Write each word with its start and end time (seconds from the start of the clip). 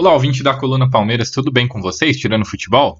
Olá, 0.00 0.14
ouvinte 0.14 0.42
da 0.42 0.54
Coluna 0.54 0.88
Palmeiras, 0.88 1.30
tudo 1.30 1.52
bem 1.52 1.68
com 1.68 1.82
vocês, 1.82 2.16
tirando 2.16 2.46
futebol? 2.46 2.98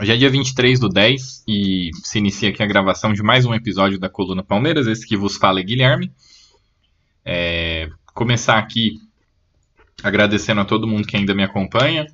Hoje 0.00 0.12
é 0.12 0.16
dia 0.16 0.28
23 0.28 0.80
do 0.80 0.88
10 0.88 1.44
e 1.46 1.90
se 2.02 2.18
inicia 2.18 2.48
aqui 2.48 2.60
a 2.60 2.66
gravação 2.66 3.12
de 3.12 3.22
mais 3.22 3.46
um 3.46 3.54
episódio 3.54 4.00
da 4.00 4.08
Coluna 4.08 4.42
Palmeiras. 4.42 4.88
Esse 4.88 5.06
que 5.06 5.16
vos 5.16 5.36
fala 5.36 5.60
é 5.60 5.62
Guilherme. 5.62 6.10
É, 7.24 7.88
começar 8.12 8.58
aqui 8.58 9.00
agradecendo 10.02 10.60
a 10.60 10.64
todo 10.64 10.88
mundo 10.88 11.06
que 11.06 11.16
ainda 11.16 11.32
me 11.36 11.44
acompanha, 11.44 12.04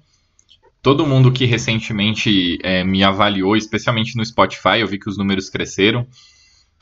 todo 0.82 1.06
mundo 1.06 1.32
que 1.32 1.46
recentemente 1.46 2.58
é, 2.62 2.84
me 2.84 3.02
avaliou, 3.02 3.56
especialmente 3.56 4.18
no 4.18 4.26
Spotify, 4.26 4.80
eu 4.80 4.86
vi 4.86 4.98
que 4.98 5.08
os 5.08 5.16
números 5.16 5.48
cresceram. 5.48 6.06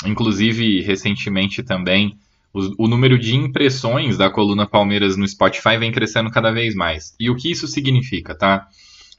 Inclusive, 0.04 0.80
recentemente 0.80 1.62
também, 1.62 2.18
o, 2.52 2.86
número 2.86 3.18
de 3.18 3.34
impressões 3.34 4.18
da 4.18 4.28
Coluna 4.28 4.66
Palmeiras 4.66 5.16
no 5.16 5.26
Spotify 5.26 5.78
vem 5.78 5.90
crescendo 5.90 6.30
cada 6.30 6.50
vez 6.50 6.74
mais. 6.74 7.14
E 7.18 7.30
o 7.30 7.36
que 7.36 7.50
isso 7.50 7.66
significa, 7.66 8.34
tá? 8.34 8.66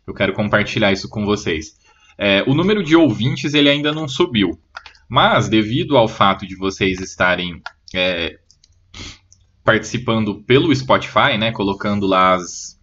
Eu 0.06 0.14
quero 0.14 0.34
compartilhar 0.34 0.92
isso 0.92 1.10
com 1.10 1.26
vocês. 1.26 1.76
É, 2.18 2.44
o 2.46 2.54
número 2.54 2.84
de 2.84 2.96
ouvintes 2.96 3.56
ele 3.56 3.70
ainda 3.70 3.92
não 3.92 4.08
subiu, 4.08 4.60
mas 5.10 5.50
devido 5.50 5.98
ao 5.98 6.08
fato 6.08 6.46
de 6.46 6.56
vocês 6.56 7.00
estarem 7.00 7.60
é, 7.94 8.38
participando 9.64 10.44
pelo 10.44 10.76
Spotify, 10.76 11.38
né, 11.40 11.52
colocando 11.52 12.06
lá 12.06 12.36
as 12.36 12.80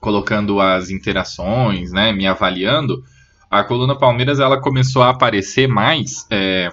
colocando 0.00 0.60
as 0.60 0.90
interações, 0.90 1.90
né, 1.90 2.12
me 2.12 2.26
avaliando, 2.26 3.02
a 3.50 3.64
coluna 3.64 3.96
Palmeiras 3.96 4.38
ela 4.38 4.60
começou 4.60 5.02
a 5.02 5.08
aparecer 5.08 5.66
mais 5.66 6.26
é, 6.30 6.70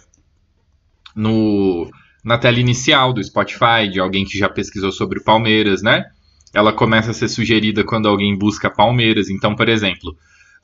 no 1.16 1.90
na 2.24 2.38
tela 2.38 2.60
inicial 2.60 3.14
do 3.14 3.24
Spotify 3.24 3.90
de 3.92 4.00
alguém 4.00 4.26
que 4.26 4.38
já 4.38 4.50
pesquisou 4.50 4.92
sobre 4.92 5.24
Palmeiras, 5.24 5.82
né? 5.82 6.06
ela 6.54 6.74
começa 6.74 7.12
a 7.12 7.14
ser 7.14 7.30
sugerida 7.30 7.84
quando 7.84 8.08
alguém 8.08 8.38
busca 8.38 8.70
Palmeiras. 8.70 9.30
Então, 9.30 9.56
por 9.56 9.70
exemplo, 9.70 10.16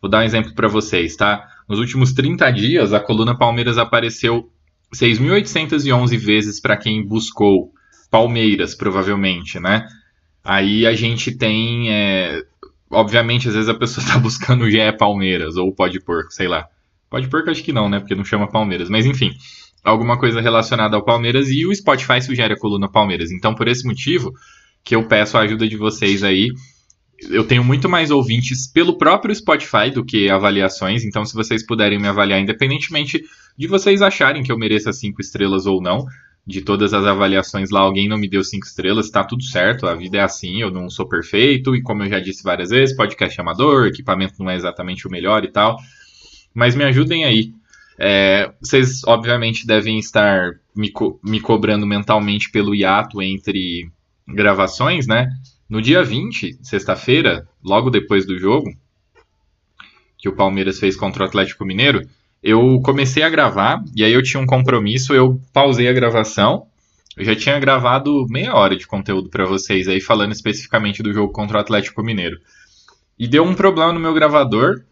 vou 0.01 0.09
dar 0.09 0.19
um 0.19 0.23
exemplo 0.23 0.53
para 0.53 0.67
vocês, 0.67 1.15
tá? 1.15 1.47
Nos 1.67 1.79
últimos 1.79 2.13
30 2.13 2.51
dias, 2.51 2.93
a 2.93 2.99
coluna 2.99 3.37
Palmeiras 3.37 3.77
apareceu 3.77 4.49
6.811 4.93 6.17
vezes 6.17 6.59
para 6.59 6.77
quem 6.77 7.05
buscou 7.05 7.71
Palmeiras, 8.11 8.75
provavelmente, 8.75 9.59
né? 9.59 9.87
Aí 10.43 10.85
a 10.85 10.93
gente 10.93 11.31
tem. 11.31 11.91
É... 11.91 12.43
Obviamente, 12.89 13.49
às 13.49 13.53
vezes 13.53 13.69
a 13.69 13.73
pessoa 13.73 14.03
está 14.03 14.17
buscando 14.19 14.63
o 14.63 14.71
GE 14.71 14.91
Palmeiras, 14.97 15.57
ou 15.57 15.73
Pode 15.73 15.99
Porco, 15.99 16.31
sei 16.31 16.47
lá. 16.47 16.67
Pode 17.09 17.27
Porco 17.27 17.49
acho 17.49 17.63
que 17.63 17.73
não, 17.73 17.89
né? 17.89 17.99
Porque 17.99 18.15
não 18.15 18.23
chama 18.23 18.49
Palmeiras. 18.49 18.89
Mas 18.89 19.05
enfim, 19.05 19.31
alguma 19.87 20.19
coisa 20.19 20.41
relacionada 20.41 20.95
ao 20.95 21.03
Palmeiras 21.03 21.49
e 21.49 21.65
o 21.65 21.73
Spotify 21.73 22.21
sugere 22.21 22.53
a 22.53 22.59
coluna 22.59 22.91
Palmeiras. 22.91 23.31
Então, 23.31 23.55
por 23.55 23.67
esse 23.67 23.85
motivo, 23.87 24.33
que 24.83 24.95
eu 24.95 25.07
peço 25.07 25.37
a 25.37 25.41
ajuda 25.41 25.67
de 25.67 25.77
vocês 25.77 26.23
aí. 26.23 26.49
Eu 27.29 27.43
tenho 27.43 27.63
muito 27.63 27.89
mais 27.89 28.11
ouvintes 28.11 28.67
pelo 28.67 28.97
próprio 28.97 29.33
Spotify 29.33 29.89
do 29.91 30.05
que 30.05 30.29
avaliações, 30.29 31.03
então 31.03 31.25
se 31.25 31.33
vocês 31.33 31.65
puderem 31.65 31.99
me 31.99 32.07
avaliar, 32.07 32.39
independentemente 32.39 33.23
de 33.57 33.67
vocês 33.67 34.03
acharem 34.03 34.43
que 34.43 34.51
eu 34.51 34.57
mereça 34.57 34.93
cinco 34.93 35.19
estrelas 35.19 35.65
ou 35.65 35.81
não, 35.81 36.05
de 36.45 36.61
todas 36.61 36.93
as 36.93 37.05
avaliações 37.05 37.71
lá, 37.71 37.79
alguém 37.79 38.07
não 38.07 38.17
me 38.17 38.29
deu 38.29 38.43
cinco 38.43 38.67
estrelas, 38.67 39.09
tá 39.09 39.23
tudo 39.23 39.43
certo, 39.43 39.87
a 39.87 39.95
vida 39.95 40.19
é 40.19 40.21
assim, 40.21 40.61
eu 40.61 40.69
não 40.69 40.89
sou 40.89 41.09
perfeito, 41.09 41.75
e 41.75 41.81
como 41.81 42.03
eu 42.03 42.09
já 42.09 42.19
disse 42.19 42.43
várias 42.43 42.69
vezes, 42.69 42.95
podcast 42.95 43.37
é 43.37 43.41
amador, 43.41 43.87
equipamento 43.87 44.35
não 44.37 44.49
é 44.49 44.55
exatamente 44.55 45.07
o 45.07 45.11
melhor 45.11 45.43
e 45.43 45.51
tal, 45.51 45.75
mas 46.53 46.75
me 46.75 46.83
ajudem 46.83 47.25
aí. 47.25 47.51
É, 47.99 48.51
vocês, 48.61 49.03
obviamente, 49.05 49.65
devem 49.65 49.97
estar 49.97 50.51
me, 50.75 50.91
co 50.91 51.19
me 51.23 51.39
cobrando 51.39 51.85
mentalmente 51.85 52.51
pelo 52.51 52.75
hiato 52.75 53.21
entre 53.21 53.89
gravações, 54.27 55.07
né? 55.07 55.29
No 55.69 55.81
dia 55.81 56.03
20, 56.03 56.59
sexta-feira, 56.61 57.47
logo 57.63 57.89
depois 57.89 58.25
do 58.25 58.37
jogo, 58.37 58.69
que 60.17 60.29
o 60.29 60.35
Palmeiras 60.35 60.79
fez 60.79 60.95
contra 60.95 61.23
o 61.23 61.27
Atlético 61.27 61.65
Mineiro, 61.65 62.01
eu 62.41 62.79
comecei 62.81 63.23
a 63.23 63.29
gravar 63.29 63.83
e 63.95 64.03
aí 64.03 64.13
eu 64.13 64.23
tinha 64.23 64.41
um 64.41 64.45
compromisso, 64.45 65.13
eu 65.13 65.41
pausei 65.51 65.87
a 65.87 65.93
gravação. 65.93 66.67
Eu 67.15 67.25
já 67.25 67.35
tinha 67.35 67.59
gravado 67.59 68.27
meia 68.29 68.53
hora 68.53 68.75
de 68.75 68.85
conteúdo 68.85 69.29
para 69.29 69.45
vocês 69.45 69.87
aí 69.87 69.99
falando 69.99 70.33
especificamente 70.33 71.01
do 71.01 71.11
jogo 71.11 71.33
contra 71.33 71.57
o 71.57 71.59
Atlético 71.59 72.03
Mineiro. 72.03 72.39
E 73.17 73.27
deu 73.27 73.43
um 73.43 73.55
problema 73.55 73.91
no 73.91 73.99
meu 73.99 74.13
gravador 74.13 74.83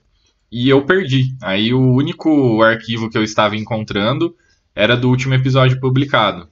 e 0.52 0.70
eu 0.70 0.86
perdi. 0.86 1.36
Aí 1.42 1.74
o 1.74 1.94
único 1.94 2.62
arquivo 2.62 3.10
que 3.10 3.18
eu 3.18 3.24
estava 3.24 3.56
encontrando 3.56 4.36
era 4.74 4.96
do 4.96 5.10
último 5.10 5.34
episódio 5.34 5.80
publicado 5.80 6.50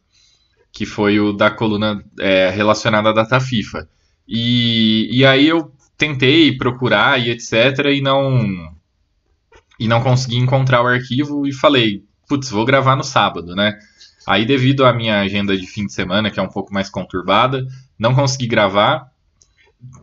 que 0.74 0.88
foi 0.88 1.20
o 1.20 1.31
da 1.31 1.52
coluna 1.52 2.03
é, 2.20 2.50
relacionada 2.50 3.12
à 3.12 3.14
data 3.14 3.40
FIFA. 3.40 3.88
E, 4.28 5.08
e 5.12 5.24
aí 5.24 5.48
eu 5.48 5.72
tentei 5.96 6.58
procurar 6.58 7.22
e 7.22 7.30
etc. 7.30 7.53
e 7.94 8.02
não 8.02 8.74
e 9.80 9.88
não 9.88 10.02
consegui 10.02 10.38
encontrar 10.38 10.82
o 10.82 10.88
arquivo 10.88 11.48
e 11.48 11.53
falei, 11.53 12.03
putz, 12.28 12.50
vou 12.50 12.66
gravar 12.66 12.96
no 12.96 13.03
sábado, 13.03 13.56
né? 13.56 13.78
Aí 14.26 14.46
devido 14.46 14.86
à 14.86 14.94
minha 14.94 15.22
agenda 15.22 15.56
de 15.56 15.68
fim 15.68 15.86
de 15.86 15.94
semana, 15.94 16.32
que 16.32 16.40
é 16.40 16.44
um 16.44 16.50
pouco 16.50 16.74
mais 16.74 16.90
conturbada, 16.90 17.68
não 17.98 18.16
consegui 18.16 18.48
gravar. 18.48 19.12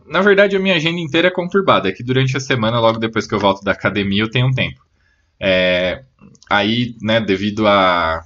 Na 0.05 0.21
verdade, 0.21 0.55
a 0.55 0.59
minha 0.59 0.75
agenda 0.75 0.99
inteira 0.99 1.29
é 1.29 1.31
conturbada, 1.31 1.89
é 1.89 1.91
que 1.91 2.03
durante 2.03 2.35
a 2.35 2.39
semana, 2.39 2.79
logo 2.79 2.99
depois 2.99 3.27
que 3.27 3.33
eu 3.33 3.39
volto 3.39 3.63
da 3.63 3.71
academia, 3.71 4.23
eu 4.23 4.29
tenho 4.29 4.47
um 4.47 4.53
tempo. 4.53 4.81
É, 5.39 6.03
aí, 6.49 6.95
né, 7.01 7.19
devido 7.19 7.67
a 7.67 8.23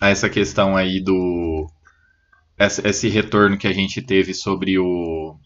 a 0.00 0.08
essa 0.08 0.28
questão 0.28 0.76
aí 0.76 1.00
do. 1.00 1.66
Esse 2.58 3.08
retorno 3.08 3.58
que 3.58 3.66
a 3.66 3.72
gente 3.72 4.00
teve 4.00 4.32
sobre 4.32 4.78
o. 4.78 5.36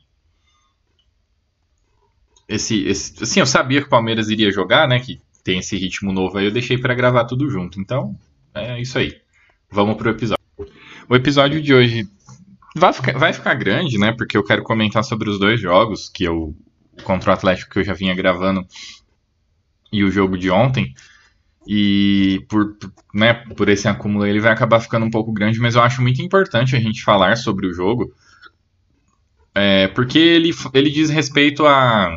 Esse, 2.49 2.85
esse, 2.87 3.23
assim, 3.23 3.41
eu 3.41 3.47
sabia 3.47 3.81
que 3.81 3.87
o 3.87 3.91
Palmeiras 3.91 4.29
iria 4.29 4.51
jogar, 4.51 4.89
né? 4.89 5.01
Que 5.01 5.21
tem 5.43 5.59
esse 5.59 5.77
ritmo 5.77 6.12
novo 6.12 6.39
aí, 6.39 6.45
eu 6.47 6.53
deixei 6.53 6.79
para 6.79 6.95
gravar 6.95 7.25
tudo 7.25 7.49
junto. 7.49 7.81
Então, 7.81 8.17
é 8.55 8.81
isso 8.81 8.99
aí. 8.99 9.21
Vamos 9.71 9.97
pro 9.97 10.11
episódio. 10.11 10.41
O 11.09 11.17
episódio 11.17 11.61
de 11.61 11.75
hoje 11.75 12.09
vai 12.75 12.92
ficar, 12.92 13.19
vai 13.19 13.32
ficar 13.32 13.54
grande, 13.54 13.98
né? 13.98 14.12
Porque 14.12 14.36
eu 14.36 14.44
quero 14.44 14.62
comentar 14.62 15.04
sobre 15.04 15.28
os 15.28 15.38
dois 15.38 15.60
jogos, 15.60 16.08
que 16.08 16.25
eu 16.25 16.54
contra 17.04 17.31
o 17.31 17.34
Atlético 17.34 17.72
que 17.72 17.78
eu 17.78 17.84
já 17.84 17.94
vinha 17.94 18.14
gravando 18.14 18.66
e 19.92 20.04
o 20.04 20.10
jogo 20.10 20.36
de 20.38 20.50
ontem. 20.50 20.94
E 21.66 22.44
por, 22.48 22.76
né, 23.14 23.34
por 23.34 23.69
esse 23.69 23.86
acúmulo 23.86 24.26
ele 24.26 24.41
vai 24.41 24.53
acabar 24.53 24.81
ficando 24.81 25.06
um 25.06 25.11
pouco 25.11 25.32
grande, 25.32 25.61
mas 25.61 25.75
eu 25.75 25.82
acho 25.82 26.02
muito 26.02 26.22
importante 26.22 26.75
a 26.75 26.81
gente 26.81 27.02
falar 27.02 27.37
sobre 27.37 27.67
o 27.67 27.72
jogo, 27.72 28.12
é, 29.55 29.88
porque 29.88 30.19
ele, 30.19 30.50
ele 30.73 30.90
diz 30.90 31.11
respeito 31.11 31.66
a, 31.66 32.16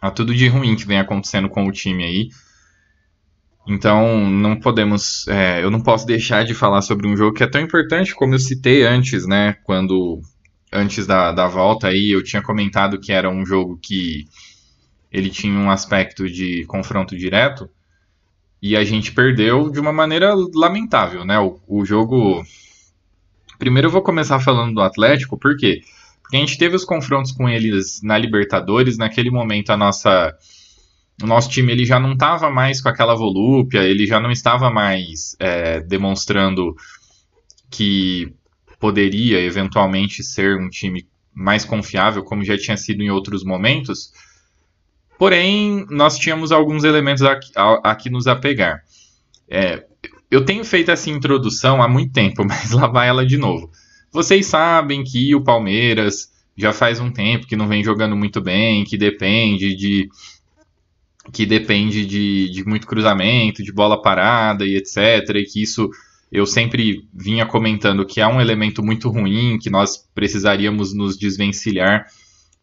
a 0.00 0.10
tudo 0.10 0.34
de 0.34 0.48
ruim 0.48 0.74
que 0.74 0.86
vem 0.86 0.98
acontecendo 0.98 1.48
com 1.48 1.66
o 1.66 1.72
time 1.72 2.04
aí. 2.04 2.28
Então 3.66 4.28
não 4.28 4.58
podemos, 4.58 5.26
é, 5.28 5.62
eu 5.62 5.70
não 5.70 5.80
posso 5.80 6.06
deixar 6.06 6.44
de 6.44 6.52
falar 6.52 6.82
sobre 6.82 7.06
um 7.06 7.16
jogo 7.16 7.36
que 7.36 7.44
é 7.44 7.46
tão 7.46 7.60
importante 7.60 8.14
como 8.14 8.34
eu 8.34 8.38
citei 8.38 8.84
antes, 8.84 9.26
né? 9.26 9.56
Quando 9.64 10.20
antes 10.72 11.06
da, 11.06 11.32
da 11.32 11.46
volta 11.46 11.88
aí 11.88 12.10
eu 12.10 12.24
tinha 12.24 12.42
comentado 12.42 12.98
que 12.98 13.12
era 13.12 13.30
um 13.30 13.44
jogo 13.46 13.78
que 13.80 14.26
ele 15.12 15.28
tinha 15.28 15.58
um 15.58 15.70
aspecto 15.70 16.28
de 16.28 16.64
confronto 16.64 17.16
direto. 17.16 17.68
E 18.60 18.76
a 18.76 18.84
gente 18.84 19.12
perdeu 19.12 19.68
de 19.68 19.78
uma 19.78 19.92
maneira 19.92 20.34
lamentável, 20.54 21.24
né? 21.24 21.38
O, 21.38 21.60
o 21.66 21.84
jogo. 21.84 22.42
Primeiro 23.58 23.88
eu 23.88 23.92
vou 23.92 24.02
começar 24.02 24.40
falando 24.40 24.74
do 24.74 24.80
Atlético, 24.80 25.36
por 25.36 25.56
quê? 25.56 25.80
Porque 26.22 26.36
a 26.36 26.40
gente 26.40 26.56
teve 26.56 26.74
os 26.74 26.84
confrontos 26.84 27.32
com 27.32 27.48
eles 27.48 28.00
na 28.02 28.16
Libertadores, 28.16 28.96
naquele 28.96 29.30
momento 29.30 29.70
a 29.70 29.76
nossa. 29.76 30.32
O 31.20 31.26
nosso 31.26 31.48
time 31.50 31.72
ele 31.72 31.84
já 31.84 31.98
não 31.98 32.12
estava 32.12 32.50
mais 32.50 32.80
com 32.80 32.88
aquela 32.88 33.14
volúpia, 33.14 33.80
ele 33.80 34.06
já 34.06 34.20
não 34.20 34.30
estava 34.30 34.70
mais 34.70 35.36
é, 35.38 35.80
demonstrando 35.80 36.74
que 37.70 38.32
poderia 38.78 39.40
eventualmente 39.40 40.22
ser 40.22 40.58
um 40.58 40.68
time 40.68 41.06
mais 41.34 41.64
confiável, 41.64 42.22
como 42.22 42.44
já 42.44 42.56
tinha 42.58 42.76
sido 42.76 43.02
em 43.02 43.10
outros 43.10 43.44
momentos. 43.44 44.12
Porém, 45.18 45.86
nós 45.88 46.18
tínhamos 46.18 46.50
alguns 46.50 46.84
elementos 46.84 47.22
a, 47.22 47.38
a, 47.56 47.90
a 47.92 47.94
que 47.94 48.10
nos 48.10 48.26
apegar. 48.26 48.82
É, 49.48 49.84
eu 50.30 50.44
tenho 50.44 50.64
feito 50.64 50.90
essa 50.90 51.10
introdução 51.10 51.82
há 51.82 51.88
muito 51.88 52.12
tempo, 52.12 52.42
mas 52.48 52.70
lá 52.72 52.86
vai 52.86 53.08
ela 53.08 53.24
de 53.24 53.36
novo. 53.36 53.70
Vocês 54.10 54.46
sabem 54.46 55.04
que 55.04 55.34
o 55.34 55.42
Palmeiras 55.42 56.30
já 56.56 56.72
faz 56.72 57.00
um 57.00 57.10
tempo 57.10 57.46
que 57.46 57.56
não 57.56 57.68
vem 57.68 57.82
jogando 57.82 58.16
muito 58.16 58.40
bem, 58.40 58.84
que 58.84 58.98
depende 58.98 59.74
de 59.74 60.08
que 61.30 61.46
depende 61.46 62.04
de, 62.06 62.50
de 62.50 62.64
muito 62.64 62.86
cruzamento, 62.86 63.62
de 63.62 63.72
bola 63.72 64.00
parada 64.00 64.64
e 64.64 64.76
etc. 64.76 65.36
E 65.36 65.44
que 65.44 65.62
isso 65.62 65.90
eu 66.30 66.46
sempre 66.46 67.06
vinha 67.12 67.44
comentando 67.44 68.06
que 68.06 68.20
é 68.20 68.26
um 68.26 68.40
elemento 68.40 68.82
muito 68.82 69.10
ruim, 69.10 69.58
que 69.58 69.68
nós 69.68 69.98
precisaríamos 70.14 70.94
nos 70.94 71.16
desvencilhar 71.18 72.06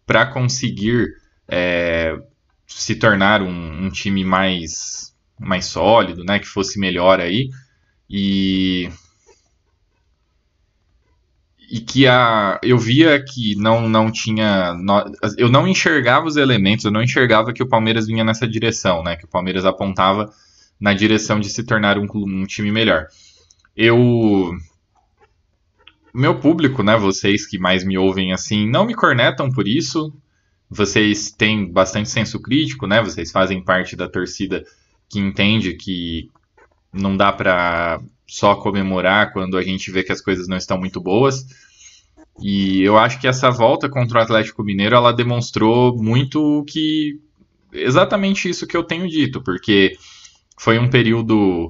para 0.06 0.26
conseguir 0.26 1.14
é, 1.48 2.18
se 2.66 2.96
tornar 2.96 3.44
um, 3.44 3.86
um, 3.86 3.90
time 3.92 4.26
mais, 4.26 5.14
mais 5.40 5.66
sólido, 5.66 6.24
né, 6.24 6.40
que 6.40 6.48
fosse 6.48 6.80
melhor 6.80 7.20
aí. 7.20 7.52
E 8.10 8.90
e 11.72 11.80
que 11.80 12.08
a, 12.08 12.60
eu 12.64 12.80
via 12.80 13.24
que 13.24 13.56
não, 13.56 13.88
não 13.88 14.12
tinha. 14.12 14.76
eu 15.38 15.50
não 15.50 15.68
enxergava 15.68 16.26
os 16.26 16.36
elementos, 16.36 16.84
eu 16.84 16.92
não 16.92 17.04
enxergava 17.04 17.54
que 17.54 17.62
o 17.62 17.68
Palmeiras 17.68 18.08
vinha 18.08 18.24
nessa 18.24 18.48
direção, 18.48 19.04
né? 19.04 19.16
Que 19.16 19.26
o 19.26 19.28
Palmeiras 19.28 19.66
apontava 19.66 20.34
na 20.80 20.94
direção 20.94 21.40
de 21.40 21.48
se 21.50 21.64
tornar 21.64 22.00
um, 22.00 22.08
um 22.12 22.46
time 22.46 22.72
melhor. 22.72 23.08
Eu. 23.76 24.52
Meu 26.12 26.40
público, 26.40 26.82
né? 26.82 26.98
Vocês 26.98 27.46
que 27.46 27.60
mais 27.60 27.84
me 27.84 27.98
ouvem 28.00 28.34
assim, 28.34 28.68
não 28.68 28.84
me 28.84 28.96
cornetam 28.96 29.52
por 29.52 29.68
isso. 29.68 30.12
Vocês 30.68 31.30
têm 31.30 31.72
bastante 31.72 32.10
senso 32.10 32.42
crítico, 32.42 32.88
né? 32.88 33.00
Vocês 33.02 33.32
fazem 33.32 33.64
parte 33.64 33.96
da 33.96 34.10
torcida 34.10 34.66
que 35.08 35.20
entende 35.20 35.74
que 35.76 36.32
não 36.92 37.16
dá 37.16 37.32
para 37.32 38.02
só 38.30 38.56
comemorar 38.56 39.34
quando 39.34 39.58
a 39.58 39.64
gente 39.64 39.92
vê 39.92 40.04
que 40.04 40.12
as 40.12 40.22
coisas 40.22 40.48
não 40.48 40.56
estão 40.56 40.78
muito 40.78 41.02
boas. 41.02 41.46
E 42.42 42.82
eu 42.82 42.98
acho 42.98 43.20
que 43.20 43.28
essa 43.28 43.50
volta 43.50 43.90
contra 43.90 44.20
o 44.20 44.22
Atlético 44.22 44.64
Mineiro 44.64 44.96
ela 44.96 45.12
demonstrou 45.12 45.98
muito 45.98 46.64
que 46.68 47.20
exatamente 47.74 48.50
isso 48.50 48.66
que 48.66 48.78
eu 48.78 48.84
tenho 48.84 49.08
dito, 49.08 49.42
porque 49.42 49.98
foi 50.58 50.80
um 50.80 50.90
período 50.90 51.68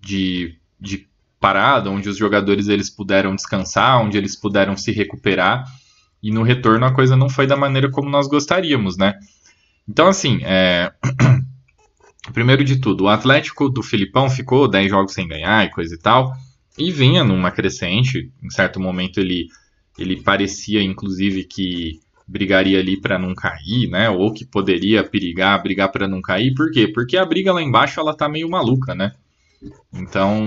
de, 0.00 0.56
de 0.80 1.06
parada 1.38 1.90
onde 1.90 2.08
os 2.08 2.16
jogadores 2.16 2.68
eles 2.68 2.90
puderam 2.90 3.34
descansar, 3.34 4.02
onde 4.02 4.18
eles 4.18 4.34
puderam 4.34 4.76
se 4.76 4.90
recuperar 4.90 5.64
e 6.22 6.30
no 6.32 6.42
retorno 6.42 6.84
a 6.84 6.94
coisa 6.94 7.16
não 7.16 7.28
foi 7.28 7.46
da 7.46 7.56
maneira 7.56 7.90
como 7.90 8.10
nós 8.10 8.26
gostaríamos, 8.26 8.96
né? 8.96 9.14
Então 9.88 10.08
assim, 10.08 10.40
é... 10.42 10.92
Primeiro 12.38 12.62
de 12.62 12.76
tudo, 12.76 13.02
o 13.02 13.08
Atlético 13.08 13.68
do 13.68 13.82
Filipão 13.82 14.30
ficou 14.30 14.68
10 14.68 14.90
jogos 14.90 15.12
sem 15.12 15.26
ganhar 15.26 15.66
e 15.66 15.72
coisa 15.72 15.96
e 15.96 15.98
tal, 15.98 16.32
e 16.78 16.92
vinha 16.92 17.24
numa 17.24 17.50
crescente. 17.50 18.30
Em 18.40 18.48
certo 18.48 18.78
momento 18.78 19.18
ele, 19.18 19.48
ele 19.98 20.22
parecia, 20.22 20.80
inclusive, 20.80 21.42
que 21.42 21.98
brigaria 22.28 22.78
ali 22.78 22.96
para 23.00 23.18
não 23.18 23.34
cair, 23.34 23.88
né? 23.90 24.08
Ou 24.08 24.32
que 24.32 24.44
poderia 24.44 25.02
perigar, 25.02 25.60
brigar 25.60 25.90
para 25.90 26.06
não 26.06 26.22
cair. 26.22 26.54
Por 26.54 26.70
quê? 26.70 26.86
Porque 26.86 27.16
a 27.16 27.26
briga 27.26 27.52
lá 27.52 27.60
embaixo 27.60 27.98
ela 27.98 28.16
tá 28.16 28.28
meio 28.28 28.48
maluca, 28.48 28.94
né? 28.94 29.14
Então, 29.92 30.46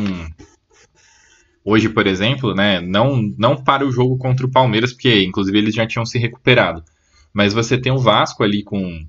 hoje, 1.61 1.89
por 1.89 2.07
exemplo, 2.07 2.55
né, 2.55 2.79
não 2.79 3.21
não 3.37 3.61
para 3.61 3.85
o 3.85 3.91
jogo 3.91 4.17
contra 4.17 4.45
o 4.45 4.49
Palmeiras, 4.49 4.93
porque 4.93 5.25
inclusive 5.25 5.57
eles 5.57 5.75
já 5.75 5.85
tinham 5.85 6.05
se 6.05 6.17
recuperado. 6.17 6.85
Mas 7.33 7.53
você 7.53 7.77
tem 7.77 7.91
o 7.91 7.99
Vasco 7.99 8.45
ali 8.45 8.63
com 8.63 9.05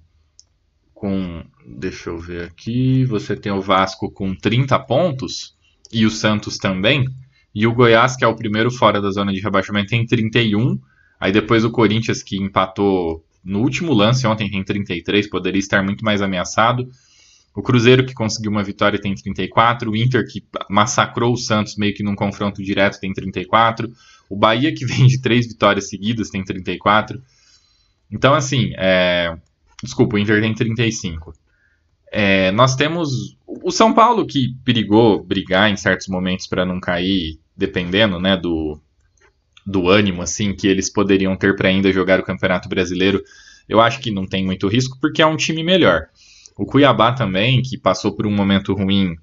com. 1.02 1.42
Deixa 1.66 2.10
eu 2.10 2.18
ver 2.18 2.44
aqui. 2.44 3.04
Você 3.06 3.34
tem 3.34 3.50
o 3.50 3.60
Vasco 3.60 4.08
com 4.08 4.36
30 4.36 4.78
pontos 4.78 5.56
e 5.92 6.06
o 6.06 6.10
Santos 6.10 6.58
também. 6.58 7.04
E 7.52 7.66
o 7.66 7.74
Goiás, 7.74 8.14
que 8.14 8.24
é 8.24 8.28
o 8.28 8.36
primeiro 8.36 8.70
fora 8.70 9.02
da 9.02 9.10
zona 9.10 9.32
de 9.32 9.40
rebaixamento, 9.40 9.90
tem 9.90 10.06
31. 10.06 10.78
Aí 11.18 11.32
depois 11.32 11.64
o 11.64 11.72
Corinthians, 11.72 12.22
que 12.22 12.36
empatou 12.36 13.24
no 13.44 13.62
último 13.62 13.92
lance 13.92 14.24
ontem, 14.28 14.48
tem 14.48 14.62
33, 14.62 15.28
poderia 15.28 15.58
estar 15.58 15.82
muito 15.82 16.04
mais 16.04 16.22
ameaçado. 16.22 16.88
O 17.52 17.62
Cruzeiro, 17.62 18.06
que 18.06 18.14
conseguiu 18.14 18.52
uma 18.52 18.62
vitória, 18.62 19.00
tem 19.00 19.12
34. 19.12 19.90
O 19.90 19.96
Inter, 19.96 20.24
que 20.30 20.44
massacrou 20.70 21.32
o 21.32 21.36
Santos 21.36 21.74
meio 21.76 21.94
que 21.94 22.04
num 22.04 22.14
confronto 22.14 22.62
direto, 22.62 23.00
tem 23.00 23.12
34. 23.12 23.92
O 24.30 24.36
Bahia, 24.36 24.72
que 24.72 24.86
vem 24.86 25.08
de 25.08 25.20
três 25.20 25.48
vitórias 25.48 25.88
seguidas, 25.88 26.30
tem 26.30 26.44
34. 26.44 27.20
Então, 28.08 28.34
assim, 28.34 28.72
é, 28.76 29.36
Desculpa, 29.82 30.16
o 30.16 30.18
Inter 30.18 30.40
tem 30.40 30.54
35. 30.54 31.32
É, 32.10 32.52
nós 32.52 32.76
temos 32.76 33.36
o 33.46 33.70
São 33.70 33.92
Paulo 33.92 34.26
que 34.26 34.54
perigou 34.64 35.24
brigar 35.24 35.70
em 35.70 35.76
certos 35.76 36.08
momentos 36.08 36.46
para 36.46 36.64
não 36.64 36.78
cair, 36.78 37.38
dependendo 37.56 38.20
né, 38.20 38.36
do, 38.36 38.78
do 39.66 39.88
ânimo 39.88 40.22
assim 40.22 40.54
que 40.54 40.68
eles 40.68 40.90
poderiam 40.90 41.36
ter 41.36 41.56
para 41.56 41.68
ainda 41.68 41.92
jogar 41.92 42.20
o 42.20 42.24
Campeonato 42.24 42.68
Brasileiro. 42.68 43.22
Eu 43.68 43.80
acho 43.80 44.00
que 44.00 44.10
não 44.10 44.26
tem 44.26 44.44
muito 44.44 44.68
risco 44.68 44.98
porque 45.00 45.22
é 45.22 45.26
um 45.26 45.36
time 45.36 45.64
melhor. 45.64 46.08
O 46.56 46.66
Cuiabá 46.66 47.12
também, 47.12 47.62
que 47.62 47.78
passou 47.78 48.14
por 48.14 48.26
um 48.26 48.34
momento 48.34 48.74
ruim 48.74 49.16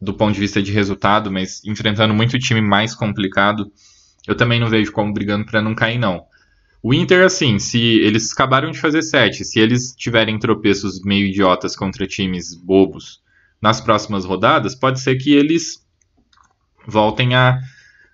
do 0.00 0.14
ponto 0.14 0.32
de 0.32 0.40
vista 0.40 0.62
de 0.62 0.72
resultado, 0.72 1.30
mas 1.30 1.62
enfrentando 1.64 2.14
muito 2.14 2.38
time 2.38 2.60
mais 2.60 2.94
complicado, 2.94 3.70
eu 4.26 4.34
também 4.34 4.58
não 4.58 4.68
vejo 4.68 4.92
como 4.92 5.12
brigando 5.12 5.44
para 5.44 5.60
não 5.60 5.74
cair 5.74 5.98
não. 5.98 6.24
O 6.82 6.94
Inter, 6.94 7.24
assim, 7.24 7.58
se 7.58 7.78
eles 7.78 8.32
acabaram 8.32 8.70
de 8.70 8.78
fazer 8.78 9.02
sete, 9.02 9.44
se 9.44 9.60
eles 9.60 9.94
tiverem 9.94 10.38
tropeços 10.38 11.02
meio 11.02 11.26
idiotas 11.26 11.76
contra 11.76 12.06
times 12.06 12.54
bobos 12.54 13.20
nas 13.60 13.80
próximas 13.80 14.24
rodadas, 14.24 14.74
pode 14.74 15.00
ser 15.00 15.16
que 15.16 15.32
eles 15.32 15.86
voltem 16.86 17.34
a, 17.34 17.58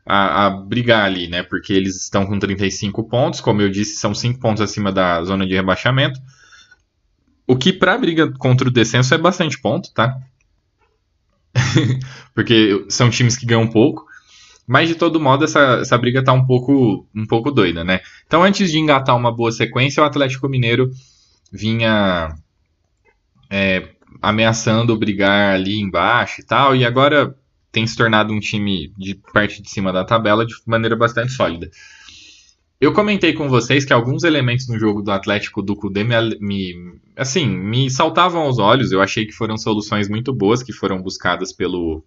a, 0.04 0.46
a, 0.46 0.50
brigar 0.50 1.04
ali, 1.04 1.28
né? 1.28 1.44
Porque 1.44 1.72
eles 1.72 2.02
estão 2.02 2.26
com 2.26 2.38
35 2.38 3.04
pontos, 3.08 3.40
como 3.40 3.62
eu 3.62 3.70
disse, 3.70 4.00
são 4.00 4.12
5 4.12 4.40
pontos 4.40 4.60
acima 4.60 4.90
da 4.90 5.22
zona 5.22 5.46
de 5.46 5.54
rebaixamento. 5.54 6.20
O 7.46 7.56
que 7.56 7.72
para 7.72 7.96
briga 7.96 8.32
contra 8.32 8.68
o 8.68 8.72
descenso 8.72 9.14
é 9.14 9.18
bastante 9.18 9.60
ponto, 9.60 9.92
tá? 9.94 10.18
Porque 12.34 12.84
são 12.88 13.08
times 13.08 13.36
que 13.36 13.46
ganham 13.46 13.68
pouco. 13.68 14.05
Mas 14.66 14.88
de 14.88 14.96
todo 14.96 15.20
modo, 15.20 15.44
essa, 15.44 15.78
essa 15.80 15.96
briga 15.96 16.24
tá 16.24 16.32
um 16.32 16.44
pouco, 16.44 17.06
um 17.14 17.24
pouco 17.24 17.50
doida, 17.52 17.84
né? 17.84 18.00
Então, 18.26 18.42
antes 18.42 18.70
de 18.70 18.78
engatar 18.78 19.16
uma 19.16 19.30
boa 19.30 19.52
sequência, 19.52 20.02
o 20.02 20.06
Atlético 20.06 20.48
Mineiro 20.48 20.90
vinha 21.52 22.34
é, 23.48 23.88
ameaçando 24.20 24.96
brigar 24.96 25.54
ali 25.54 25.78
embaixo 25.78 26.40
e 26.40 26.44
tal, 26.44 26.74
e 26.74 26.84
agora 26.84 27.36
tem 27.70 27.86
se 27.86 27.96
tornado 27.96 28.32
um 28.32 28.40
time 28.40 28.92
de 28.98 29.14
parte 29.32 29.62
de 29.62 29.70
cima 29.70 29.92
da 29.92 30.04
tabela 30.04 30.44
de 30.44 30.54
maneira 30.66 30.96
bastante 30.96 31.32
sólida. 31.32 31.70
Eu 32.80 32.92
comentei 32.92 33.32
com 33.32 33.48
vocês 33.48 33.84
que 33.84 33.92
alguns 33.92 34.22
elementos 34.22 34.68
no 34.68 34.78
jogo 34.78 35.00
do 35.00 35.10
Atlético 35.10 35.62
do 35.62 35.76
Cudê 35.76 36.04
me, 36.04 36.14
me, 36.40 36.74
assim, 37.16 37.46
me 37.46 37.88
saltavam 37.90 38.42
aos 38.42 38.58
olhos. 38.58 38.92
Eu 38.92 39.00
achei 39.00 39.24
que 39.24 39.32
foram 39.32 39.56
soluções 39.56 40.08
muito 40.08 40.32
boas 40.32 40.62
que 40.62 40.74
foram 40.74 41.00
buscadas 41.00 41.54
pelo, 41.54 42.04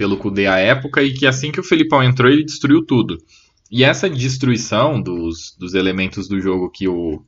pelo 0.00 0.16
Kudê 0.16 0.46
à 0.46 0.56
época 0.56 1.02
e 1.02 1.12
que 1.12 1.26
assim 1.26 1.52
que 1.52 1.60
o 1.60 1.62
Felipão 1.62 2.02
entrou 2.02 2.32
ele 2.32 2.42
destruiu 2.42 2.82
tudo. 2.82 3.18
E 3.70 3.84
essa 3.84 4.08
destruição 4.08 4.98
dos, 4.98 5.54
dos 5.58 5.74
elementos 5.74 6.26
do 6.26 6.40
jogo 6.40 6.70
que 6.70 6.88
o, 6.88 7.22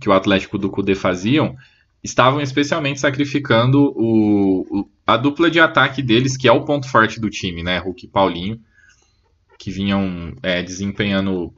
que 0.00 0.08
o 0.08 0.14
Atlético 0.14 0.56
do 0.56 0.70
Kudê 0.70 0.94
faziam 0.94 1.54
estavam 2.02 2.40
especialmente 2.40 3.00
sacrificando 3.00 3.92
o, 3.94 4.60
o, 4.70 4.88
a 5.06 5.18
dupla 5.18 5.50
de 5.50 5.60
ataque 5.60 6.00
deles, 6.00 6.38
que 6.38 6.48
é 6.48 6.52
o 6.52 6.64
ponto 6.64 6.88
forte 6.88 7.20
do 7.20 7.28
time, 7.28 7.62
né? 7.62 7.76
Hulk 7.80 8.06
e 8.06 8.08
Paulinho, 8.08 8.58
que 9.58 9.70
vinham 9.70 10.32
é, 10.42 10.62
desempenhando 10.62 11.52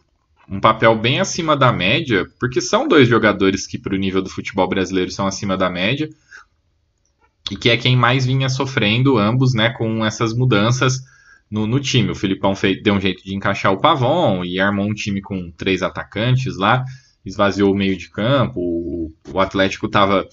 um 0.51 0.59
papel 0.59 0.99
bem 0.99 1.21
acima 1.21 1.57
da 1.57 1.73
média, 1.73 2.27
porque 2.41 2.61
são 2.61 2.89
dois 2.89 3.07
jogadores 3.07 3.65
que, 3.65 3.79
para 3.79 3.95
o 3.95 3.99
nível 3.99 4.23
do 4.23 4.29
futebol 4.29 4.69
brasileiro, 4.69 5.13
são 5.13 5.25
acima 5.25 5.57
da 5.57 5.71
média 5.71 6.11
e 7.51 7.57
que 7.57 7.71
é 7.71 7.77
quem 7.77 7.97
mais 7.97 8.27
vinha 8.27 8.49
sofrendo 8.49 9.19
ambos, 9.19 9.55
né, 9.55 9.71
com 9.71 10.05
essas 10.05 10.35
mudanças 10.35 11.03
no, 11.51 11.67
no 11.67 11.81
time. 11.81 12.11
O 12.11 12.15
Filipão 12.15 12.55
fez, 12.55 12.83
deu 12.83 12.95
um 12.95 13.01
jeito 13.01 13.25
de 13.25 13.35
encaixar 13.35 13.73
o 13.73 13.81
Pavon 13.81 14.45
e 14.45 14.61
armou 14.61 14.87
um 14.87 14.95
time 14.95 15.21
com 15.21 15.51
três 15.51 15.83
atacantes 15.83 16.57
lá, 16.57 16.85
esvaziou 17.25 17.73
o 17.73 17.77
meio 17.77 17.97
de 17.97 18.11
campo. 18.11 18.61
O, 18.61 19.13
o 19.33 19.41
Atlético 19.41 19.87
estava 19.87 20.27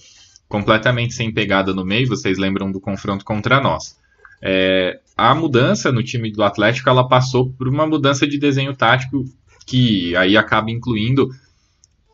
completamente 0.48 1.14
sem 1.14 1.32
pegada 1.32 1.72
no 1.72 1.84
meio. 1.84 2.08
Vocês 2.08 2.38
lembram 2.38 2.70
do 2.70 2.80
confronto 2.80 3.24
contra 3.24 3.60
nós? 3.60 3.98
É, 4.42 5.00
a 5.16 5.34
mudança 5.34 5.90
no 5.90 6.02
time 6.02 6.30
do 6.30 6.42
Atlético 6.42 6.90
ela 6.90 7.08
passou 7.08 7.50
por 7.52 7.68
uma 7.68 7.86
mudança 7.86 8.26
de 8.26 8.38
desenho 8.38 8.76
tático 8.76 9.24
que 9.66 10.14
aí 10.14 10.36
acaba 10.36 10.70
incluindo 10.70 11.28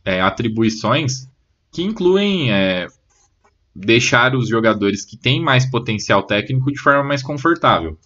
é, 0.05 0.21
atribuições 0.21 1.29
que 1.71 1.83
incluem 1.83 2.53
é, 2.53 2.87
deixar 3.75 4.35
os 4.35 4.49
jogadores 4.49 5.05
que 5.05 5.17
têm 5.17 5.41
mais 5.41 5.65
potencial 5.65 6.23
técnico 6.23 6.71
de 6.71 6.79
forma 6.79 7.03
mais 7.03 7.23
confortável. 7.23 7.99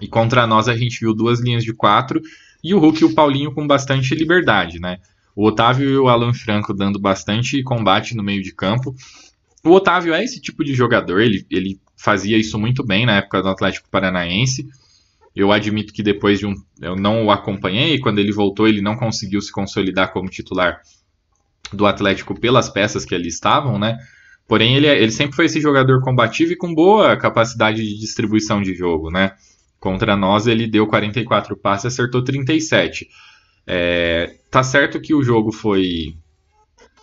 E 0.00 0.08
contra 0.08 0.46
nós 0.46 0.68
a 0.68 0.76
gente 0.76 1.00
viu 1.00 1.14
duas 1.14 1.40
linhas 1.40 1.64
de 1.64 1.72
quatro 1.72 2.20
e 2.64 2.74
o 2.74 2.78
Hulk 2.78 3.02
e 3.02 3.04
o 3.04 3.14
Paulinho 3.14 3.52
com 3.52 3.66
bastante 3.66 4.14
liberdade, 4.14 4.78
né? 4.78 4.98
O 5.34 5.46
Otávio 5.46 5.88
e 5.88 5.96
o 5.96 6.08
Alan 6.08 6.32
Franco 6.32 6.72
dando 6.72 6.98
bastante 6.98 7.62
combate 7.62 8.14
no 8.14 8.22
meio 8.22 8.42
de 8.42 8.54
campo. 8.54 8.94
O 9.64 9.70
Otávio 9.70 10.12
é 10.12 10.22
esse 10.22 10.40
tipo 10.40 10.64
de 10.64 10.74
jogador, 10.74 11.20
ele, 11.20 11.46
ele 11.50 11.80
fazia 11.96 12.36
isso 12.36 12.58
muito 12.58 12.84
bem 12.84 13.06
na 13.06 13.16
época 13.16 13.42
do 13.42 13.48
Atlético 13.48 13.88
Paranaense. 13.88 14.66
Eu 15.34 15.50
admito 15.50 15.92
que 15.92 16.02
depois 16.02 16.38
de 16.38 16.46
um. 16.46 16.54
Eu 16.80 16.94
não 16.94 17.24
o 17.24 17.30
acompanhei, 17.30 17.98
quando 17.98 18.18
ele 18.18 18.32
voltou, 18.32 18.68
ele 18.68 18.82
não 18.82 18.96
conseguiu 18.96 19.40
se 19.40 19.50
consolidar 19.50 20.12
como 20.12 20.28
titular 20.28 20.82
do 21.72 21.86
Atlético 21.86 22.38
pelas 22.38 22.68
peças 22.68 23.04
que 23.04 23.14
ali 23.14 23.28
estavam, 23.28 23.78
né? 23.78 23.96
Porém, 24.46 24.76
ele, 24.76 24.86
é, 24.86 25.00
ele 25.00 25.12
sempre 25.12 25.36
foi 25.36 25.46
esse 25.46 25.60
jogador 25.60 26.00
combativo 26.00 26.52
e 26.52 26.56
com 26.56 26.74
boa 26.74 27.16
capacidade 27.16 27.82
de 27.82 27.98
distribuição 27.98 28.60
de 28.60 28.74
jogo, 28.74 29.10
né? 29.10 29.32
Contra 29.78 30.16
nós, 30.16 30.46
ele 30.46 30.66
deu 30.66 30.86
44 30.86 31.56
passes 31.56 31.84
e 31.84 31.88
acertou 31.88 32.22
37. 32.22 33.08
É, 33.66 34.34
tá 34.50 34.62
certo 34.62 35.00
que 35.00 35.14
o 35.14 35.22
jogo 35.22 35.52
foi. 35.52 36.14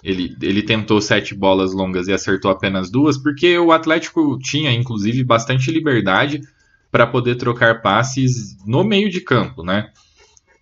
Ele, 0.02 0.34
ele 0.42 0.64
tentou 0.64 1.02
sete 1.02 1.36
bolas 1.36 1.74
longas 1.74 2.08
e 2.08 2.14
acertou 2.14 2.50
apenas 2.50 2.90
duas, 2.90 3.18
porque 3.18 3.58
o 3.58 3.72
Atlético 3.72 4.38
tinha, 4.40 4.72
inclusive, 4.72 5.24
bastante 5.26 5.72
liberdade 5.72 6.40
para 6.90 7.06
poder 7.06 7.36
trocar 7.36 7.82
passes 7.82 8.56
no 8.66 8.84
meio 8.84 9.10
de 9.10 9.22
campo, 9.22 9.64
né? 9.64 9.90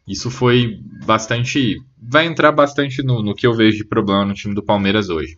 Isso 0.07 0.31
foi 0.31 0.79
bastante. 1.05 1.77
Vai 2.01 2.25
entrar 2.25 2.51
bastante 2.51 3.03
no, 3.03 3.21
no 3.21 3.35
que 3.35 3.45
eu 3.45 3.53
vejo 3.53 3.77
de 3.77 3.85
problema 3.85 4.25
no 4.25 4.33
time 4.33 4.55
do 4.55 4.63
Palmeiras 4.63 5.09
hoje. 5.09 5.37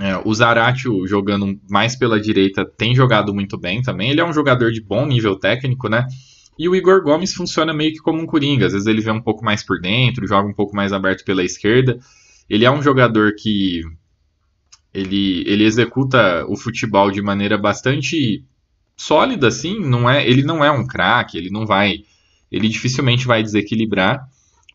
É, 0.00 0.16
o 0.24 0.32
Zaratio 0.32 1.06
jogando 1.06 1.58
mais 1.68 1.96
pela 1.96 2.20
direita 2.20 2.64
tem 2.64 2.94
jogado 2.94 3.34
muito 3.34 3.58
bem 3.58 3.82
também. 3.82 4.10
Ele 4.10 4.20
é 4.20 4.24
um 4.24 4.32
jogador 4.32 4.70
de 4.70 4.80
bom 4.80 5.04
nível 5.04 5.36
técnico, 5.36 5.88
né? 5.88 6.06
E 6.56 6.68
o 6.68 6.74
Igor 6.74 7.02
Gomes 7.02 7.34
funciona 7.34 7.74
meio 7.74 7.92
que 7.92 7.98
como 7.98 8.20
um 8.20 8.26
coringa. 8.26 8.66
Às 8.66 8.72
vezes 8.72 8.86
ele 8.86 9.00
vem 9.00 9.14
um 9.14 9.20
pouco 9.20 9.44
mais 9.44 9.64
por 9.64 9.80
dentro, 9.80 10.26
joga 10.26 10.48
um 10.48 10.54
pouco 10.54 10.74
mais 10.74 10.92
aberto 10.92 11.24
pela 11.24 11.44
esquerda. 11.44 11.98
Ele 12.48 12.64
é 12.64 12.70
um 12.70 12.82
jogador 12.82 13.34
que 13.36 13.82
ele, 14.94 15.42
ele 15.46 15.64
executa 15.64 16.44
o 16.48 16.56
futebol 16.56 17.10
de 17.10 17.20
maneira 17.20 17.58
bastante 17.58 18.44
sólida, 18.96 19.48
assim. 19.48 19.80
Não 19.80 20.08
é, 20.08 20.28
ele 20.28 20.42
não 20.42 20.64
é 20.64 20.70
um 20.70 20.86
craque, 20.86 21.36
ele 21.36 21.50
não 21.50 21.66
vai, 21.66 22.04
ele 22.50 22.68
dificilmente 22.68 23.26
vai 23.26 23.42
desequilibrar 23.42 24.28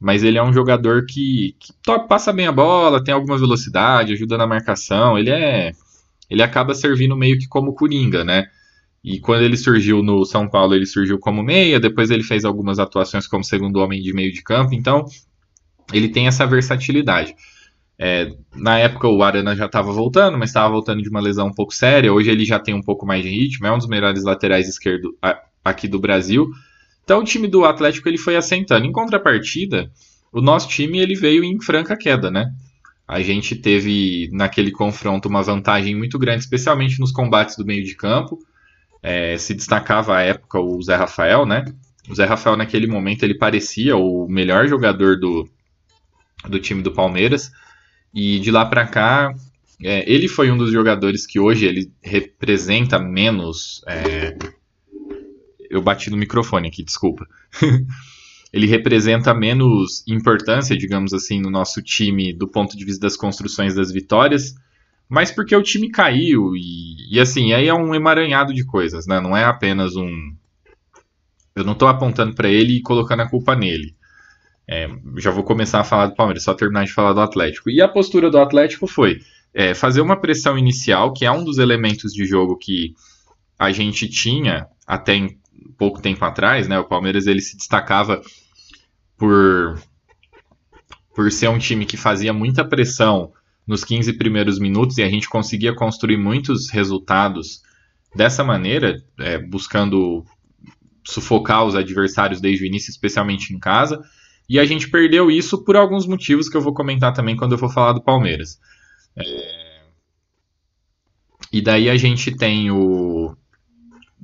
mas 0.04 0.22
ele 0.22 0.38
é 0.38 0.44
um 0.44 0.52
jogador 0.52 1.06
que, 1.06 1.56
que 1.58 1.72
passa 2.10 2.34
bem 2.34 2.46
a 2.46 2.52
bola, 2.52 3.02
tem 3.02 3.14
alguma 3.14 3.38
velocidade, 3.38 4.12
ajuda 4.12 4.38
na 4.38 4.46
marcação. 4.46 5.18
Ele 5.18 5.30
é. 5.30 5.72
Ele 6.30 6.44
acaba 6.44 6.74
servindo 6.76 7.16
meio 7.16 7.40
que 7.40 7.48
como 7.48 7.74
coringa, 7.74 8.22
né? 8.22 8.48
E 9.02 9.18
quando 9.22 9.44
ele 9.44 9.56
surgiu 9.56 10.04
no 10.04 10.26
São 10.26 10.46
Paulo, 10.46 10.76
ele 10.76 10.86
surgiu 10.86 11.18
como 11.18 11.42
meia, 11.42 11.80
depois 11.80 12.12
ele 12.12 12.22
fez 12.22 12.44
algumas 12.44 12.80
atuações 12.80 13.28
como 13.28 13.46
segundo 13.46 13.78
homem 13.78 14.02
de 14.02 14.14
meio 14.14 14.34
de 14.34 14.44
campo, 14.44 14.74
então 14.74 15.06
ele 15.94 16.10
tem 16.10 16.28
essa 16.28 16.46
versatilidade. 16.46 17.34
É, 17.98 18.30
na 18.54 18.78
época 18.80 19.08
o 19.08 19.24
Arana 19.24 19.56
já 19.56 19.68
estava 19.68 19.94
voltando, 19.94 20.38
mas 20.38 20.50
estava 20.50 20.70
voltando 20.70 21.02
de 21.02 21.08
uma 21.08 21.22
lesão 21.22 21.48
um 21.48 21.54
pouco 21.54 21.74
séria. 21.74 22.12
Hoje 22.12 22.30
ele 22.30 22.44
já 22.44 22.60
tem 22.60 22.74
um 22.74 22.82
pouco 22.82 23.06
mais 23.06 23.24
de 23.24 23.30
ritmo, 23.30 23.68
é 23.68 23.72
um 23.72 23.78
dos 23.78 23.88
melhores 23.88 24.26
laterais 24.26 24.68
esquerdo 24.68 25.18
aqui 25.64 25.88
do 25.88 26.00
Brasil. 26.00 26.50
Então 27.04 27.20
o 27.20 27.24
time 27.24 27.48
do 27.48 27.66
Atlético 27.66 28.08
ele 28.08 28.18
foi 28.18 28.36
assentando. 28.36 28.86
Em 28.86 28.92
contrapartida, 28.92 29.92
o 30.32 30.42
nosso 30.42 30.68
time 30.68 31.00
ele 31.00 31.16
veio 31.16 31.44
em 31.44 31.60
franca 31.62 31.98
queda, 31.98 32.32
né? 32.32 32.52
A 33.08 33.22
gente 33.22 33.56
teve 33.56 34.30
naquele 34.32 34.72
confronto 34.72 35.28
uma 35.28 35.44
vantagem 35.44 35.96
muito 35.96 36.18
grande, 36.18 36.44
especialmente 36.44 37.00
nos 37.00 37.12
combates 37.12 37.58
do 37.58 37.66
meio 37.66 37.84
de 37.84 37.96
campo. 37.96 38.40
É, 39.02 39.38
se 39.38 39.54
destacava 39.54 40.18
à 40.18 40.22
época 40.22 40.60
o 40.60 40.82
Zé 40.82 40.96
Rafael, 40.96 41.46
né? 41.46 41.66
O 42.10 42.16
Zé 42.16 42.26
Rafael 42.26 42.56
naquele 42.56 42.88
momento 42.88 43.24
ele 43.24 43.38
parecia 43.38 43.98
o 43.98 44.28
melhor 44.28 44.68
jogador 44.68 45.20
do, 45.20 45.48
do 46.48 46.60
time 46.60 46.82
do 46.82 46.92
Palmeiras. 46.92 47.52
E 48.14 48.40
de 48.40 48.50
lá 48.52 48.66
para 48.66 48.88
cá, 48.88 49.34
é, 49.84 50.10
ele 50.10 50.28
foi 50.28 50.50
um 50.50 50.58
dos 50.58 50.72
jogadores 50.72 51.26
que 51.26 51.40
hoje 51.40 51.66
ele 51.66 51.92
representa 52.02 52.98
menos 52.98 53.84
é, 53.88 54.38
eu 55.74 55.82
bati 55.82 56.10
no 56.10 56.18
microfone 56.18 56.68
aqui, 56.68 56.84
desculpa. 56.84 57.28
ele 58.54 58.68
representa 58.68 59.34
menos 59.34 60.04
importância, 60.08 60.78
digamos 60.78 61.12
assim, 61.12 61.42
no 61.42 61.50
nosso 61.50 61.82
time 61.82 62.32
do 62.32 62.48
ponto 62.48 62.78
de 62.78 62.86
vista 62.86 63.02
das 63.02 63.18
construções 63.18 63.74
das 63.74 63.92
vitórias, 63.92 64.54
mas 65.10 65.32
porque 65.32 65.56
o 65.56 65.64
time 65.64 65.90
caiu 65.90 66.56
e, 66.56 67.16
e 67.16 67.20
assim, 67.20 67.54
aí 67.54 67.68
é 67.68 67.74
um 67.74 67.96
emaranhado 67.96 68.54
de 68.54 68.64
coisas, 68.64 69.08
né? 69.08 69.20
Não 69.20 69.36
é 69.36 69.44
apenas 69.44 69.96
um. 69.96 70.36
Eu 71.56 71.64
não 71.64 71.74
estou 71.74 71.88
apontando 71.88 72.36
para 72.36 72.50
ele 72.50 72.78
e 72.78 72.82
colocando 72.82 73.22
a 73.22 73.30
culpa 73.30 73.56
nele. 73.56 73.96
É, 74.68 74.88
já 75.18 75.32
vou 75.32 75.44
começar 75.44 75.80
a 75.80 75.84
falar 75.84 76.08
do 76.08 76.16
Palmeiras, 76.16 76.44
só 76.44 76.54
terminar 76.54 76.86
de 76.86 76.94
falar 76.94 77.14
do 77.14 77.22
Atlético. 77.22 77.70
E 77.70 77.82
a 77.82 77.88
postura 77.88 78.30
do 78.30 78.38
Atlético 78.38 78.88
foi 78.88 79.20
é, 79.54 79.74
fazer 79.74 80.02
uma 80.02 80.16
pressão 80.16 80.58
inicial, 80.58 81.12
que 81.12 81.26
é 81.26 81.32
um 81.32 81.44
dos 81.44 81.58
elementos 81.58 82.14
de 82.14 82.26
jogo 82.26 82.56
que 82.56 82.96
a 83.58 83.72
gente 83.72 84.08
tinha 84.08 84.68
até 84.86 85.16
pouco 85.78 86.02
tempo 86.02 86.24
atrás, 86.26 86.68
né? 86.68 86.80
O 86.80 86.88
Palmeiras 86.88 87.28
ele 87.28 87.42
se 87.42 87.58
destacava 87.58 88.22
por 89.18 89.82
por 91.16 91.32
ser 91.32 91.48
um 91.48 91.60
time 91.60 91.86
que 91.86 91.96
fazia 91.96 92.34
muita 92.34 92.66
pressão 92.66 93.32
nos 93.68 93.84
15 93.84 94.14
primeiros 94.14 94.60
minutos 94.60 94.98
e 94.98 95.04
a 95.04 95.10
gente 95.10 95.30
conseguia 95.30 95.74
construir 95.74 96.18
muitos 96.18 96.70
resultados 96.72 97.62
dessa 98.16 98.44
maneira, 98.44 99.02
é, 99.20 99.38
buscando 99.38 100.26
sufocar 101.06 101.66
os 101.66 101.76
adversários 101.76 102.42
desde 102.42 102.64
o 102.64 102.68
início, 102.68 102.90
especialmente 102.90 103.54
em 103.54 103.60
casa. 103.60 104.02
E 104.50 104.60
a 104.60 104.66
gente 104.66 104.90
perdeu 104.90 105.32
isso 105.32 105.64
por 105.64 105.76
alguns 105.76 106.06
motivos 106.06 106.50
que 106.50 106.58
eu 106.58 106.62
vou 106.62 106.74
comentar 106.74 107.14
também 107.14 107.36
quando 107.36 107.54
eu 107.54 107.58
for 107.58 107.72
falar 107.72 107.94
do 107.94 108.04
Palmeiras. 108.04 108.60
É... 109.16 109.64
E 111.52 111.62
daí 111.62 111.90
a 111.90 111.96
gente 111.96 112.36
tem 112.36 112.72
o. 112.72 113.36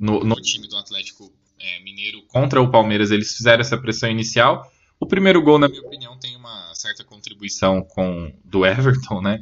No, 0.00 0.20
no 0.20 0.34
time 0.36 0.66
do 0.66 0.76
Atlético 0.76 1.30
é, 1.60 1.82
Mineiro 1.84 2.22
contra 2.26 2.62
o 2.62 2.70
Palmeiras, 2.70 3.10
eles 3.10 3.36
fizeram 3.36 3.60
essa 3.60 3.76
pressão 3.76 4.10
inicial. 4.10 4.66
O 4.98 5.06
primeiro 5.06 5.42
gol, 5.42 5.58
na 5.58 5.68
minha 5.68 5.82
opinião, 5.82 6.18
tem 6.18 6.34
uma 6.36 6.74
certa 6.74 7.04
contribuição 7.04 7.82
com 7.82 8.32
do 8.42 8.64
Everton, 8.64 9.20
né? 9.20 9.40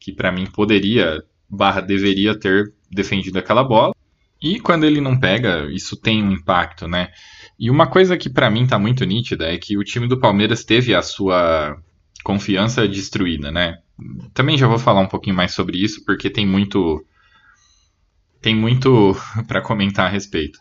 Que 0.00 0.12
para 0.12 0.32
mim 0.32 0.46
poderia, 0.46 1.22
barra 1.48 1.80
deveria 1.80 2.36
ter 2.36 2.74
defendido 2.90 3.38
aquela 3.38 3.62
bola. 3.62 3.94
E 4.42 4.58
quando 4.58 4.84
ele 4.84 5.00
não 5.00 5.18
pega, 5.18 5.68
isso 5.70 5.96
tem 5.96 6.22
um 6.22 6.32
impacto, 6.32 6.88
né? 6.88 7.12
E 7.58 7.70
uma 7.70 7.86
coisa 7.86 8.16
que 8.16 8.28
para 8.28 8.50
mim 8.50 8.66
tá 8.66 8.78
muito 8.78 9.04
nítida 9.04 9.52
é 9.52 9.58
que 9.58 9.76
o 9.76 9.84
time 9.84 10.08
do 10.08 10.18
Palmeiras 10.18 10.64
teve 10.64 10.94
a 10.94 11.02
sua 11.02 11.76
confiança 12.24 12.88
destruída, 12.88 13.52
né? 13.52 13.78
Também 14.34 14.58
já 14.58 14.66
vou 14.66 14.78
falar 14.78 15.00
um 15.00 15.08
pouquinho 15.08 15.36
mais 15.36 15.52
sobre 15.52 15.78
isso, 15.78 16.04
porque 16.04 16.30
tem 16.30 16.46
muito 16.46 17.04
tem 18.40 18.54
muito 18.54 19.16
para 19.46 19.60
comentar 19.60 20.06
a 20.06 20.10
respeito. 20.10 20.58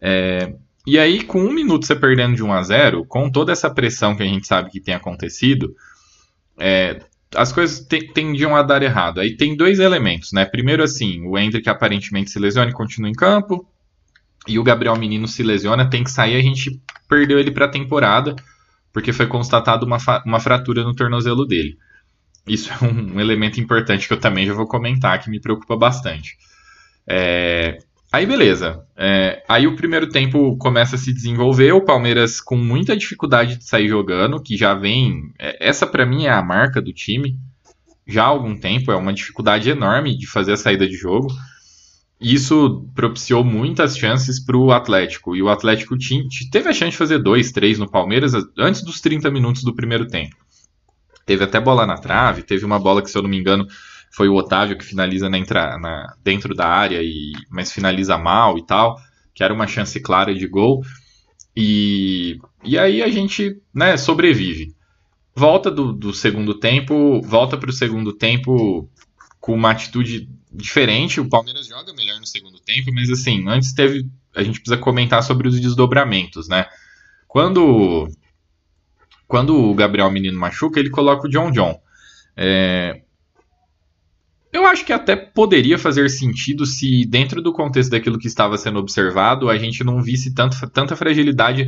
É, 0.00 0.54
e 0.86 0.98
aí, 0.98 1.22
com 1.22 1.40
um 1.40 1.52
minuto 1.52 1.86
você 1.86 1.94
perdendo 1.94 2.36
de 2.36 2.42
1 2.42 2.52
a 2.52 2.62
0 2.62 3.04
com 3.04 3.30
toda 3.30 3.52
essa 3.52 3.68
pressão 3.68 4.16
que 4.16 4.22
a 4.22 4.26
gente 4.26 4.46
sabe 4.46 4.70
que 4.70 4.80
tem 4.80 4.94
acontecido, 4.94 5.74
é, 6.58 7.00
as 7.34 7.52
coisas 7.52 7.86
tendiam 8.14 8.56
a 8.56 8.62
dar 8.62 8.82
errado. 8.82 9.20
Aí 9.20 9.36
tem 9.36 9.56
dois 9.56 9.78
elementos, 9.78 10.32
né? 10.32 10.44
Primeiro, 10.44 10.82
assim, 10.82 11.22
o 11.26 11.38
Hendrick 11.38 11.68
aparentemente 11.68 12.30
se 12.30 12.38
lesiona 12.38 12.70
e 12.70 12.74
continua 12.74 13.10
em 13.10 13.14
campo, 13.14 13.68
e 14.46 14.58
o 14.58 14.62
Gabriel 14.62 14.96
Menino 14.96 15.28
se 15.28 15.42
lesiona, 15.42 15.88
tem 15.88 16.02
que 16.02 16.10
sair, 16.10 16.36
a 16.36 16.42
gente 16.42 16.80
perdeu 17.08 17.38
ele 17.38 17.50
para 17.50 17.66
a 17.66 17.70
temporada, 17.70 18.34
porque 18.92 19.12
foi 19.12 19.26
constatado 19.26 19.84
uma, 19.84 19.98
uma 20.24 20.40
fratura 20.40 20.82
no 20.82 20.94
tornozelo 20.94 21.46
dele. 21.46 21.76
Isso 22.46 22.72
é 22.72 22.86
um, 22.86 23.20
elemento 23.20 23.60
importante 23.60 24.08
que 24.08 24.14
eu 24.14 24.18
também 24.18 24.46
já 24.46 24.54
vou 24.54 24.66
comentar, 24.66 25.22
que 25.22 25.28
me 25.28 25.40
preocupa 25.40 25.76
bastante. 25.76 26.36
É, 27.08 27.78
Aí 28.10 28.24
beleza. 28.24 28.82
É, 28.96 29.44
aí 29.46 29.66
o 29.66 29.76
primeiro 29.76 30.08
tempo 30.08 30.56
começa 30.56 30.96
a 30.96 30.98
se 30.98 31.12
desenvolver, 31.12 31.72
o 31.72 31.84
Palmeiras 31.84 32.40
com 32.40 32.56
muita 32.56 32.96
dificuldade 32.96 33.58
de 33.58 33.64
sair 33.64 33.88
jogando, 33.88 34.42
que 34.42 34.56
já 34.56 34.74
vem. 34.74 35.30
É, 35.38 35.68
essa 35.68 35.86
para 35.86 36.06
mim 36.06 36.24
é 36.24 36.30
a 36.30 36.42
marca 36.42 36.80
do 36.80 36.92
time. 36.92 37.38
Já 38.06 38.24
há 38.24 38.28
algum 38.28 38.56
tempo, 38.56 38.90
é 38.90 38.96
uma 38.96 39.12
dificuldade 39.12 39.68
enorme 39.68 40.16
de 40.16 40.26
fazer 40.26 40.52
a 40.52 40.56
saída 40.56 40.88
de 40.88 40.94
jogo. 40.94 41.28
Isso 42.18 42.88
propiciou 42.94 43.44
muitas 43.44 43.96
chances 43.96 44.42
para 44.42 44.56
o 44.56 44.72
Atlético. 44.72 45.36
E 45.36 45.42
o 45.42 45.50
Atlético 45.50 45.96
tinha, 45.96 46.24
teve 46.50 46.70
a 46.70 46.72
chance 46.72 46.92
de 46.92 46.96
fazer 46.96 47.18
dois, 47.18 47.52
três 47.52 47.78
no 47.78 47.90
Palmeiras 47.90 48.32
antes 48.56 48.82
dos 48.82 49.02
30 49.02 49.30
minutos 49.30 49.62
do 49.62 49.74
primeiro 49.74 50.08
tempo. 50.08 50.34
Teve 51.26 51.44
até 51.44 51.60
bola 51.60 51.86
na 51.86 51.98
trave, 51.98 52.42
teve 52.42 52.64
uma 52.64 52.78
bola 52.78 53.02
que, 53.02 53.10
se 53.10 53.18
eu 53.18 53.22
não 53.22 53.28
me 53.28 53.38
engano, 53.38 53.66
foi 54.10 54.28
o 54.28 54.34
Otávio 54.34 54.76
que 54.76 54.84
finaliza 54.84 55.28
na, 55.28 55.38
na, 55.78 56.16
dentro 56.22 56.54
da 56.54 56.66
área, 56.66 57.02
e, 57.02 57.32
mas 57.50 57.72
finaliza 57.72 58.16
mal 58.18 58.58
e 58.58 58.66
tal, 58.66 58.96
que 59.34 59.42
era 59.44 59.54
uma 59.54 59.66
chance 59.66 60.00
clara 60.00 60.34
de 60.34 60.46
gol. 60.46 60.82
E, 61.56 62.38
e 62.64 62.78
aí 62.78 63.02
a 63.02 63.08
gente 63.08 63.60
né, 63.74 63.96
sobrevive. 63.96 64.74
Volta 65.34 65.70
do, 65.70 65.92
do 65.92 66.12
segundo 66.12 66.54
tempo, 66.54 67.20
volta 67.22 67.56
para 67.56 67.70
o 67.70 67.72
segundo 67.72 68.12
tempo 68.12 68.88
com 69.40 69.54
uma 69.54 69.70
atitude 69.70 70.28
diferente. 70.52 71.20
O 71.20 71.28
Palmeiras 71.28 71.66
joga 71.66 71.92
melhor 71.94 72.18
no 72.18 72.26
segundo 72.26 72.58
tempo, 72.60 72.92
mas 72.92 73.08
assim, 73.10 73.48
antes 73.48 73.72
teve 73.72 74.08
a 74.38 74.42
gente 74.42 74.60
precisa 74.60 74.80
comentar 74.80 75.22
sobre 75.22 75.48
os 75.48 75.60
desdobramentos, 75.60 76.48
né? 76.48 76.66
Quando, 77.26 78.08
quando 79.26 79.54
o 79.54 79.74
Gabriel 79.74 80.10
Menino 80.10 80.38
machuca, 80.38 80.78
ele 80.78 80.90
coloca 80.90 81.26
o 81.26 81.30
John 81.30 81.50
John. 81.50 81.80
É, 82.36 83.02
eu 84.58 84.66
acho 84.66 84.84
que 84.84 84.92
até 84.92 85.16
poderia 85.16 85.78
fazer 85.78 86.08
sentido 86.10 86.66
se, 86.66 87.06
dentro 87.06 87.40
do 87.40 87.52
contexto 87.52 87.90
daquilo 87.90 88.18
que 88.18 88.26
estava 88.26 88.58
sendo 88.58 88.78
observado, 88.78 89.48
a 89.48 89.56
gente 89.56 89.84
não 89.84 90.02
visse 90.02 90.34
tanto, 90.34 90.56
tanta 90.70 90.96
fragilidade 90.96 91.66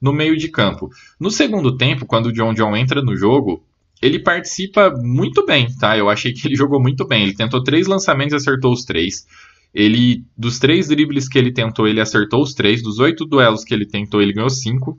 no 0.00 0.12
meio 0.12 0.36
de 0.36 0.48
campo. 0.48 0.88
No 1.18 1.30
segundo 1.30 1.76
tempo, 1.76 2.06
quando 2.06 2.26
o 2.26 2.32
John 2.32 2.54
John 2.54 2.74
entra 2.74 3.02
no 3.02 3.14
jogo, 3.14 3.62
ele 4.00 4.18
participa 4.18 4.90
muito 4.90 5.44
bem, 5.44 5.68
tá? 5.76 5.96
Eu 5.96 6.08
achei 6.08 6.32
que 6.32 6.48
ele 6.48 6.56
jogou 6.56 6.80
muito 6.80 7.06
bem. 7.06 7.22
Ele 7.22 7.34
tentou 7.34 7.62
três 7.62 7.86
lançamentos 7.86 8.32
e 8.32 8.36
acertou 8.36 8.72
os 8.72 8.84
três. 8.84 9.26
Ele, 9.74 10.24
dos 10.36 10.58
três 10.58 10.88
dribles 10.88 11.28
que 11.28 11.38
ele 11.38 11.52
tentou, 11.52 11.86
ele 11.86 12.00
acertou 12.00 12.42
os 12.42 12.54
três. 12.54 12.82
Dos 12.82 12.98
oito 12.98 13.26
duelos 13.26 13.62
que 13.62 13.74
ele 13.74 13.86
tentou, 13.86 14.22
ele 14.22 14.32
ganhou 14.32 14.50
cinco. 14.50 14.98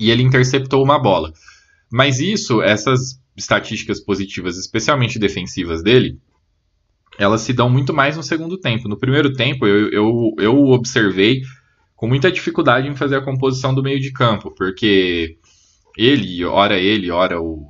E 0.00 0.10
ele 0.10 0.22
interceptou 0.22 0.82
uma 0.82 0.98
bola. 0.98 1.32
Mas 1.92 2.18
isso, 2.18 2.62
essas 2.62 3.20
estatísticas 3.36 4.00
positivas, 4.00 4.56
especialmente 4.56 5.18
defensivas 5.18 5.82
dele, 5.82 6.18
elas 7.18 7.40
se 7.40 7.52
dão 7.52 7.68
muito 7.68 7.92
mais 7.92 8.16
no 8.16 8.22
segundo 8.22 8.56
tempo. 8.56 8.88
No 8.88 8.96
primeiro 8.96 9.32
tempo, 9.32 9.66
eu, 9.66 9.90
eu, 9.90 10.34
eu 10.38 10.56
observei 10.68 11.42
com 11.96 12.06
muita 12.06 12.30
dificuldade 12.30 12.86
em 12.86 12.94
fazer 12.94 13.16
a 13.16 13.24
composição 13.24 13.74
do 13.74 13.82
meio 13.82 13.98
de 13.98 14.12
campo, 14.12 14.54
porque 14.56 15.36
ele, 15.96 16.44
ora 16.44 16.78
ele, 16.78 17.10
ora 17.10 17.42
o, 17.42 17.66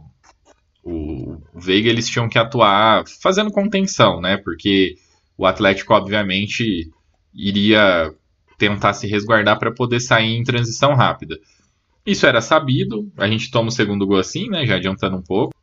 o, 0.84 1.38
Veiga, 1.54 1.88
eles 1.88 2.08
tinham 2.08 2.28
que 2.28 2.38
atuar 2.38 3.04
fazendo 3.22 3.50
contenção, 3.50 4.20
né? 4.20 4.36
Porque 4.36 4.96
o 5.36 5.46
Atlético, 5.46 5.94
obviamente, 5.94 6.90
iria 7.32 8.12
tentar 8.58 8.92
se 8.92 9.06
resguardar 9.06 9.58
para 9.58 9.72
poder 9.72 10.00
sair 10.00 10.36
em 10.36 10.44
transição 10.44 10.94
rápida. 10.94 11.38
Isso 12.04 12.26
era 12.26 12.42
sabido, 12.42 13.10
a 13.16 13.26
gente 13.26 13.50
toma 13.50 13.68
o 13.68 13.72
segundo 13.72 14.06
gol 14.06 14.18
assim, 14.18 14.50
né? 14.50 14.66
Já 14.66 14.76
adiantando 14.76 15.16
um 15.16 15.22
pouco. 15.22 15.54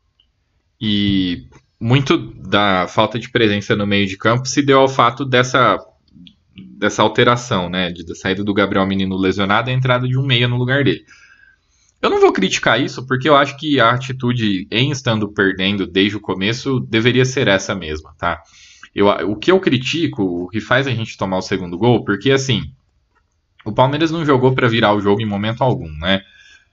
E 0.82 1.46
muito 1.80 2.18
da 2.18 2.88
falta 2.88 3.20
de 3.20 3.30
presença 3.30 3.76
no 3.76 3.86
meio 3.86 4.08
de 4.08 4.18
campo 4.18 4.48
se 4.48 4.62
deu 4.62 4.80
ao 4.80 4.88
fato 4.88 5.26
dessa, 5.26 5.78
dessa 6.78 7.02
alteração, 7.02 7.70
né? 7.70 7.92
De, 7.92 8.06
da 8.06 8.16
saída 8.16 8.44
do 8.44 8.54
Gabriel 8.54 8.86
Menino 8.88 9.18
lesionado 9.18 9.70
e 9.70 9.74
a 9.74 9.76
entrada 9.76 10.08
de 10.08 10.18
um 10.18 10.26
meia 10.26 10.48
no 10.48 10.58
lugar 10.58 10.84
dele. 10.84 11.04
Eu 12.02 12.10
não 12.10 12.22
vou 12.22 12.32
criticar 12.32 12.80
isso, 12.80 13.06
porque 13.08 13.28
eu 13.28 13.36
acho 13.36 13.58
que 13.58 13.80
a 13.80 13.92
atitude 13.92 14.68
em 14.70 14.92
estando 14.92 15.28
perdendo 15.32 15.88
desde 15.88 16.18
o 16.18 16.22
começo 16.22 16.80
deveria 16.80 17.26
ser 17.26 17.48
essa 17.48 17.74
mesma, 17.74 18.14
tá? 18.18 18.42
Eu, 18.94 19.08
o 19.30 19.36
que 19.36 19.52
eu 19.52 19.60
critico, 19.60 20.24
o 20.24 20.48
que 20.48 20.62
faz 20.62 20.88
a 20.88 20.92
gente 20.92 21.18
tomar 21.18 21.38
o 21.38 21.42
segundo 21.42 21.78
gol, 21.78 22.06
porque 22.06 22.32
assim, 22.32 22.62
o 23.66 23.72
Palmeiras 23.72 24.12
não 24.12 24.24
jogou 24.24 24.54
para 24.54 24.70
virar 24.70 24.94
o 24.94 25.02
jogo 25.02 25.22
em 25.22 25.26
momento 25.26 25.64
algum, 25.64 25.92
né? 25.98 26.22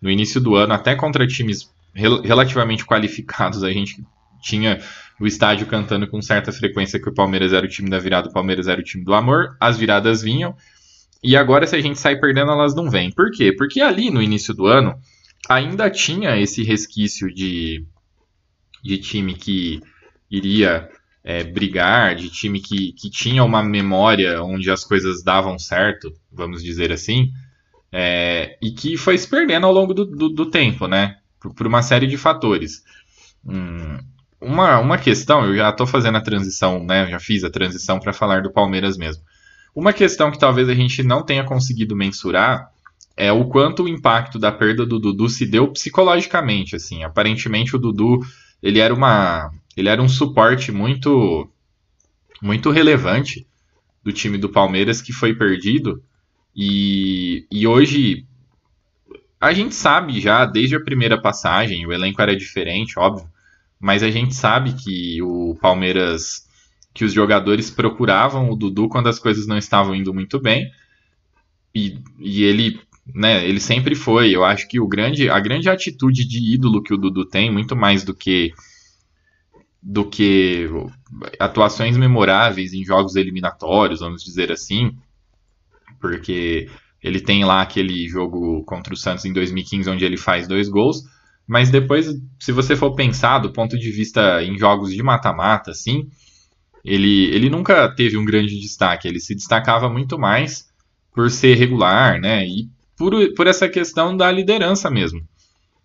No 0.01 0.11
início 0.11 0.41
do 0.41 0.55
ano, 0.55 0.75
até 0.75 0.95
contra 0.95 1.27
times 1.27 1.73
rel 1.95 2.21
relativamente 2.21 2.85
qualificados, 2.85 3.65
a 3.65 3.73
gente 3.73 4.05
tinha 4.43 4.81
o 5.21 5.27
estádio 5.27 5.67
cantando 5.67 6.07
com 6.07 6.21
certa 6.21 6.53
frequência 6.53 7.01
que 7.01 7.09
o 7.09 7.15
Palmeiras 7.15 7.53
era 7.53 7.65
o 7.65 7.69
time 7.69 7.89
da 7.89 7.99
virada, 7.99 8.29
o 8.29 8.33
Palmeiras 8.33 8.67
era 8.69 8.81
o 8.81 8.85
time 8.85 9.05
do 9.05 9.15
amor, 9.15 9.57
as 9.61 9.79
viradas 9.79 10.21
vinham, 10.21 10.55
e 11.23 11.37
agora 11.37 11.67
se 11.67 11.77
a 11.77 11.81
gente 11.81 11.99
sai 11.99 12.17
perdendo, 12.17 12.51
elas 12.51 12.75
não 12.75 12.91
vêm. 12.91 13.11
Por 13.13 13.31
quê? 13.31 13.53
Porque 13.53 13.81
ali 13.81 14.11
no 14.11 14.21
início 14.21 14.53
do 14.53 14.67
ano 14.67 14.95
ainda 15.49 15.89
tinha 15.89 16.37
esse 16.39 16.63
resquício 16.65 17.33
de, 17.33 17.85
de 18.83 18.99
time 18.99 19.35
que 19.35 19.81
iria 20.31 20.89
é, 21.23 21.45
brigar, 21.45 22.17
de 22.17 22.29
time 22.29 22.61
que, 22.61 22.93
que 22.93 23.09
tinha 23.09 23.45
uma 23.45 23.63
memória 23.63 24.43
onde 24.43 24.71
as 24.71 24.85
coisas 24.85 25.23
davam 25.23 25.59
certo, 25.59 26.13
vamos 26.33 26.63
dizer 26.63 26.91
assim, 26.91 27.31
é, 27.93 28.57
e 28.61 28.71
que 28.71 28.97
foi 28.97 29.17
se 29.19 29.29
perdendo 29.29 29.67
ao 29.67 29.73
longo 29.73 29.95
do, 29.95 30.05
do, 30.05 30.29
do 30.29 30.47
tempo, 30.47 30.89
né? 30.89 31.19
Por, 31.39 31.55
por, 31.55 31.67
uma 31.67 31.83
série 31.83 32.07
de 32.07 32.17
fatores. 32.17 32.83
Hum, 33.45 33.99
uma, 34.43 34.79
uma 34.79 34.99
questão, 34.99 35.45
eu 35.47 35.57
já 35.57 35.71
estou 35.71 35.87
fazendo 35.87 36.19
a 36.19 36.21
transição, 36.21 36.85
né? 36.85 37.07
já 37.09 37.21
fiz 37.21 37.45
a 37.45 37.51
transição 37.51 38.01
para 38.01 38.13
falar 38.13 38.43
do 38.43 38.53
Palmeiras 38.53 38.97
mesmo. 38.97 39.23
Uma 39.75 39.93
questão 39.93 40.31
que 40.31 40.39
talvez 40.39 40.69
a 40.69 40.75
gente 40.75 41.03
não 41.03 41.23
tenha 41.23 41.45
conseguido 41.45 41.97
mensurar 41.97 42.71
é 43.17 43.31
o 43.31 43.47
quanto 43.47 43.85
o 43.85 43.89
impacto 43.89 44.39
da 44.39 44.51
perda 44.51 44.85
do 44.85 44.99
Dudu 44.99 45.29
se 45.29 45.47
deu 45.47 45.69
psicologicamente, 45.69 46.77
assim. 46.77 47.05
Aparentemente 47.05 47.77
o 47.77 47.79
Dudu, 47.79 48.21
ele 48.63 48.79
era 48.79 48.93
uma 48.93 49.51
ele 49.77 49.89
era 49.89 50.03
um 50.03 50.09
suporte 50.09 50.71
muito 50.71 51.49
muito 52.41 52.71
relevante 52.71 53.47
do 54.03 54.13
time 54.13 54.37
do 54.37 54.49
Palmeiras 54.49 55.01
que 55.01 55.13
foi 55.13 55.35
perdido 55.35 56.03
e, 56.55 57.47
e 57.51 57.67
hoje 57.67 58.27
a 59.41 59.53
gente 59.53 59.75
sabe 59.75 60.21
já 60.21 60.45
desde 60.45 60.77
a 60.77 60.81
primeira 60.81 61.21
passagem, 61.21 61.87
o 61.87 61.93
elenco 61.93 62.21
era 62.21 62.37
diferente, 62.37 62.99
óbvio, 62.99 63.29
mas 63.83 64.05
a 64.05 64.11
gente 64.13 64.33
sabe 64.33 64.75
que 64.75 65.21
o 65.23 65.57
Palmeiras, 65.61 66.49
que 66.95 67.05
os 67.05 67.13
jogadores 67.13 67.69
procuravam 67.69 68.49
o 68.49 68.55
Dudu 68.55 68.89
quando 68.89 69.09
as 69.09 69.19
coisas 69.19 69.45
não 69.45 69.59
estavam 69.59 69.93
indo 69.93 70.15
muito 70.15 70.41
bem, 70.41 70.71
e, 71.75 71.99
e 72.17 72.45
ele, 72.45 72.81
né, 73.13 73.45
ele 73.45 73.59
sempre 73.59 73.97
foi, 73.97 74.31
eu 74.31 74.45
acho 74.45 74.69
que 74.69 74.79
o 74.79 74.87
grande, 74.87 75.29
a 75.29 75.41
grande 75.41 75.69
atitude 75.69 76.25
de 76.25 76.55
ídolo 76.55 76.81
que 76.81 76.95
o 76.95 76.97
Dudu 76.97 77.25
tem, 77.25 77.51
muito 77.51 77.75
mais 77.75 78.05
do 78.05 78.15
que 78.15 78.53
do 79.83 80.05
que 80.05 80.69
atuações 81.41 81.97
memoráveis 81.97 82.73
em 82.73 82.85
jogos 82.85 83.17
eliminatórios, 83.17 83.99
vamos 83.99 84.23
dizer 84.23 84.53
assim, 84.53 84.97
porque 86.01 86.71
ele 87.03 87.21
tem 87.21 87.45
lá 87.45 87.63
aquele 87.63 88.07
jogo 88.07 88.63
contra 88.63 88.95
o 88.95 88.97
Santos 88.97 89.25
em 89.25 89.33
2015 89.33 89.91
onde 89.91 90.05
ele 90.05 90.17
faz 90.17 90.47
dois 90.47 90.69
gols, 90.69 91.03
mas 91.53 91.69
depois, 91.69 92.07
se 92.41 92.51
você 92.51 92.75
for 92.75 92.95
pensar 92.95 93.39
do 93.39 93.53
ponto 93.53 93.79
de 93.79 93.91
vista 93.91 94.43
em 94.43 94.57
jogos 94.59 94.91
de 94.91 95.03
mata-mata, 95.03 95.71
assim, 95.71 96.09
ele, 96.83 97.27
ele 97.27 97.51
nunca 97.51 97.95
teve 97.95 98.17
um 98.17 98.25
grande 98.25 98.59
destaque. 98.59 99.07
Ele 99.07 99.21
se 99.21 99.35
destacava 99.35 99.87
muito 99.87 100.19
mais 100.19 100.67
por 101.15 101.31
ser 101.31 101.59
regular, 101.59 102.19
né? 102.19 102.47
E 102.47 102.71
por, 102.97 103.13
por 103.35 103.47
essa 103.47 103.69
questão 103.69 104.17
da 104.17 104.33
liderança 104.33 104.91
mesmo. 104.91 105.21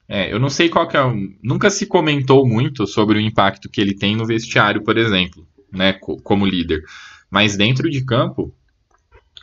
É, 0.07 0.31
eu 0.31 0.39
não 0.39 0.49
sei 0.49 0.69
qual 0.69 0.87
que 0.87 0.95
é. 0.95 1.01
Nunca 1.43 1.69
se 1.69 1.85
comentou 1.85 2.47
muito 2.47 2.87
sobre 2.87 3.17
o 3.17 3.21
impacto 3.21 3.67
que 3.67 3.81
ele 3.81 3.93
tem 3.93 4.15
no 4.15 4.25
vestiário, 4.25 4.85
por 4.85 4.97
exemplo, 4.97 5.45
né? 5.69 5.91
Como 6.23 6.45
líder. 6.45 6.81
Mas 7.29 7.57
dentro 7.57 7.89
de 7.89 8.05
campo, 8.05 8.55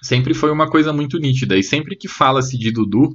sempre 0.01 0.33
foi 0.33 0.51
uma 0.51 0.71
coisa 0.71 0.91
muito 0.91 1.19
nítida. 1.19 1.55
E 1.59 1.63
sempre 1.63 1.95
que 1.95 2.09
fala-se 2.09 2.57
de 2.57 2.71
Dudu, 2.71 3.15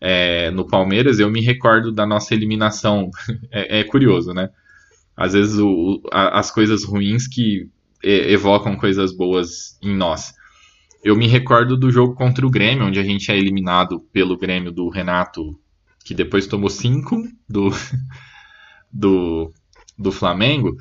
é, 0.00 0.50
no 0.50 0.66
Palmeiras, 0.66 1.18
eu 1.18 1.30
me 1.30 1.40
recordo 1.40 1.90
da 1.92 2.06
nossa 2.06 2.34
eliminação. 2.34 3.10
É, 3.50 3.80
é 3.80 3.84
curioso, 3.84 4.32
né? 4.32 4.50
Às 5.16 5.32
vezes 5.32 5.58
o, 5.58 6.02
a, 6.12 6.38
as 6.38 6.50
coisas 6.50 6.84
ruins 6.84 7.26
que 7.26 7.68
evocam 8.02 8.76
coisas 8.76 9.16
boas 9.16 9.78
em 9.82 9.94
nós. 9.94 10.34
Eu 11.02 11.16
me 11.16 11.26
recordo 11.26 11.76
do 11.76 11.90
jogo 11.90 12.14
contra 12.14 12.46
o 12.46 12.50
Grêmio, 12.50 12.86
onde 12.86 12.98
a 12.98 13.02
gente 13.02 13.30
é 13.30 13.36
eliminado 13.36 14.00
pelo 14.12 14.36
Grêmio 14.36 14.70
do 14.70 14.88
Renato, 14.88 15.58
que 16.04 16.14
depois 16.14 16.46
tomou 16.46 16.68
5 16.68 17.22
do, 17.48 17.70
do, 18.92 19.50
do 19.98 20.12
Flamengo, 20.12 20.76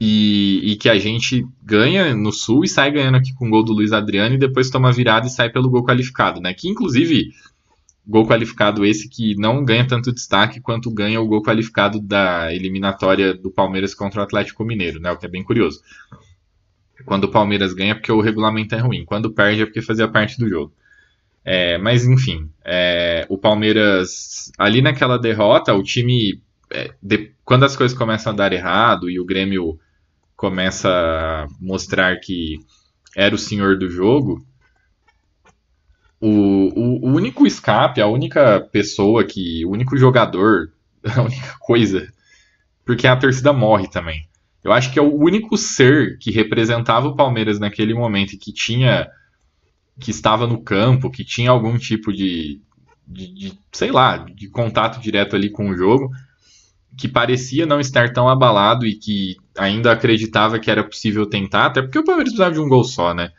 e, 0.00 0.72
e, 0.72 0.76
que 0.76 0.88
a 0.88 0.98
gente 0.98 1.46
ganha 1.62 2.14
no 2.14 2.32
Sul 2.32 2.64
e 2.64 2.68
sai 2.68 2.90
ganhando 2.90 3.16
aqui 3.16 3.34
com 3.34 3.48
o 3.48 3.50
gol 3.50 3.62
do 3.62 3.74
Luiz 3.74 3.92
Adriano 3.92 4.34
e 4.34 4.38
depois 4.38 4.70
toma 4.70 4.90
virada 4.90 5.26
e 5.26 5.30
sai 5.30 5.50
pelo 5.50 5.68
gol 5.68 5.84
qualificado, 5.84 6.40
né? 6.40 6.54
Que 6.54 6.68
inclusive 6.68 7.28
gol 8.06 8.26
qualificado 8.26 8.84
esse 8.84 9.08
que 9.08 9.34
não 9.36 9.64
ganha 9.64 9.86
tanto 9.86 10.12
destaque 10.12 10.60
quanto 10.60 10.90
ganha 10.90 11.20
o 11.20 11.26
gol 11.26 11.42
qualificado 11.42 12.00
da 12.00 12.52
eliminatória 12.52 13.34
do 13.34 13.50
Palmeiras 13.50 13.94
contra 13.94 14.20
o 14.20 14.24
Atlético 14.24 14.64
Mineiro, 14.64 15.00
né? 15.00 15.10
O 15.10 15.16
que 15.16 15.26
é 15.26 15.28
bem 15.28 15.44
curioso. 15.44 15.80
Quando 17.04 17.24
o 17.24 17.30
Palmeiras 17.30 17.72
ganha 17.72 17.92
é 17.92 17.94
porque 17.94 18.12
o 18.12 18.20
regulamento 18.20 18.74
é 18.74 18.78
ruim, 18.78 19.04
quando 19.04 19.32
perde 19.32 19.62
é 19.62 19.66
porque 19.66 19.82
fazia 19.82 20.08
parte 20.08 20.38
do 20.38 20.48
jogo. 20.48 20.72
É, 21.44 21.78
mas 21.78 22.04
enfim, 22.04 22.50
é, 22.64 23.26
o 23.28 23.38
Palmeiras 23.38 24.52
ali 24.58 24.82
naquela 24.82 25.18
derrota, 25.18 25.74
o 25.74 25.82
time 25.82 26.42
é, 26.70 26.92
de, 27.02 27.32
quando 27.44 27.64
as 27.64 27.76
coisas 27.76 27.96
começam 27.96 28.32
a 28.32 28.36
dar 28.36 28.52
errado 28.52 29.08
e 29.08 29.18
o 29.18 29.24
Grêmio 29.24 29.78
começa 30.36 30.88
a 30.88 31.46
mostrar 31.60 32.18
que 32.20 32.58
era 33.16 33.34
o 33.34 33.38
senhor 33.38 33.78
do 33.78 33.88
jogo, 33.88 34.44
o, 36.20 37.06
o, 37.08 37.14
único 37.14 37.46
escape, 37.46 38.00
a 38.00 38.06
única 38.06 38.60
pessoa 38.60 39.24
que. 39.24 39.64
O 39.64 39.70
único 39.70 39.96
jogador, 39.96 40.70
a 41.16 41.22
única 41.22 41.56
coisa. 41.58 42.12
Porque 42.84 43.06
a 43.06 43.16
torcida 43.16 43.52
morre 43.52 43.88
também. 43.88 44.28
Eu 44.62 44.72
acho 44.72 44.92
que 44.92 44.98
é 44.98 45.02
o 45.02 45.14
único 45.14 45.56
ser 45.56 46.18
que 46.18 46.30
representava 46.30 47.08
o 47.08 47.16
Palmeiras 47.16 47.58
naquele 47.58 47.94
momento 47.94 48.34
e 48.34 48.36
que 48.36 48.52
tinha. 48.52 49.08
que 49.98 50.10
estava 50.10 50.46
no 50.46 50.62
campo, 50.62 51.10
que 51.10 51.24
tinha 51.24 51.50
algum 51.50 51.78
tipo 51.78 52.12
de. 52.12 52.60
de, 53.06 53.32
de 53.32 53.58
sei 53.72 53.90
lá, 53.90 54.18
de 54.18 54.48
contato 54.50 55.00
direto 55.00 55.34
ali 55.34 55.48
com 55.48 55.70
o 55.70 55.76
jogo, 55.76 56.10
que 56.98 57.08
parecia 57.08 57.64
não 57.64 57.80
estar 57.80 58.12
tão 58.12 58.28
abalado 58.28 58.86
e 58.86 58.94
que 58.94 59.36
ainda 59.56 59.92
acreditava 59.92 60.58
que 60.58 60.70
era 60.70 60.84
possível 60.84 61.24
tentar, 61.24 61.66
até 61.66 61.80
porque 61.80 61.98
o 61.98 62.04
Palmeiras 62.04 62.34
precisava 62.34 62.54
de 62.54 62.60
um 62.60 62.68
gol 62.68 62.84
só, 62.84 63.14
né? 63.14 63.32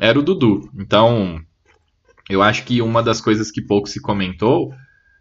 Era 0.00 0.18
o 0.18 0.22
Dudu. 0.22 0.68
Então, 0.76 1.40
eu 2.28 2.42
acho 2.42 2.64
que 2.64 2.82
uma 2.82 3.02
das 3.02 3.20
coisas 3.20 3.50
que 3.50 3.62
pouco 3.62 3.88
se 3.88 4.00
comentou 4.00 4.72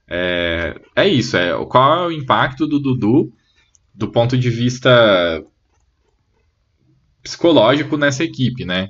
é, 0.09 0.79
é 0.95 1.07
isso, 1.07 1.35
é 1.35 1.53
qual 1.65 2.03
é 2.03 2.07
o 2.07 2.11
impacto 2.11 2.65
do 2.65 2.79
Dudu 2.79 3.31
do 3.93 4.09
ponto 4.09 4.37
de 4.37 4.49
vista 4.49 5.43
psicológico 7.21 7.97
nessa 7.97 8.23
equipe, 8.23 8.63
né? 8.63 8.89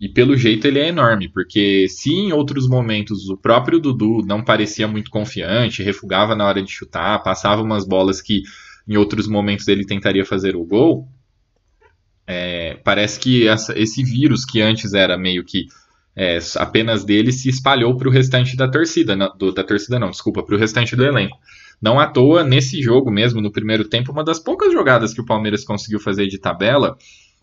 E 0.00 0.08
pelo 0.08 0.36
jeito 0.36 0.66
ele 0.66 0.78
é 0.78 0.88
enorme, 0.88 1.28
porque 1.28 1.88
se 1.88 2.10
em 2.12 2.32
outros 2.32 2.68
momentos 2.68 3.28
o 3.28 3.36
próprio 3.36 3.80
Dudu 3.80 4.24
não 4.24 4.42
parecia 4.42 4.86
muito 4.86 5.10
confiante, 5.10 5.82
refugava 5.82 6.34
na 6.34 6.46
hora 6.46 6.62
de 6.62 6.70
chutar, 6.70 7.22
passava 7.22 7.62
umas 7.62 7.86
bolas 7.86 8.22
que 8.22 8.42
em 8.86 8.96
outros 8.96 9.28
momentos 9.28 9.66
ele 9.68 9.84
tentaria 9.84 10.24
fazer 10.24 10.56
o 10.56 10.64
gol, 10.64 11.08
é, 12.26 12.74
parece 12.84 13.18
que 13.18 13.46
essa, 13.48 13.78
esse 13.78 14.02
vírus 14.04 14.44
que 14.44 14.60
antes 14.60 14.94
era 14.94 15.18
meio 15.18 15.44
que 15.44 15.66
é, 16.20 16.36
apenas 16.56 17.04
dele 17.04 17.30
se 17.30 17.48
espalhou 17.48 17.96
para 17.96 18.08
o 18.08 18.10
restante 18.10 18.56
da 18.56 18.66
torcida, 18.66 19.14
não, 19.14 19.32
do, 19.38 19.52
da 19.52 19.62
torcida 19.62 20.00
não, 20.00 20.10
desculpa, 20.10 20.42
para 20.42 20.56
o 20.56 20.58
restante 20.58 20.96
do 20.96 21.04
elenco. 21.04 21.38
Não 21.80 22.00
à 22.00 22.08
toa, 22.08 22.42
nesse 22.42 22.82
jogo 22.82 23.08
mesmo, 23.08 23.40
no 23.40 23.52
primeiro 23.52 23.88
tempo, 23.88 24.10
uma 24.10 24.24
das 24.24 24.40
poucas 24.40 24.72
jogadas 24.72 25.14
que 25.14 25.20
o 25.20 25.24
Palmeiras 25.24 25.62
conseguiu 25.62 26.00
fazer 26.00 26.26
de 26.26 26.36
tabela 26.36 26.98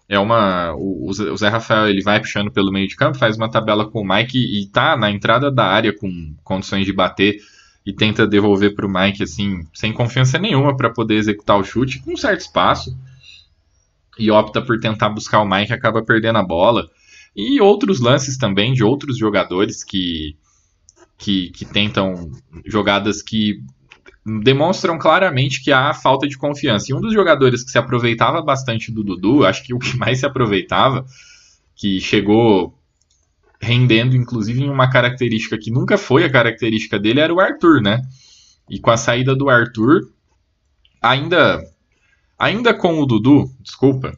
é 0.09 0.19
uma. 0.19 0.73
O, 0.75 1.09
o 1.09 1.37
Zé 1.37 1.47
Rafael 1.47 1.87
ele 1.87 2.03
vai 2.03 2.19
puxando 2.19 2.51
pelo 2.51 2.69
meio 2.69 2.85
de 2.85 2.97
campo, 2.97 3.17
faz 3.17 3.37
uma 3.37 3.49
tabela 3.49 3.89
com 3.89 4.01
o 4.01 4.07
Mike 4.07 4.37
e 4.37 4.67
tá 4.67 4.97
na 4.97 5.09
entrada 5.09 5.49
da 5.49 5.65
área 5.65 5.97
com 5.97 6.35
condições 6.43 6.85
de 6.85 6.91
bater 6.91 7.37
e 7.85 7.93
tenta 7.93 8.27
devolver 8.27 8.75
para 8.75 8.85
o 8.85 8.89
Mike 8.89 9.23
assim, 9.23 9.65
sem 9.73 9.93
confiança 9.93 10.37
nenhuma 10.37 10.75
para 10.75 10.89
poder 10.89 11.15
executar 11.15 11.57
o 11.57 11.63
chute, 11.63 11.99
com 11.99 12.11
um 12.11 12.17
certo 12.17 12.41
espaço. 12.41 12.93
E 14.19 14.29
opta 14.29 14.61
por 14.61 14.77
tentar 14.81 15.09
buscar 15.09 15.39
o 15.39 15.49
Mike, 15.49 15.71
acaba 15.71 16.03
perdendo 16.03 16.39
a 16.39 16.43
bola. 16.43 16.89
E 17.35 17.59
outros 17.59 17.99
lances 17.99 18.37
também 18.37 18.73
de 18.73 18.83
outros 18.83 19.17
jogadores 19.17 19.83
que, 19.83 20.37
que, 21.17 21.49
que 21.49 21.65
tentam 21.65 22.31
jogadas 22.65 23.21
que 23.21 23.61
demonstram 24.43 24.97
claramente 24.97 25.63
que 25.63 25.71
há 25.71 25.93
falta 25.93 26.27
de 26.27 26.37
confiança. 26.37 26.87
E 26.89 26.95
um 26.95 27.01
dos 27.01 27.13
jogadores 27.13 27.63
que 27.63 27.71
se 27.71 27.77
aproveitava 27.77 28.41
bastante 28.41 28.91
do 28.91 29.03
Dudu, 29.03 29.45
acho 29.45 29.63
que 29.63 29.73
o 29.73 29.79
que 29.79 29.95
mais 29.97 30.19
se 30.19 30.25
aproveitava, 30.25 31.05
que 31.75 31.99
chegou 31.99 32.73
rendendo 33.61 34.15
inclusive 34.15 34.63
em 34.63 34.69
uma 34.69 34.89
característica 34.89 35.57
que 35.57 35.71
nunca 35.71 35.97
foi 35.97 36.23
a 36.23 36.31
característica 36.31 36.99
dele, 36.99 37.19
era 37.19 37.33
o 37.33 37.39
Arthur, 37.39 37.81
né? 37.81 38.01
E 38.69 38.79
com 38.79 38.91
a 38.91 38.97
saída 38.97 39.35
do 39.35 39.49
Arthur, 39.49 40.09
ainda 41.01 41.61
ainda 42.37 42.73
com 42.73 42.99
o 42.99 43.05
Dudu, 43.05 43.49
desculpa, 43.61 44.17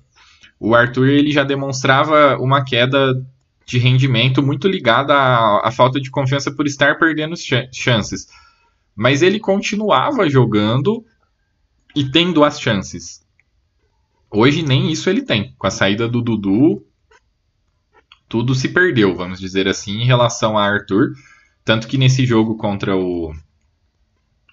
o 0.59 0.75
Arthur 0.75 1.07
ele 1.07 1.31
já 1.31 1.43
demonstrava 1.43 2.37
uma 2.37 2.63
queda 2.63 3.13
de 3.65 3.77
rendimento 3.77 4.41
muito 4.41 4.67
ligada 4.67 5.13
à, 5.13 5.67
à 5.67 5.71
falta 5.71 5.99
de 5.99 6.09
confiança 6.09 6.51
por 6.51 6.65
estar 6.65 6.97
perdendo 6.97 7.35
chances 7.71 8.27
mas 8.97 9.21
ele 9.21 9.39
continuava 9.39 10.27
jogando 10.27 11.05
e 11.95 12.09
tendo 12.09 12.43
as 12.43 12.59
chances. 12.59 13.23
Hoje 14.31 14.63
nem 14.63 14.91
isso 14.91 15.07
ele 15.07 15.21
tem. 15.21 15.53
Com 15.55 15.67
a 15.67 15.71
saída 15.71 16.09
do 16.09 16.19
Dudu, 16.19 16.83
tudo 18.27 18.55
se 18.55 18.69
perdeu, 18.69 19.15
vamos 19.15 19.39
dizer 19.39 19.67
assim, 19.67 20.01
em 20.01 20.05
relação 20.05 20.57
a 20.57 20.65
Arthur. 20.65 21.13
Tanto 21.63 21.87
que 21.87 21.97
nesse 21.97 22.25
jogo 22.25 22.57
contra 22.57 22.97
o, 22.97 23.35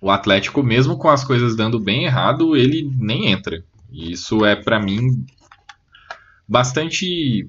o 0.02 0.10
Atlético, 0.10 0.62
mesmo 0.62 0.98
com 0.98 1.08
as 1.08 1.24
coisas 1.24 1.56
dando 1.56 1.80
bem 1.80 2.04
errado, 2.04 2.54
ele 2.54 2.92
nem 2.98 3.28
entra. 3.28 3.64
Isso 3.90 4.44
é, 4.44 4.54
para 4.54 4.78
mim, 4.78 5.24
bastante. 6.48 7.48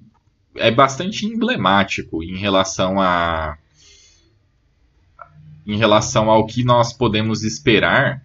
É 0.56 0.72
bastante 0.72 1.26
emblemático 1.26 2.24
em 2.24 2.38
relação 2.38 3.02
a 3.02 3.58
em 5.66 5.78
relação 5.78 6.30
ao 6.30 6.46
que 6.46 6.64
nós 6.64 6.94
podemos 6.94 7.44
esperar 7.44 8.24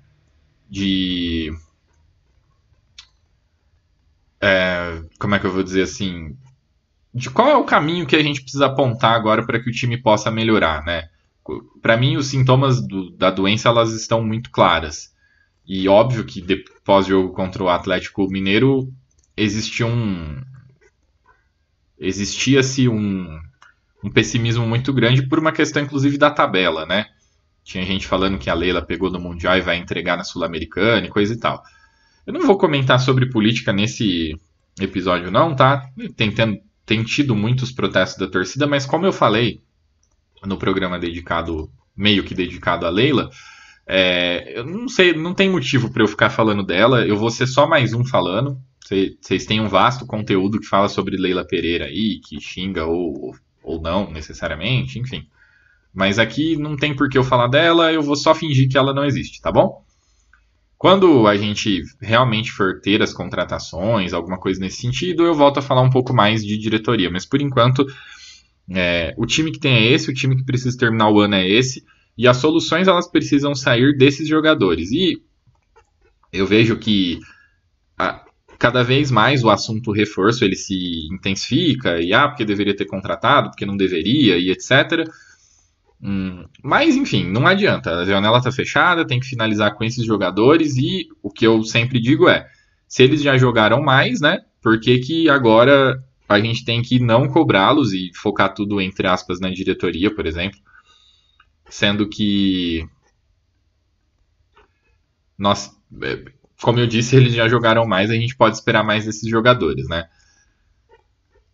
de. 0.68 1.52
É, 4.40 5.02
como 5.18 5.34
é 5.34 5.38
que 5.38 5.46
eu 5.46 5.52
vou 5.52 5.62
dizer 5.62 5.82
assim? 5.82 6.36
De 7.12 7.30
qual 7.30 7.48
é 7.48 7.56
o 7.56 7.64
caminho 7.64 8.06
que 8.06 8.14
a 8.14 8.22
gente 8.22 8.42
precisa 8.42 8.66
apontar 8.66 9.14
agora 9.14 9.44
para 9.44 9.58
que 9.60 9.68
o 9.68 9.72
time 9.72 9.96
possa 9.96 10.30
melhorar, 10.30 10.84
né? 10.84 11.08
Para 11.82 11.96
mim, 11.96 12.16
os 12.16 12.28
sintomas 12.28 12.80
do, 12.80 13.10
da 13.10 13.30
doença 13.30 13.68
elas 13.68 13.92
estão 13.92 14.22
muito 14.22 14.50
claras. 14.50 15.12
E 15.66 15.88
óbvio 15.88 16.24
que 16.24 16.44
pós-jogo 16.84 17.32
contra 17.32 17.62
o 17.62 17.68
Atlético 17.68 18.28
Mineiro 18.30 18.92
existia 19.36 19.86
um. 19.86 20.42
Existia-se 22.00 22.88
um, 22.88 23.38
um 24.02 24.10
pessimismo 24.10 24.66
muito 24.66 24.92
grande 24.92 25.22
por 25.22 25.38
uma 25.38 25.52
questão, 25.52 25.82
inclusive, 25.82 26.16
da 26.16 26.30
tabela, 26.30 26.86
né? 26.86 27.06
Tinha 27.62 27.84
gente 27.84 28.06
falando 28.06 28.38
que 28.38 28.48
a 28.48 28.54
Leila 28.54 28.80
pegou 28.80 29.10
no 29.10 29.20
Mundial 29.20 29.58
e 29.58 29.60
vai 29.60 29.76
entregar 29.76 30.16
na 30.16 30.24
Sul-Americana 30.24 31.06
e 31.06 31.10
coisa 31.10 31.34
e 31.34 31.38
tal. 31.38 31.62
Eu 32.26 32.32
não 32.32 32.46
vou 32.46 32.56
comentar 32.56 32.98
sobre 32.98 33.28
política 33.28 33.72
nesse 33.72 34.34
episódio, 34.80 35.30
não, 35.30 35.54
tá? 35.54 35.86
Tem, 36.16 36.32
tem, 36.32 36.62
tem 36.86 37.02
tido 37.04 37.36
muitos 37.36 37.70
protestos 37.70 38.18
da 38.18 38.26
torcida, 38.26 38.66
mas 38.66 38.86
como 38.86 39.04
eu 39.04 39.12
falei 39.12 39.60
no 40.44 40.56
programa 40.56 40.98
dedicado, 40.98 41.70
meio 41.94 42.24
que 42.24 42.34
dedicado 42.34 42.86
a 42.86 42.90
Leila, 42.90 43.30
é, 43.86 44.58
eu 44.58 44.64
não 44.64 44.88
sei, 44.88 45.12
não 45.12 45.34
tem 45.34 45.50
motivo 45.50 45.90
para 45.90 46.02
eu 46.02 46.08
ficar 46.08 46.30
falando 46.30 46.62
dela. 46.62 47.04
Eu 47.04 47.16
vou 47.16 47.30
ser 47.30 47.46
só 47.46 47.66
mais 47.66 47.92
um 47.92 48.04
falando. 48.04 48.56
Vocês 49.20 49.46
têm 49.46 49.60
um 49.60 49.68
vasto 49.68 50.04
conteúdo 50.04 50.58
que 50.58 50.66
fala 50.66 50.88
sobre 50.88 51.16
Leila 51.16 51.46
Pereira 51.46 51.84
aí, 51.84 52.18
que 52.18 52.40
xinga 52.40 52.84
ou, 52.86 53.36
ou 53.62 53.80
não 53.80 54.10
necessariamente, 54.10 54.98
enfim. 54.98 55.26
Mas 55.94 56.18
aqui 56.18 56.56
não 56.56 56.76
tem 56.76 56.94
por 56.94 57.08
que 57.08 57.16
eu 57.16 57.22
falar 57.22 57.46
dela, 57.46 57.92
eu 57.92 58.02
vou 58.02 58.16
só 58.16 58.34
fingir 58.34 58.68
que 58.68 58.76
ela 58.76 58.92
não 58.92 59.04
existe, 59.04 59.40
tá 59.40 59.52
bom? 59.52 59.84
Quando 60.76 61.26
a 61.26 61.36
gente 61.36 61.82
realmente 62.00 62.50
for 62.50 62.80
ter 62.80 63.02
as 63.02 63.12
contratações, 63.12 64.12
alguma 64.12 64.38
coisa 64.38 64.58
nesse 64.58 64.80
sentido, 64.80 65.24
eu 65.24 65.34
volto 65.34 65.58
a 65.58 65.62
falar 65.62 65.82
um 65.82 65.90
pouco 65.90 66.12
mais 66.12 66.44
de 66.44 66.56
diretoria. 66.56 67.10
Mas 67.10 67.26
por 67.26 67.40
enquanto, 67.40 67.86
é, 68.70 69.14
o 69.16 69.26
time 69.26 69.52
que 69.52 69.60
tem 69.60 69.74
é 69.74 69.92
esse, 69.92 70.10
o 70.10 70.14
time 70.14 70.36
que 70.36 70.44
precisa 70.44 70.76
terminar 70.76 71.10
o 71.10 71.20
ano 71.20 71.34
é 71.34 71.46
esse, 71.46 71.84
e 72.16 72.26
as 72.26 72.38
soluções 72.38 72.88
elas 72.88 73.08
precisam 73.08 73.54
sair 73.54 73.96
desses 73.96 74.26
jogadores. 74.26 74.90
E 74.90 75.22
eu 76.32 76.46
vejo 76.46 76.78
que 76.78 77.20
cada 78.60 78.82
vez 78.82 79.10
mais 79.10 79.42
o 79.42 79.48
assunto 79.48 79.90
reforço 79.90 80.44
ele 80.44 80.54
se 80.54 81.08
intensifica, 81.10 81.98
e 81.98 82.12
ah, 82.12 82.28
porque 82.28 82.44
deveria 82.44 82.76
ter 82.76 82.84
contratado, 82.84 83.48
porque 83.48 83.64
não 83.64 83.74
deveria, 83.74 84.36
e 84.36 84.50
etc. 84.50 85.08
Hum, 86.02 86.44
mas, 86.62 86.94
enfim, 86.94 87.26
não 87.26 87.46
adianta. 87.46 87.90
A 87.90 88.04
janela 88.04 88.36
está 88.36 88.52
fechada, 88.52 89.06
tem 89.06 89.18
que 89.18 89.26
finalizar 89.26 89.74
com 89.74 89.82
esses 89.82 90.04
jogadores. 90.04 90.76
E 90.76 91.08
o 91.22 91.30
que 91.30 91.46
eu 91.46 91.62
sempre 91.64 91.98
digo 91.98 92.28
é: 92.28 92.46
se 92.86 93.02
eles 93.02 93.22
já 93.22 93.38
jogaram 93.38 93.82
mais, 93.82 94.20
né? 94.20 94.40
Por 94.62 94.78
que, 94.78 94.98
que 94.98 95.30
agora 95.30 95.98
a 96.28 96.38
gente 96.38 96.62
tem 96.64 96.82
que 96.82 97.00
não 97.00 97.28
cobrá-los 97.28 97.94
e 97.94 98.10
focar 98.14 98.52
tudo, 98.54 98.78
entre 98.80 99.06
aspas, 99.06 99.40
na 99.40 99.48
diretoria, 99.50 100.14
por 100.14 100.26
exemplo? 100.26 100.58
Sendo 101.68 102.08
que. 102.08 102.86
Nós, 105.38 105.70
é, 106.02 106.24
como 106.62 106.78
eu 106.78 106.86
disse, 106.86 107.16
eles 107.16 107.34
já 107.34 107.48
jogaram 107.48 107.86
mais, 107.86 108.10
a 108.10 108.14
gente 108.14 108.36
pode 108.36 108.56
esperar 108.56 108.84
mais 108.84 109.04
desses 109.04 109.28
jogadores, 109.28 109.88
né? 109.88 110.06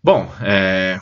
Bom, 0.02 0.30
é, 0.40 0.98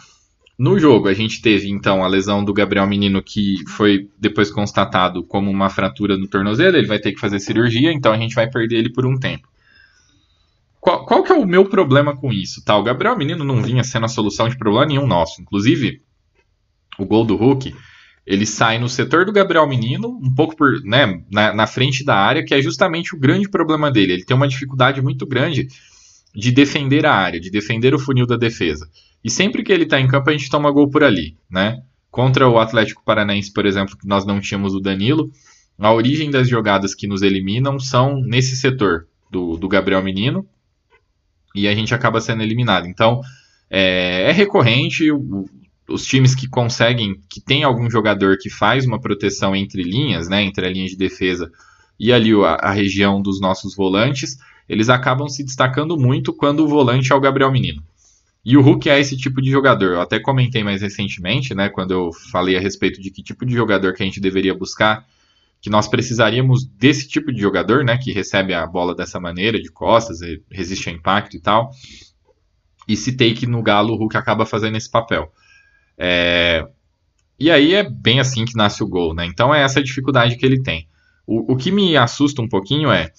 no 0.59 0.79
jogo, 0.79 1.09
a 1.09 1.14
gente 1.14 1.43
teve 1.43 1.69
então 1.69 2.05
a 2.05 2.07
lesão 2.07 2.45
do 2.45 2.55
Gabriel 2.55 2.87
Menino, 2.87 3.23
que 3.23 3.57
foi 3.69 4.09
depois 4.19 4.51
constatado 4.51 5.25
como 5.25 5.51
uma 5.51 5.69
fratura 5.69 6.17
no 6.17 6.29
tornozelo. 6.29 6.77
Ele 6.77 6.87
vai 6.87 6.99
ter 6.99 7.12
que 7.12 7.21
fazer 7.21 7.40
cirurgia, 7.40 7.93
então 7.93 8.12
a 8.12 8.17
gente 8.17 8.35
vai 8.35 8.49
perder 8.49 8.77
ele 8.77 8.93
por 8.93 9.05
um 9.05 9.19
tempo. 9.19 9.49
Qual, 10.81 11.05
qual 11.07 11.23
que 11.23 11.33
é 11.33 11.35
o 11.35 11.47
meu 11.47 11.64
problema 11.64 12.17
com 12.17 12.33
isso? 12.33 12.64
Tá, 12.64 12.77
o 12.77 12.83
Gabriel 12.83 13.17
Menino 13.17 13.43
não 13.43 13.62
vinha 13.62 13.83
sendo 13.83 14.05
a 14.05 14.09
solução 14.09 14.49
de 14.49 14.57
problema 14.57 14.87
nenhum 14.87 15.07
nosso. 15.07 15.43
Inclusive, 15.43 16.03
o 16.99 17.05
gol 17.05 17.25
do 17.25 17.37
Hulk, 17.37 17.75
ele 18.27 18.47
sai 18.47 18.79
no 18.79 18.89
setor 18.89 19.27
do 19.27 19.33
Gabriel 19.33 19.69
Menino, 19.69 20.09
um 20.09 20.35
pouco 20.35 20.57
por, 20.57 20.83
né, 20.83 21.23
na, 21.31 21.53
na 21.53 21.67
frente 21.67 22.05
da 22.05 22.17
área, 22.17 22.45
que 22.45 22.55
é 22.55 22.63
justamente 22.63 23.15
o 23.15 23.19
grande 23.19 23.49
problema 23.49 23.91
dele. 23.91 24.15
Ele 24.15 24.25
tem 24.25 24.37
uma 24.37 24.49
dificuldade 24.49 25.03
muito 25.03 25.27
grande 25.27 25.69
de 26.35 26.51
defender 26.51 27.05
a 27.05 27.15
área, 27.15 27.39
de 27.39 27.51
defender 27.51 27.95
o 27.95 27.99
funil 27.99 28.27
da 28.27 28.37
defesa. 28.37 28.89
E 29.23 29.31
sempre 29.31 29.63
que 29.63 29.73
ele 29.73 29.85
está 29.85 30.01
em 30.01 30.09
campo, 30.09 30.31
a 30.31 30.33
gente 30.33 30.51
toma 30.51 30.71
gol 30.71 30.89
por 30.89 31.05
ali, 31.05 31.37
né? 31.51 31.83
Contra 32.11 32.49
o 32.49 32.59
Atlético 32.59 33.05
Paranaense, 33.05 33.53
por 33.53 33.67
exemplo, 33.67 33.97
que 33.97 34.07
nós 34.07 34.25
não 34.25 34.41
tínhamos 34.41 34.75
o 34.75 34.81
Danilo, 34.81 35.31
a 35.79 35.93
origem 35.93 36.31
das 36.31 36.49
jogadas 36.49 36.95
que 36.95 37.07
nos 37.07 37.23
eliminam 37.23 37.79
são 37.79 38.21
nesse 38.21 38.57
setor 38.57 39.07
do, 39.31 39.57
do 39.57 39.69
Gabriel 39.69 40.03
Menino 40.03 40.47
e 41.55 41.69
a 41.69 41.75
gente 41.75 41.95
acaba 41.95 42.21
sendo 42.21 42.43
eliminado. 42.43 42.87
Então, 42.87 43.21
é, 43.69 44.31
é 44.31 44.33
recorrente, 44.33 45.11
os 45.88 46.05
times 46.05 46.35
que 46.35 46.49
conseguem, 46.49 47.20
que 47.29 47.40
tem 47.40 47.62
algum 47.62 47.90
jogador 47.90 48.38
que 48.38 48.49
faz 48.49 48.87
uma 48.87 49.01
proteção 49.01 49.55
entre 49.55 49.83
linhas, 49.83 50.29
né, 50.29 50.42
entre 50.42 50.66
a 50.66 50.70
linha 50.70 50.87
de 50.87 50.97
defesa 50.97 51.51
e 51.99 52.12
ali 52.12 52.33
a, 52.33 52.55
a 52.55 52.73
região 52.73 53.20
dos 53.20 53.40
nossos 53.40 53.77
volantes, 53.77 54.38
eles 54.68 54.88
acabam 54.88 55.29
se 55.29 55.44
destacando 55.44 55.97
muito 55.99 56.33
quando 56.33 56.61
o 56.61 56.68
volante 56.68 57.12
é 57.12 57.14
o 57.14 57.20
Gabriel 57.20 57.53
Menino. 57.53 57.83
E 58.44 58.57
o 58.57 58.61
Hulk 58.61 58.90
é 58.90 59.01
esse 59.01 59.16
tipo 59.16 59.40
de 59.40 59.51
jogador. 59.51 59.92
Eu 59.92 60.01
até 60.01 60.18
comentei 60.18 60.62
mais 60.62 60.83
recentemente, 60.83 61.55
né, 61.55 61.68
quando 61.68 61.92
eu 61.92 62.11
falei 62.31 62.57
a 62.57 62.61
respeito 62.61 63.01
de 63.01 63.11
que 63.11 63.23
tipo 63.23 63.47
de 63.47 63.55
jogador 63.55 63.94
que 63.94 64.03
a 64.03 64.07
gente 64.07 64.20
deveria 64.20 64.55
buscar, 64.55 65.07
que 65.62 65.70
nós 65.70 65.88
precisaríamos 65.88 66.64
desse 66.64 67.09
tipo 67.09 67.33
de 67.33 67.40
jogador, 67.40 67.85
né, 67.85 67.97
que 67.97 68.12
recebe 68.12 68.53
a 68.53 68.66
bola 68.66 68.94
dessa 68.94 69.18
maneira, 69.18 69.61
de 69.61 69.70
costas, 69.70 70.18
resiste 70.51 70.90
ao 70.90 70.94
impacto 70.94 71.37
e 71.37 71.40
tal. 71.40 71.70
E 72.87 72.94
citei 72.97 73.33
que 73.33 73.47
no 73.47 73.62
Galo 73.62 73.94
o 73.94 73.97
Hulk 73.97 74.16
acaba 74.16 74.44
fazendo 74.44 74.77
esse 74.77 74.90
papel. 74.90 75.33
É... 75.99 76.67
E 77.39 77.51
aí 77.51 77.75
é 77.75 77.83
bem 77.83 78.21
assim 78.21 78.45
que 78.45 78.57
nasce 78.57 78.83
o 78.83 78.89
gol, 78.89 79.15
né? 79.15 79.27
Então 79.27 79.55
é 79.55 79.63
essa 79.63 79.83
dificuldade 79.83 80.37
que 80.37 80.47
ele 80.47 80.63
tem. 80.63 80.89
O, 81.27 81.55
o 81.55 81.57
que 81.57 81.71
me 81.73 81.97
assusta 81.97 82.41
um 82.43 82.49
pouquinho 82.49 82.91
é 82.91 83.11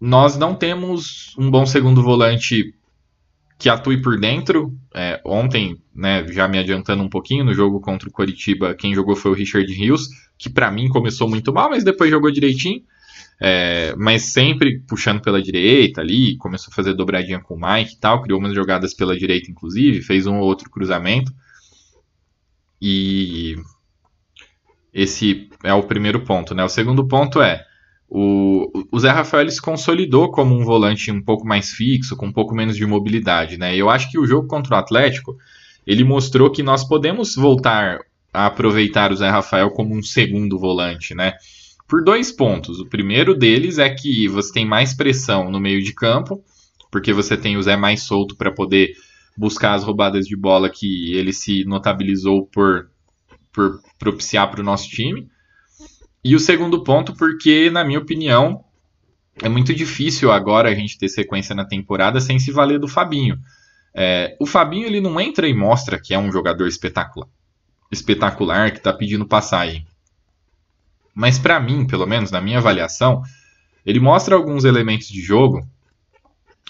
nós 0.00 0.36
não 0.36 0.54
temos 0.54 1.34
um 1.38 1.50
bom 1.50 1.64
segundo 1.64 2.02
volante 2.02 2.74
que 3.58 3.68
atue 3.68 4.02
por 4.02 4.18
dentro. 4.18 4.76
É, 4.94 5.20
ontem, 5.24 5.78
né, 5.94 6.26
já 6.28 6.46
me 6.46 6.58
adiantando 6.58 7.02
um 7.02 7.08
pouquinho, 7.08 7.44
no 7.44 7.54
jogo 7.54 7.80
contra 7.80 8.08
o 8.08 8.12
Coritiba, 8.12 8.74
quem 8.74 8.94
jogou 8.94 9.16
foi 9.16 9.30
o 9.30 9.34
Richard 9.34 9.72
Rios, 9.72 10.08
que 10.36 10.50
para 10.50 10.70
mim 10.70 10.88
começou 10.88 11.28
muito 11.28 11.52
mal, 11.52 11.70
mas 11.70 11.84
depois 11.84 12.10
jogou 12.10 12.30
direitinho. 12.30 12.82
É, 13.40 13.94
mas 13.96 14.24
sempre 14.26 14.80
puxando 14.80 15.20
pela 15.20 15.42
direita 15.42 16.00
ali, 16.00 16.36
começou 16.36 16.70
a 16.70 16.74
fazer 16.74 16.94
dobradinha 16.94 17.40
com 17.40 17.54
o 17.54 17.60
Mike 17.60 17.94
e 17.94 17.98
tal, 17.98 18.22
criou 18.22 18.38
umas 18.38 18.54
jogadas 18.54 18.94
pela 18.94 19.16
direita, 19.16 19.50
inclusive, 19.50 20.02
fez 20.02 20.26
um 20.26 20.38
ou 20.38 20.44
outro 20.44 20.70
cruzamento. 20.70 21.32
E 22.86 23.56
esse 24.92 25.48
é 25.64 25.72
o 25.72 25.84
primeiro 25.84 26.20
ponto, 26.20 26.54
né? 26.54 26.62
O 26.62 26.68
segundo 26.68 27.08
ponto 27.08 27.40
é 27.40 27.64
o, 28.06 28.70
o 28.92 29.00
Zé 29.00 29.08
Rafael 29.08 29.50
se 29.50 29.60
consolidou 29.60 30.30
como 30.30 30.54
um 30.54 30.62
volante 30.62 31.10
um 31.10 31.22
pouco 31.22 31.46
mais 31.46 31.70
fixo, 31.70 32.14
com 32.14 32.26
um 32.26 32.32
pouco 32.32 32.54
menos 32.54 32.76
de 32.76 32.84
mobilidade, 32.84 33.56
né? 33.56 33.74
Eu 33.74 33.88
acho 33.88 34.10
que 34.10 34.18
o 34.18 34.26
jogo 34.26 34.46
contra 34.46 34.74
o 34.74 34.78
Atlético 34.78 35.34
ele 35.86 36.04
mostrou 36.04 36.50
que 36.50 36.62
nós 36.62 36.84
podemos 36.84 37.34
voltar 37.34 38.00
a 38.30 38.44
aproveitar 38.44 39.12
o 39.12 39.16
Zé 39.16 39.30
Rafael 39.30 39.70
como 39.70 39.96
um 39.96 40.02
segundo 40.02 40.58
volante, 40.58 41.14
né? 41.14 41.32
Por 41.88 42.04
dois 42.04 42.30
pontos. 42.30 42.80
O 42.80 42.86
primeiro 42.86 43.34
deles 43.34 43.78
é 43.78 43.88
que 43.88 44.28
você 44.28 44.52
tem 44.52 44.66
mais 44.66 44.92
pressão 44.92 45.50
no 45.50 45.58
meio 45.58 45.82
de 45.82 45.94
campo, 45.94 46.44
porque 46.92 47.14
você 47.14 47.34
tem 47.34 47.56
o 47.56 47.62
Zé 47.62 47.78
mais 47.78 48.02
solto 48.02 48.36
para 48.36 48.52
poder 48.52 48.92
buscar 49.36 49.74
as 49.74 49.84
roubadas 49.84 50.26
de 50.26 50.36
bola 50.36 50.70
que 50.70 51.12
ele 51.14 51.32
se 51.32 51.64
notabilizou 51.64 52.46
por, 52.46 52.90
por 53.52 53.80
propiciar 53.98 54.50
para 54.50 54.60
o 54.60 54.64
nosso 54.64 54.88
time. 54.88 55.28
E 56.22 56.34
o 56.34 56.40
segundo 56.40 56.82
ponto, 56.82 57.14
porque, 57.14 57.70
na 57.70 57.84
minha 57.84 57.98
opinião, 57.98 58.64
é 59.42 59.48
muito 59.48 59.74
difícil 59.74 60.30
agora 60.30 60.70
a 60.70 60.74
gente 60.74 60.98
ter 60.98 61.08
sequência 61.08 61.54
na 61.54 61.64
temporada 61.64 62.20
sem 62.20 62.38
se 62.38 62.50
valer 62.50 62.78
do 62.78 62.88
Fabinho. 62.88 63.38
É, 63.94 64.36
o 64.40 64.46
Fabinho 64.46 64.86
ele 64.86 65.00
não 65.00 65.20
entra 65.20 65.46
e 65.46 65.54
mostra 65.54 66.00
que 66.00 66.14
é 66.14 66.18
um 66.18 66.32
jogador 66.32 66.66
espetacular, 66.66 67.28
espetacular 67.92 68.70
que 68.70 68.78
está 68.78 68.92
pedindo 68.92 69.26
passagem. 69.26 69.86
Mas 71.14 71.38
para 71.38 71.60
mim, 71.60 71.86
pelo 71.86 72.06
menos 72.06 72.30
na 72.30 72.40
minha 72.40 72.58
avaliação, 72.58 73.22
ele 73.84 74.00
mostra 74.00 74.34
alguns 74.34 74.64
elementos 74.64 75.08
de 75.08 75.20
jogo 75.20 75.68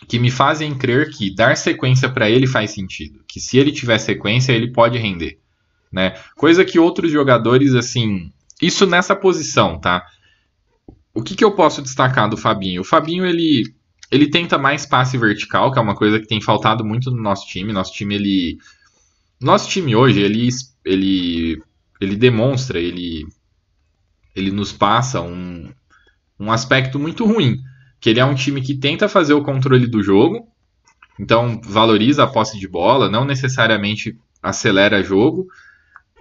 que 0.08 0.18
me 0.18 0.30
fazem 0.30 0.76
crer 0.76 1.10
que 1.10 1.34
dar 1.34 1.56
sequência 1.56 2.08
para 2.08 2.28
ele 2.28 2.46
faz 2.46 2.72
sentido, 2.72 3.20
que 3.26 3.40
se 3.40 3.58
ele 3.58 3.72
tiver 3.72 3.98
sequência 3.98 4.52
ele 4.52 4.72
pode 4.72 4.98
render, 4.98 5.38
né? 5.90 6.14
Coisa 6.36 6.64
que 6.64 6.78
outros 6.78 7.10
jogadores 7.10 7.74
assim 7.74 8.32
isso 8.60 8.86
nessa 8.86 9.16
posição, 9.16 9.78
tá? 9.78 10.06
O 11.12 11.22
que, 11.22 11.34
que 11.34 11.44
eu 11.44 11.52
posso 11.52 11.82
destacar 11.82 12.28
do 12.28 12.36
Fabinho? 12.36 12.80
O 12.80 12.84
Fabinho, 12.84 13.24
ele, 13.24 13.62
ele 14.10 14.28
tenta 14.28 14.58
mais 14.58 14.84
passe 14.84 15.16
vertical, 15.16 15.70
que 15.70 15.78
é 15.78 15.82
uma 15.82 15.94
coisa 15.94 16.18
que 16.18 16.26
tem 16.26 16.40
faltado 16.40 16.84
muito 16.84 17.10
no 17.10 17.22
nosso 17.22 17.46
time. 17.46 17.72
Nosso 17.72 17.92
time, 17.92 18.14
ele... 18.14 18.58
Nosso 19.40 19.68
time 19.68 19.94
hoje, 19.94 20.20
ele, 20.20 20.48
ele, 20.84 21.62
ele 22.00 22.16
demonstra, 22.16 22.80
ele, 22.80 23.26
ele 24.34 24.50
nos 24.50 24.72
passa 24.72 25.20
um, 25.20 25.70
um 26.38 26.50
aspecto 26.50 26.98
muito 26.98 27.24
ruim. 27.24 27.60
Que 28.04 28.10
ele 28.10 28.20
é 28.20 28.24
um 28.26 28.34
time 28.34 28.60
que 28.60 28.76
tenta 28.76 29.08
fazer 29.08 29.32
o 29.32 29.42
controle 29.42 29.86
do 29.86 30.02
jogo, 30.02 30.46
então 31.18 31.58
valoriza 31.64 32.22
a 32.22 32.26
posse 32.26 32.58
de 32.58 32.68
bola, 32.68 33.08
não 33.08 33.24
necessariamente 33.24 34.14
acelera 34.42 35.02
jogo, 35.02 35.46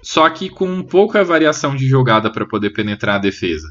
só 0.01 0.29
que 0.29 0.49
com 0.49 0.81
pouca 0.81 1.25
variação 1.25 1.75
de 1.75 1.85
jogada 1.85 2.31
para 2.31 2.47
poder 2.47 2.69
penetrar 2.69 3.17
a 3.17 3.19
defesa. 3.19 3.67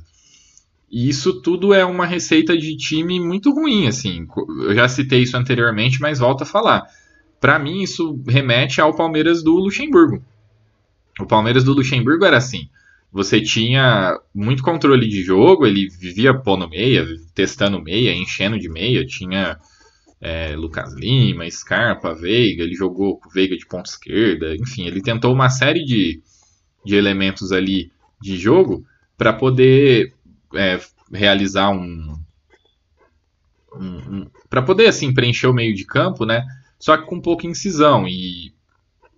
E 0.91 1.09
isso 1.09 1.41
tudo 1.41 1.73
é 1.73 1.87
uma 1.87 2.05
receita 2.05 2.55
de 2.55 2.77
time 2.77 3.19
muito 3.19 3.51
ruim, 3.51 3.87
assim. 3.87 4.27
Eu 4.61 4.75
já 4.75 4.87
citei 4.91 5.23
isso 5.23 5.39
anteriormente, 5.39 5.99
mas 5.99 6.19
volto 6.19 6.43
a 6.43 6.47
falar. 6.47 6.83
Para 7.41 7.59
mim, 7.59 7.81
isso 7.81 8.23
remete 8.29 8.79
ao 8.79 8.95
Palmeiras 8.95 9.43
do 9.43 9.55
Luxemburgo. 9.55 10.23
O 11.19 11.25
Palmeiras 11.25 11.65
do 11.65 11.73
Luxemburgo 11.73 12.27
era 12.27 12.37
assim. 12.37 12.69
Você 13.13 13.43
tinha 13.43 14.19
muito 14.35 14.63
controle 14.63 15.07
de 15.07 15.23
jogo, 15.23 15.67
ele 15.67 15.87
vivia 15.87 16.33
pondo 16.33 16.67
meia, 16.67 17.07
testando 17.35 17.83
meia, 17.83 18.15
enchendo 18.15 18.59
de 18.59 18.71
meia, 18.71 19.05
tinha 19.05 19.59
é, 20.19 20.57
Lucas 20.57 20.95
Lima, 20.95 21.49
Scarpa, 21.51 22.15
Veiga, 22.15 22.63
ele 22.63 22.75
jogou 22.75 23.19
com 23.19 23.29
Veiga 23.29 23.55
de 23.55 23.67
ponta 23.67 23.91
esquerda, 23.91 24.57
enfim, 24.57 24.87
ele 24.87 25.03
tentou 25.03 25.31
uma 25.31 25.51
série 25.51 25.85
de, 25.85 26.23
de 26.87 26.95
elementos 26.95 27.53
ali 27.53 27.93
de 28.19 28.39
jogo 28.39 28.83
para 29.19 29.33
poder 29.35 30.15
é, 30.55 30.81
realizar 31.13 31.71
um, 31.71 32.17
um, 33.75 33.97
um 33.97 34.31
para 34.49 34.63
poder 34.63 34.87
assim 34.87 35.13
preencher 35.13 35.49
o 35.49 35.55
meio 35.55 35.75
de 35.75 35.85
campo, 35.85 36.25
né? 36.25 36.45
Só 36.79 36.97
que 36.97 37.07
com 37.07 37.21
pouca 37.21 37.47
incisão 37.47 38.09
e 38.09 38.55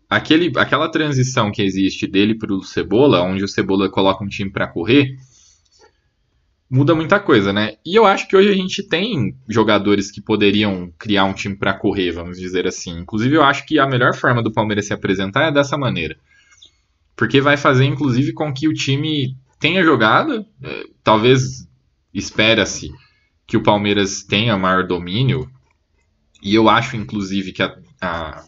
aquele, 0.08 0.52
aquela 0.56 0.88
transição 0.88 1.50
que 1.50 1.62
existe 1.62 2.06
dele 2.06 2.36
para 2.36 2.52
o 2.52 2.62
Cebola, 2.62 3.22
onde 3.22 3.44
o 3.44 3.48
Cebola 3.48 3.90
coloca 3.90 4.24
um 4.24 4.28
time 4.28 4.50
para 4.50 4.68
correr, 4.68 5.16
muda 6.70 6.94
muita 6.94 7.20
coisa, 7.20 7.52
né? 7.52 7.76
E 7.84 7.94
eu 7.94 8.04
acho 8.04 8.26
que 8.26 8.36
hoje 8.36 8.48
a 8.48 8.54
gente 8.54 8.82
tem 8.82 9.36
jogadores 9.48 10.10
que 10.10 10.20
poderiam 10.20 10.92
criar 10.98 11.24
um 11.24 11.32
time 11.32 11.54
para 11.54 11.74
correr, 11.74 12.10
vamos 12.10 12.38
dizer 12.38 12.66
assim. 12.66 12.98
Inclusive, 12.98 13.36
eu 13.36 13.44
acho 13.44 13.64
que 13.66 13.78
a 13.78 13.86
melhor 13.86 14.14
forma 14.14 14.42
do 14.42 14.52
Palmeiras 14.52 14.86
se 14.86 14.92
apresentar 14.92 15.48
é 15.48 15.52
dessa 15.52 15.78
maneira. 15.78 16.16
Porque 17.14 17.40
vai 17.40 17.56
fazer, 17.56 17.84
inclusive, 17.84 18.32
com 18.32 18.52
que 18.52 18.66
o 18.66 18.74
time 18.74 19.36
tenha 19.60 19.84
jogada. 19.84 20.44
É, 20.62 20.84
talvez 21.02 21.68
espera-se 22.12 22.90
que 23.46 23.56
o 23.56 23.62
Palmeiras 23.62 24.24
tenha 24.24 24.58
maior 24.58 24.86
domínio. 24.86 25.48
E 26.42 26.54
eu 26.54 26.68
acho, 26.68 26.96
inclusive, 26.96 27.52
que 27.52 27.62
a, 27.62 27.76
a, 28.00 28.44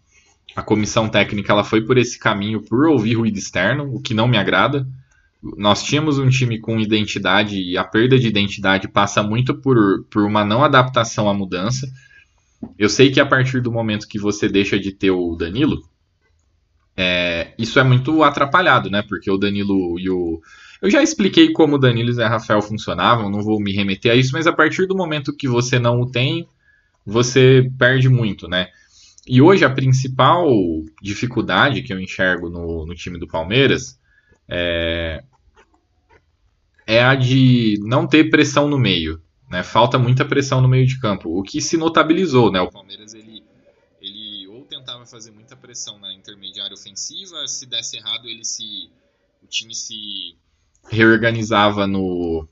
a 0.56 0.62
comissão 0.62 1.08
técnica 1.08 1.52
ela 1.52 1.62
foi 1.62 1.82
por 1.82 1.98
esse 1.98 2.18
caminho 2.18 2.62
por 2.62 2.86
ouvir 2.86 3.14
ruído 3.14 3.38
externo, 3.38 3.94
o 3.94 4.00
que 4.00 4.14
não 4.14 4.26
me 4.26 4.38
agrada 4.38 4.86
nós 5.56 5.82
tínhamos 5.82 6.18
um 6.18 6.28
time 6.28 6.58
com 6.58 6.80
identidade 6.80 7.60
e 7.60 7.76
a 7.76 7.84
perda 7.84 8.18
de 8.18 8.26
identidade 8.26 8.88
passa 8.88 9.22
muito 9.22 9.54
por, 9.54 10.04
por 10.10 10.24
uma 10.24 10.44
não 10.44 10.64
adaptação 10.64 11.28
à 11.28 11.34
mudança. 11.34 11.86
Eu 12.78 12.88
sei 12.88 13.10
que 13.10 13.20
a 13.20 13.26
partir 13.26 13.60
do 13.60 13.70
momento 13.70 14.08
que 14.08 14.18
você 14.18 14.48
deixa 14.48 14.78
de 14.78 14.92
ter 14.92 15.10
o 15.10 15.36
Danilo, 15.36 15.82
é, 16.96 17.52
isso 17.58 17.78
é 17.78 17.84
muito 17.84 18.22
atrapalhado, 18.22 18.90
né? 18.90 19.02
Porque 19.06 19.30
o 19.30 19.36
Danilo 19.36 19.98
e 20.00 20.08
o. 20.08 20.40
Eu 20.80 20.90
já 20.90 21.02
expliquei 21.02 21.52
como 21.52 21.76
o 21.76 21.78
Danilo 21.78 22.10
e 22.10 22.14
o 22.14 22.28
Rafael 22.28 22.62
funcionavam, 22.62 23.30
não 23.30 23.42
vou 23.42 23.60
me 23.60 23.72
remeter 23.72 24.12
a 24.12 24.14
isso, 24.14 24.32
mas 24.32 24.46
a 24.46 24.52
partir 24.52 24.86
do 24.86 24.96
momento 24.96 25.36
que 25.36 25.46
você 25.46 25.78
não 25.78 26.00
o 26.00 26.10
tem, 26.10 26.46
você 27.04 27.70
perde 27.78 28.08
muito, 28.08 28.48
né? 28.48 28.68
E 29.26 29.42
hoje 29.42 29.64
a 29.64 29.70
principal 29.70 30.46
dificuldade 31.02 31.82
que 31.82 31.92
eu 31.92 32.00
enxergo 32.00 32.48
no, 32.48 32.86
no 32.86 32.94
time 32.94 33.18
do 33.18 33.26
Palmeiras 33.26 33.98
é, 34.48 35.24
é 36.86 37.02
a 37.02 37.14
de 37.14 37.80
não 37.82 38.06
ter 38.06 38.30
pressão 38.30 38.68
no 38.68 38.78
meio. 38.78 39.20
Né? 39.50 39.62
Falta 39.62 39.98
muita 39.98 40.24
pressão 40.24 40.60
no 40.60 40.68
meio 40.68 40.86
de 40.86 41.00
campo, 41.00 41.36
o 41.36 41.42
que 41.42 41.60
se 41.60 41.76
notabilizou. 41.76 42.52
Né? 42.52 42.60
O 42.60 42.70
Palmeiras 42.70 43.14
ele, 43.14 43.42
ele 44.00 44.46
ou 44.46 44.64
tentava 44.64 45.04
fazer 45.04 45.32
muita 45.32 45.56
pressão 45.56 45.98
na 45.98 46.14
intermediária 46.14 46.74
ofensiva, 46.74 47.46
se 47.48 47.66
desse 47.66 47.96
errado 47.96 48.28
ele 48.28 48.44
se 48.44 48.90
o 49.42 49.46
time 49.48 49.74
se 49.74 50.36
reorganizava 50.88 51.86
no 51.86 52.48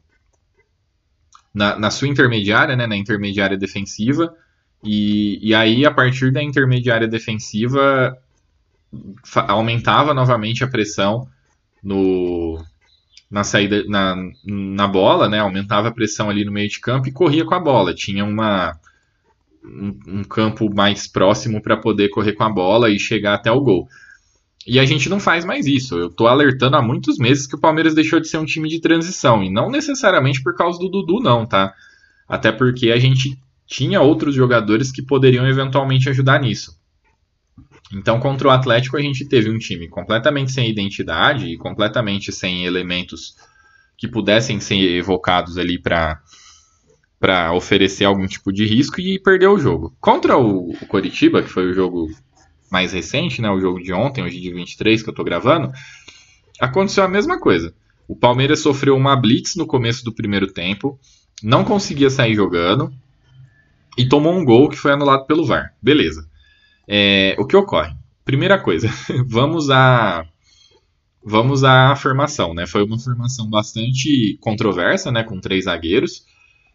na, 1.52 1.78
na 1.78 1.90
sua 1.90 2.08
intermediária, 2.08 2.74
né, 2.74 2.84
na 2.84 2.96
intermediária 2.96 3.56
defensiva, 3.56 4.36
e, 4.84 5.38
e 5.42 5.54
aí 5.54 5.86
a 5.86 5.90
partir 5.90 6.30
da 6.32 6.42
intermediária 6.42 7.08
defensiva 7.08 8.16
aumentava 9.48 10.14
novamente 10.14 10.62
a 10.62 10.68
pressão 10.68 11.26
no, 11.82 12.62
na 13.30 13.42
saída 13.42 13.84
na, 13.88 14.16
na 14.44 14.86
bola, 14.86 15.28
né? 15.28 15.40
Aumentava 15.40 15.88
a 15.88 15.92
pressão 15.92 16.30
ali 16.30 16.44
no 16.44 16.52
meio 16.52 16.68
de 16.68 16.80
campo 16.80 17.08
e 17.08 17.12
corria 17.12 17.44
com 17.44 17.54
a 17.54 17.60
bola. 17.60 17.94
Tinha 17.94 18.24
uma 18.24 18.78
um, 19.64 19.98
um 20.06 20.24
campo 20.24 20.72
mais 20.72 21.06
próximo 21.06 21.60
para 21.60 21.76
poder 21.76 22.10
correr 22.10 22.34
com 22.34 22.44
a 22.44 22.50
bola 22.50 22.90
e 22.90 22.98
chegar 22.98 23.34
até 23.34 23.50
o 23.50 23.60
gol. 23.60 23.88
E 24.66 24.78
a 24.78 24.84
gente 24.84 25.08
não 25.08 25.20
faz 25.20 25.44
mais 25.44 25.66
isso. 25.66 25.98
Eu 25.98 26.10
tô 26.10 26.26
alertando 26.26 26.76
há 26.76 26.82
muitos 26.82 27.18
meses 27.18 27.46
que 27.46 27.56
o 27.56 27.60
Palmeiras 27.60 27.94
deixou 27.94 28.18
de 28.20 28.28
ser 28.28 28.38
um 28.38 28.46
time 28.46 28.68
de 28.68 28.80
transição. 28.80 29.42
E 29.42 29.50
não 29.50 29.70
necessariamente 29.70 30.42
por 30.42 30.54
causa 30.54 30.78
do 30.78 30.88
Dudu, 30.88 31.20
não, 31.20 31.44
tá? 31.44 31.74
Até 32.26 32.50
porque 32.50 32.90
a 32.90 32.98
gente 32.98 33.38
tinha 33.66 34.00
outros 34.00 34.34
jogadores 34.34 34.92
que 34.92 35.02
poderiam 35.02 35.46
eventualmente 35.46 36.08
ajudar 36.08 36.40
nisso. 36.40 36.78
Então, 37.92 38.18
contra 38.18 38.48
o 38.48 38.50
Atlético, 38.50 38.96
a 38.96 39.00
gente 39.00 39.24
teve 39.26 39.50
um 39.50 39.58
time 39.58 39.88
completamente 39.88 40.52
sem 40.52 40.68
identidade 40.68 41.46
e 41.46 41.56
completamente 41.56 42.32
sem 42.32 42.64
elementos 42.64 43.36
que 43.96 44.08
pudessem 44.08 44.60
ser 44.60 44.96
evocados 44.96 45.58
ali 45.58 45.80
para 45.80 46.20
para 47.20 47.54
oferecer 47.54 48.04
algum 48.04 48.26
tipo 48.26 48.52
de 48.52 48.66
risco 48.66 49.00
e 49.00 49.18
perdeu 49.18 49.54
o 49.54 49.58
jogo. 49.58 49.96
Contra 49.98 50.36
o, 50.36 50.72
o 50.72 50.86
Coritiba, 50.86 51.42
que 51.42 51.48
foi 51.48 51.70
o 51.70 51.72
jogo 51.72 52.06
mais 52.70 52.92
recente, 52.92 53.40
né, 53.40 53.50
o 53.50 53.58
jogo 53.58 53.82
de 53.82 53.94
ontem, 53.94 54.22
hoje 54.22 54.38
de 54.38 54.52
23 54.52 55.02
que 55.02 55.08
eu 55.08 55.12
estou 55.12 55.24
gravando, 55.24 55.72
aconteceu 56.60 57.02
a 57.02 57.08
mesma 57.08 57.40
coisa. 57.40 57.74
O 58.06 58.14
Palmeiras 58.14 58.60
sofreu 58.60 58.94
uma 58.94 59.16
blitz 59.16 59.56
no 59.56 59.66
começo 59.66 60.04
do 60.04 60.14
primeiro 60.14 60.52
tempo, 60.52 60.98
não 61.42 61.64
conseguia 61.64 62.10
sair 62.10 62.34
jogando 62.34 62.92
e 63.96 64.06
tomou 64.08 64.32
um 64.32 64.44
gol 64.44 64.68
que 64.68 64.76
foi 64.76 64.92
anulado 64.92 65.26
pelo 65.26 65.44
VAR. 65.44 65.74
Beleza. 65.82 66.28
É, 66.88 67.36
o 67.38 67.46
que 67.46 67.56
ocorre? 67.56 67.94
Primeira 68.24 68.58
coisa, 68.58 68.88
vamos 69.26 69.70
a 69.70 70.26
vamos 71.24 71.64
à 71.64 71.90
afirmação, 71.90 72.52
né? 72.52 72.66
Foi 72.66 72.84
uma 72.84 72.96
afirmação 72.96 73.48
bastante 73.48 74.36
controversa, 74.40 75.10
né? 75.10 75.22
Com 75.22 75.40
três 75.40 75.64
zagueiros. 75.64 76.24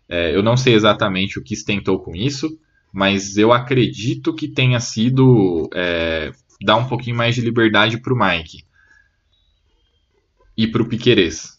É, 0.07 0.35
eu 0.35 0.41
não 0.41 0.57
sei 0.57 0.73
exatamente 0.73 1.37
o 1.37 1.43
que 1.43 1.55
se 1.55 1.63
tentou 1.63 1.99
com 1.99 2.15
isso, 2.15 2.57
mas 2.91 3.37
eu 3.37 3.53
acredito 3.53 4.33
que 4.33 4.47
tenha 4.47 4.79
sido 4.79 5.69
é, 5.73 6.31
dar 6.61 6.77
um 6.77 6.87
pouquinho 6.87 7.15
mais 7.15 7.35
de 7.35 7.41
liberdade 7.41 8.01
para 8.01 8.13
o 8.13 8.17
Mike 8.17 8.63
e 10.57 10.67
para 10.67 10.81
o 10.81 10.89
Piquerez. 10.89 11.58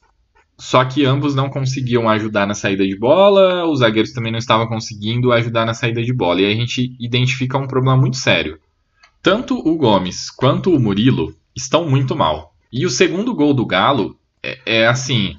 Só 0.60 0.84
que 0.84 1.06
ambos 1.06 1.34
não 1.34 1.48
conseguiam 1.48 2.06
ajudar 2.06 2.46
na 2.46 2.52
saída 2.52 2.86
de 2.86 2.94
bola, 2.94 3.66
os 3.66 3.78
zagueiros 3.78 4.12
também 4.12 4.30
não 4.30 4.38
estavam 4.38 4.68
conseguindo 4.68 5.32
ajudar 5.32 5.64
na 5.64 5.72
saída 5.72 6.02
de 6.02 6.12
bola. 6.12 6.42
E 6.42 6.44
aí 6.44 6.52
a 6.52 6.56
gente 6.56 6.94
identifica 7.00 7.56
um 7.56 7.66
problema 7.66 7.96
muito 7.96 8.18
sério. 8.18 8.60
Tanto 9.22 9.56
o 9.56 9.74
Gomes 9.74 10.30
quanto 10.30 10.70
o 10.70 10.78
Murilo 10.78 11.34
estão 11.56 11.88
muito 11.88 12.14
mal. 12.14 12.54
E 12.70 12.84
o 12.84 12.90
segundo 12.90 13.34
gol 13.34 13.54
do 13.54 13.64
Galo 13.64 14.18
é, 14.42 14.58
é 14.66 14.86
assim, 14.86 15.34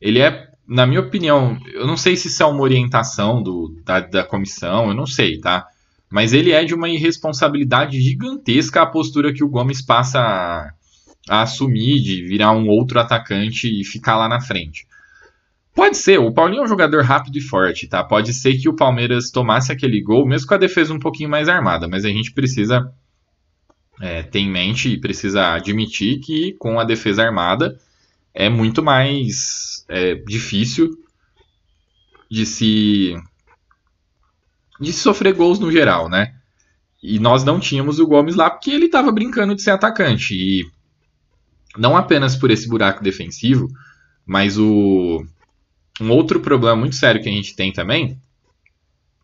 ele 0.00 0.18
é 0.18 0.48
na 0.66 0.86
minha 0.86 1.00
opinião, 1.00 1.58
eu 1.74 1.86
não 1.86 1.98
sei 1.98 2.16
se 2.16 2.28
isso 2.28 2.42
é 2.42 2.46
uma 2.46 2.62
orientação 2.62 3.42
do, 3.42 3.76
da, 3.84 4.00
da 4.00 4.24
comissão, 4.24 4.88
eu 4.88 4.94
não 4.94 5.04
sei, 5.04 5.38
tá? 5.38 5.66
Mas 6.10 6.32
ele 6.32 6.52
é 6.52 6.64
de 6.64 6.74
uma 6.74 6.88
irresponsabilidade 6.88 8.00
gigantesca 8.00 8.80
a 8.80 8.86
postura 8.86 9.30
que 9.30 9.44
o 9.44 9.48
Gomes 9.48 9.82
passa 9.82 10.72
a, 11.28 11.42
assumir 11.42 12.00
de 12.00 12.22
virar 12.22 12.52
um 12.52 12.68
outro 12.68 12.98
atacante 12.98 13.68
e 13.68 13.84
ficar 13.84 14.16
lá 14.16 14.28
na 14.28 14.40
frente. 14.40 14.86
Pode 15.74 15.96
ser, 15.96 16.20
o 16.20 16.32
Paulinho 16.32 16.62
é 16.62 16.64
um 16.64 16.68
jogador 16.68 17.02
rápido 17.02 17.36
e 17.36 17.40
forte, 17.40 17.88
tá? 17.88 18.04
Pode 18.04 18.32
ser 18.32 18.56
que 18.56 18.68
o 18.68 18.76
Palmeiras 18.76 19.30
tomasse 19.30 19.72
aquele 19.72 20.00
gol, 20.00 20.24
mesmo 20.24 20.46
com 20.46 20.54
a 20.54 20.58
defesa 20.58 20.94
um 20.94 21.00
pouquinho 21.00 21.28
mais 21.28 21.48
armada, 21.48 21.88
mas 21.88 22.04
a 22.04 22.08
gente 22.08 22.32
precisa 22.32 22.92
é, 24.00 24.22
ter 24.22 24.38
em 24.38 24.50
mente 24.50 24.88
e 24.88 25.00
precisa 25.00 25.54
admitir 25.54 26.20
que 26.20 26.52
com 26.58 26.78
a 26.78 26.84
defesa 26.84 27.24
armada 27.24 27.76
é 28.32 28.48
muito 28.48 28.82
mais 28.82 29.84
é, 29.88 30.14
difícil 30.14 30.90
de 32.30 32.46
se 32.46 33.16
de 34.80 34.92
sofrer 34.92 35.34
gols 35.34 35.58
no 35.58 35.70
geral, 35.70 36.08
né? 36.08 36.34
E 37.02 37.18
nós 37.18 37.44
não 37.44 37.60
tínhamos 37.60 37.98
o 37.98 38.06
Gomes 38.06 38.34
lá 38.34 38.50
porque 38.50 38.70
ele 38.70 38.86
estava 38.86 39.12
brincando 39.12 39.54
de 39.54 39.62
ser 39.62 39.70
atacante 39.70 40.34
e 40.34 40.64
não 41.76 41.96
apenas 41.96 42.36
por 42.36 42.50
esse 42.50 42.68
buraco 42.68 43.02
defensivo, 43.02 43.68
mas 44.26 44.58
o 44.58 45.24
um 46.00 46.10
outro 46.10 46.40
problema 46.40 46.74
muito 46.76 46.96
sério 46.96 47.22
que 47.22 47.28
a 47.28 47.32
gente 47.32 47.54
tem 47.54 47.72
também, 47.72 48.20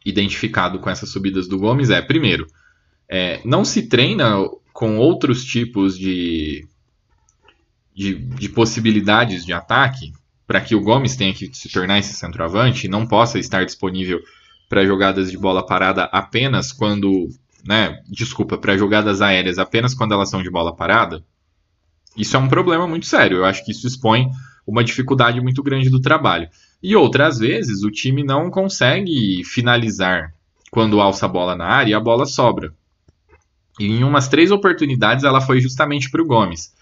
identificado 0.04 0.78
com 0.78 0.88
essas 0.88 1.10
subidas 1.10 1.48
do 1.48 1.58
Gomes, 1.58 1.90
é 1.90 2.00
primeiro, 2.00 2.46
é, 3.08 3.40
não 3.44 3.64
se 3.64 3.88
treina 3.88 4.36
com 4.72 4.96
outros 4.98 5.44
tipos 5.44 5.98
de 5.98 6.66
de, 7.94 8.14
de 8.14 8.48
possibilidades 8.48 9.44
de 9.44 9.52
ataque 9.52 10.12
para 10.46 10.60
que 10.60 10.74
o 10.74 10.80
Gomes 10.80 11.16
tenha 11.16 11.34
que 11.34 11.50
se 11.52 11.68
tornar 11.68 11.98
esse 11.98 12.14
centroavante 12.14 12.86
e 12.86 12.90
não 12.90 13.06
possa 13.06 13.38
estar 13.38 13.64
disponível 13.64 14.20
para 14.68 14.86
jogadas 14.86 15.30
de 15.30 15.36
bola 15.36 15.64
parada 15.64 16.04
apenas 16.04 16.72
quando, 16.72 17.28
né, 17.64 18.00
desculpa, 18.08 18.56
para 18.56 18.76
jogadas 18.78 19.20
aéreas 19.20 19.58
apenas 19.58 19.94
quando 19.94 20.12
elas 20.12 20.30
são 20.30 20.42
de 20.42 20.50
bola 20.50 20.74
parada, 20.74 21.22
isso 22.16 22.36
é 22.36 22.40
um 22.40 22.48
problema 22.48 22.86
muito 22.86 23.06
sério. 23.06 23.38
Eu 23.38 23.44
acho 23.44 23.64
que 23.64 23.70
isso 23.70 23.86
expõe 23.86 24.28
uma 24.66 24.84
dificuldade 24.84 25.40
muito 25.40 25.62
grande 25.62 25.90
do 25.90 26.00
trabalho. 26.00 26.48
E 26.82 26.96
outras 26.96 27.38
vezes 27.38 27.82
o 27.82 27.90
time 27.90 28.22
não 28.22 28.50
consegue 28.50 29.42
finalizar 29.44 30.32
quando 30.70 31.00
alça 31.00 31.26
a 31.26 31.28
bola 31.28 31.56
na 31.56 31.66
área 31.66 31.90
e 31.90 31.94
a 31.94 32.00
bola 32.00 32.26
sobra. 32.26 32.72
E 33.78 33.86
em 33.86 34.04
umas 34.04 34.28
três 34.28 34.50
oportunidades 34.50 35.24
ela 35.24 35.40
foi 35.40 35.60
justamente 35.60 36.10
para 36.10 36.22
o 36.22 36.26
Gomes. 36.26 36.72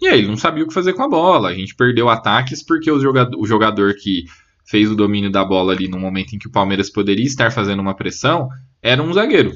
E 0.00 0.06
aí 0.06 0.18
ele 0.18 0.28
não 0.28 0.36
sabia 0.36 0.62
o 0.62 0.68
que 0.68 0.74
fazer 0.74 0.92
com 0.92 1.02
a 1.02 1.08
bola. 1.08 1.48
A 1.48 1.54
gente 1.54 1.74
perdeu 1.74 2.08
ataques 2.08 2.62
porque 2.62 2.90
o 2.90 3.00
jogador, 3.00 3.38
o 3.38 3.46
jogador 3.46 3.94
que 3.94 4.26
fez 4.64 4.90
o 4.90 4.94
domínio 4.94 5.30
da 5.30 5.44
bola 5.44 5.72
ali 5.72 5.88
no 5.88 5.98
momento 5.98 6.34
em 6.34 6.38
que 6.38 6.46
o 6.46 6.52
Palmeiras 6.52 6.90
poderia 6.90 7.24
estar 7.24 7.50
fazendo 7.50 7.80
uma 7.80 7.94
pressão 7.94 8.48
era 8.82 9.02
um 9.02 9.12
zagueiro. 9.12 9.52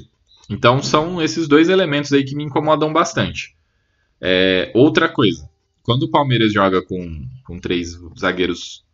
Então 0.49 0.83
são 0.83 1.23
esses 1.23 1.47
dois 1.47 1.69
elementos 1.69 2.13
aí 2.13 2.25
que 2.25 2.35
me 2.35 2.45
incomodam 2.45 2.93
bastante. 2.93 3.55
É, 4.23 4.71
outra 4.73 5.09
coisa, 5.09 5.49
quando 5.83 6.05
o 6.05 6.11
Palmeiras 6.11 6.53
joga 6.53 6.81
com, 6.81 7.27
com 7.45 7.59
três 7.59 7.99
zagueiros. 8.19 8.85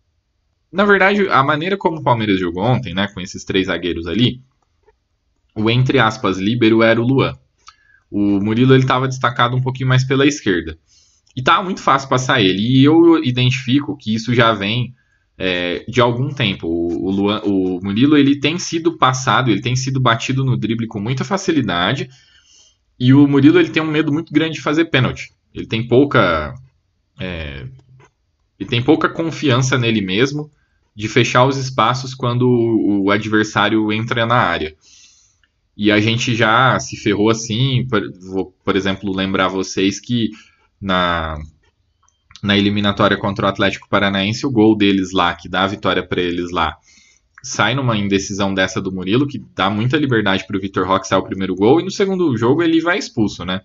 Na 0.73 0.85
verdade, 0.85 1.29
a 1.29 1.43
maneira 1.43 1.77
como 1.77 1.99
o 1.99 2.03
Palmeiras 2.03 2.41
jogou 2.41 2.65
ontem, 2.65 2.95
né, 2.95 3.09
com 3.09 3.21
esses 3.21 3.45
três 3.45 3.67
zagueiros 3.67 4.07
ali, 4.07 4.41
o 5.55 5.69
entre 5.69 5.99
aspas 5.99 6.39
líbero 6.39 6.83
era 6.83 7.01
o 7.01 7.07
Luan. 7.07 7.37
O 8.11 8.41
Murilo 8.41 8.73
ele 8.73 8.83
estava 8.83 9.07
destacado 9.07 9.55
um 9.55 9.61
pouquinho 9.61 9.89
mais 9.89 10.05
pela 10.05 10.27
esquerda. 10.27 10.79
E 11.37 11.43
tá 11.43 11.63
muito 11.63 11.83
fácil 11.83 12.09
passar 12.09 12.41
ele. 12.41 12.61
E 12.61 12.85
eu 12.85 13.23
identifico 13.23 13.97
que 13.97 14.15
isso 14.15 14.35
já 14.35 14.53
vem 14.53 14.95
é, 15.37 15.85
de 15.89 16.01
algum 16.01 16.31
tempo. 16.31 16.67
O, 16.67 17.07
o, 17.07 17.11
Luan, 17.11 17.43
o 17.45 17.81
Murilo 17.83 18.17
ele 18.17 18.41
tem 18.41 18.59
sido 18.59 18.97
passado, 18.97 19.51
ele 19.51 19.61
tem 19.61 19.77
sido 19.77 20.01
batido 20.01 20.45
no 20.45 20.57
drible 20.57 20.87
com 20.87 21.01
muita 21.01 21.25
facilidade. 21.25 22.09
E 22.99 23.15
o 23.15 23.27
Murilo 23.29 23.59
ele 23.59 23.71
tem 23.71 23.83
um 23.83 23.91
medo 23.91 24.13
muito 24.13 24.33
grande 24.33 24.55
de 24.55 24.63
fazer 24.63 24.87
pênalti. 24.87 25.33
Ele 25.55 25.67
tem 25.67 25.87
pouca. 25.87 26.55
É, 27.19 27.67
ele 28.59 28.69
tem 28.69 28.83
pouca 28.83 29.09
confiança 29.09 29.79
nele 29.79 30.01
mesmo 30.01 30.51
de 30.95 31.07
fechar 31.07 31.47
os 31.47 31.57
espaços 31.57 32.13
quando 32.13 32.49
o 32.49 33.11
adversário 33.11 33.93
entra 33.93 34.27
na 34.27 34.35
área. 34.35 34.75
E 35.77 35.93
a 35.93 36.01
gente 36.01 36.35
já 36.35 36.79
se 36.81 36.97
ferrou 36.97 37.31
assim, 37.31 37.87
por, 37.89 38.03
vou, 38.19 38.53
por 38.65 38.75
exemplo, 38.75 39.15
lembrar 39.15 39.47
vocês 39.47 40.01
que 40.01 40.31
na, 40.81 41.39
na 42.43 42.59
eliminatória 42.59 43.17
contra 43.17 43.47
o 43.47 43.49
Atlético 43.49 43.89
Paranaense, 43.89 44.45
o 44.45 44.51
gol 44.51 44.77
deles 44.77 45.13
lá, 45.13 45.35
que 45.35 45.49
dá 45.49 45.63
a 45.63 45.69
vitória 45.69 46.05
para 46.05 46.21
eles 46.21 46.51
lá, 46.51 46.77
sai 47.43 47.75
numa 47.75 47.97
indecisão 47.97 48.53
dessa 48.53 48.81
do 48.81 48.93
Murilo, 48.93 49.27
que 49.27 49.43
dá 49.55 49.71
muita 49.71 49.97
liberdade 49.97 50.47
para 50.47 50.57
o 50.57 50.61
Vitor 50.61 50.87
Roque 50.87 51.07
sair 51.07 51.19
o 51.19 51.25
primeiro 51.25 51.55
gol, 51.55 51.81
e 51.81 51.85
no 51.85 51.91
segundo 51.91 52.37
jogo 52.37 52.63
ele 52.63 52.81
vai 52.81 52.99
expulso, 52.99 53.45
né? 53.45 53.63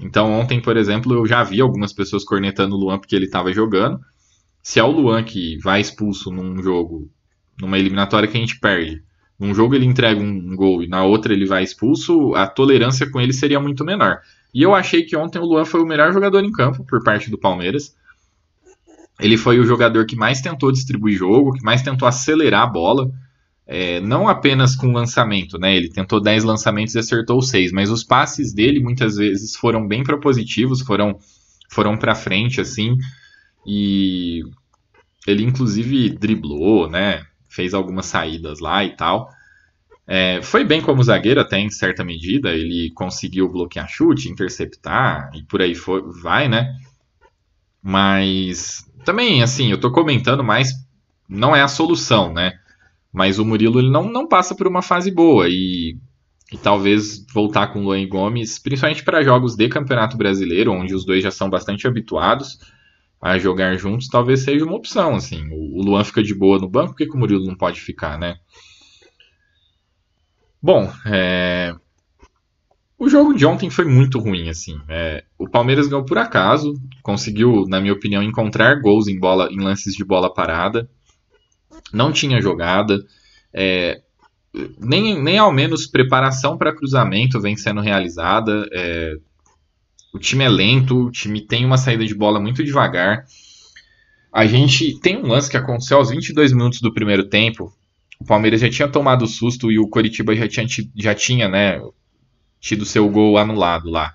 Então 0.00 0.32
ontem, 0.32 0.60
por 0.60 0.76
exemplo, 0.76 1.14
eu 1.14 1.26
já 1.26 1.42
vi 1.42 1.60
algumas 1.60 1.92
pessoas 1.92 2.24
cornetando 2.24 2.76
o 2.76 2.78
Luan 2.78 2.98
porque 2.98 3.16
ele 3.16 3.24
estava 3.24 3.52
jogando. 3.52 4.00
Se 4.62 4.78
é 4.78 4.84
o 4.84 4.90
Luan 4.90 5.22
que 5.24 5.58
vai 5.58 5.80
expulso 5.80 6.30
num 6.30 6.62
jogo, 6.62 7.10
numa 7.60 7.78
eliminatória 7.78 8.28
que 8.28 8.36
a 8.36 8.40
gente 8.40 8.60
perde, 8.60 9.02
num 9.38 9.54
jogo 9.54 9.74
ele 9.74 9.84
entrega 9.84 10.20
um 10.20 10.54
gol 10.54 10.82
e 10.82 10.88
na 10.88 11.04
outra 11.04 11.32
ele 11.32 11.46
vai 11.46 11.62
expulso, 11.62 12.34
a 12.34 12.46
tolerância 12.46 13.10
com 13.10 13.20
ele 13.20 13.32
seria 13.32 13.60
muito 13.60 13.84
menor. 13.84 14.20
E 14.52 14.62
eu 14.62 14.74
achei 14.74 15.04
que 15.04 15.16
ontem 15.16 15.38
o 15.38 15.44
Luan 15.44 15.64
foi 15.64 15.80
o 15.80 15.86
melhor 15.86 16.12
jogador 16.12 16.44
em 16.44 16.50
campo 16.50 16.84
por 16.84 17.02
parte 17.02 17.30
do 17.30 17.38
Palmeiras. 17.38 17.94
Ele 19.20 19.36
foi 19.36 19.58
o 19.58 19.64
jogador 19.64 20.06
que 20.06 20.16
mais 20.16 20.40
tentou 20.40 20.70
distribuir 20.70 21.18
jogo, 21.18 21.52
que 21.52 21.64
mais 21.64 21.82
tentou 21.82 22.06
acelerar 22.06 22.62
a 22.62 22.66
bola. 22.66 23.10
É, 23.66 24.00
não 24.00 24.28
apenas 24.28 24.74
com 24.74 24.92
lançamento, 24.92 25.58
né? 25.58 25.76
Ele 25.76 25.90
tentou 25.90 26.20
10 26.20 26.44
lançamentos 26.44 26.94
e 26.94 26.98
acertou 26.98 27.42
6, 27.42 27.72
mas 27.72 27.90
os 27.90 28.02
passes 28.02 28.54
dele 28.54 28.80
muitas 28.80 29.16
vezes 29.16 29.56
foram 29.56 29.86
bem 29.86 30.02
propositivos, 30.02 30.80
foram, 30.80 31.18
foram 31.68 31.96
para 31.96 32.14
frente, 32.14 32.60
assim. 32.60 32.96
E 33.66 34.42
ele 35.26 35.44
inclusive 35.44 36.10
driblou, 36.10 36.88
né? 36.88 37.26
Fez 37.48 37.74
algumas 37.74 38.06
saídas 38.06 38.60
lá 38.60 38.84
e 38.84 38.96
tal. 38.96 39.28
É, 40.06 40.40
foi 40.40 40.64
bem 40.64 40.80
como 40.80 41.02
zagueiro 41.02 41.38
até 41.38 41.58
em 41.58 41.68
certa 41.68 42.02
medida, 42.02 42.54
ele 42.54 42.90
conseguiu 42.94 43.46
bloquear 43.46 43.86
chute, 43.86 44.30
interceptar 44.30 45.30
e 45.34 45.42
por 45.42 45.60
aí 45.60 45.74
foi, 45.74 46.00
vai, 46.22 46.48
né? 46.48 46.74
Mas 47.82 48.87
também, 49.04 49.42
assim, 49.42 49.70
eu 49.70 49.80
tô 49.80 49.90
comentando, 49.90 50.42
mas 50.44 50.72
não 51.28 51.54
é 51.54 51.62
a 51.62 51.68
solução, 51.68 52.32
né? 52.32 52.58
Mas 53.12 53.38
o 53.38 53.44
Murilo 53.44 53.78
ele 53.78 53.90
não, 53.90 54.04
não 54.10 54.26
passa 54.26 54.54
por 54.54 54.66
uma 54.66 54.82
fase 54.82 55.10
boa 55.10 55.48
e, 55.48 55.96
e 56.52 56.56
talvez 56.56 57.24
voltar 57.32 57.68
com 57.68 57.80
o 57.80 57.82
Luan 57.82 58.06
Gomes, 58.06 58.58
principalmente 58.58 59.02
para 59.02 59.22
jogos 59.22 59.56
de 59.56 59.68
Campeonato 59.68 60.16
Brasileiro, 60.16 60.72
onde 60.72 60.94
os 60.94 61.04
dois 61.04 61.22
já 61.22 61.30
são 61.30 61.50
bastante 61.50 61.86
habituados 61.86 62.58
a 63.20 63.38
jogar 63.38 63.76
juntos, 63.76 64.08
talvez 64.08 64.40
seja 64.40 64.64
uma 64.64 64.76
opção, 64.76 65.16
assim. 65.16 65.48
O, 65.50 65.78
o 65.78 65.82
Luan 65.82 66.04
fica 66.04 66.22
de 66.22 66.34
boa 66.34 66.58
no 66.58 66.68
banco, 66.68 66.90
por 66.90 66.98
que, 66.98 67.06
que 67.06 67.14
o 67.14 67.18
Murilo 67.18 67.44
não 67.44 67.56
pode 67.56 67.80
ficar, 67.80 68.18
né? 68.18 68.36
Bom, 70.62 70.92
é... 71.06 71.74
O 72.98 73.08
jogo 73.08 73.32
de 73.32 73.46
ontem 73.46 73.70
foi 73.70 73.84
muito 73.84 74.18
ruim, 74.18 74.48
assim. 74.48 74.80
É, 74.88 75.22
o 75.38 75.48
Palmeiras 75.48 75.86
ganhou 75.86 76.04
por 76.04 76.18
acaso, 76.18 76.74
conseguiu, 77.00 77.64
na 77.68 77.80
minha 77.80 77.92
opinião, 77.92 78.22
encontrar 78.22 78.80
gols 78.80 79.06
em 79.06 79.18
bola, 79.18 79.48
em 79.52 79.60
lances 79.60 79.94
de 79.94 80.04
bola 80.04 80.32
parada. 80.32 80.90
Não 81.92 82.10
tinha 82.10 82.42
jogada. 82.42 82.98
É, 83.54 84.00
nem, 84.80 85.22
nem 85.22 85.38
ao 85.38 85.52
menos 85.52 85.86
preparação 85.86 86.58
para 86.58 86.74
cruzamento 86.74 87.40
vem 87.40 87.56
sendo 87.56 87.80
realizada. 87.80 88.68
É, 88.72 89.14
o 90.12 90.18
time 90.18 90.42
é 90.42 90.48
lento, 90.48 91.06
o 91.06 91.10
time 91.10 91.40
tem 91.40 91.64
uma 91.64 91.76
saída 91.76 92.04
de 92.04 92.14
bola 92.14 92.40
muito 92.40 92.64
devagar. 92.64 93.24
A 94.32 94.44
gente 94.44 94.98
tem 95.00 95.18
um 95.18 95.28
lance 95.28 95.48
que 95.48 95.56
aconteceu 95.56 95.98
aos 95.98 96.10
22 96.10 96.52
minutos 96.52 96.80
do 96.80 96.92
primeiro 96.92 97.28
tempo. 97.28 97.72
O 98.18 98.24
Palmeiras 98.24 98.60
já 98.60 98.68
tinha 98.68 98.88
tomado 98.88 99.24
susto 99.28 99.70
e 99.70 99.78
o 99.78 99.88
Coritiba 99.88 100.34
já 100.34 100.48
tinha, 100.48 100.66
já 100.96 101.14
tinha 101.14 101.48
né, 101.48 101.80
tido 102.60 102.84
seu 102.84 103.08
gol 103.08 103.38
anulado 103.38 103.90
lá. 103.90 104.14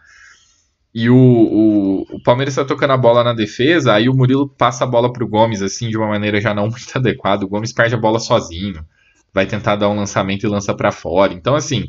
E 0.94 1.10
o, 1.10 1.16
o, 1.16 2.02
o 2.16 2.22
Palmeiras 2.22 2.54
está 2.54 2.64
tocando 2.64 2.92
a 2.92 2.98
bola 2.98 3.24
na 3.24 3.34
defesa, 3.34 3.94
aí 3.94 4.08
o 4.08 4.14
Murilo 4.14 4.48
passa 4.48 4.84
a 4.84 4.88
bola 4.88 5.12
para 5.12 5.24
o 5.24 5.28
Gomes, 5.28 5.62
assim, 5.62 5.90
de 5.90 5.98
uma 5.98 6.08
maneira 6.08 6.40
já 6.40 6.54
não 6.54 6.68
muito 6.70 6.96
adequada. 6.96 7.44
O 7.44 7.50
Gomes 7.50 7.74
perde 7.74 7.96
a 7.96 7.98
bola 7.98 8.20
sozinho, 8.20 8.86
vai 9.34 9.48
tentar 9.48 9.76
dar 9.76 9.90
um 9.90 9.96
lançamento 9.96 10.46
e 10.46 10.50
lança 10.50 10.74
para 10.76 10.92
fora. 10.92 11.34
Então, 11.34 11.56
assim, 11.56 11.88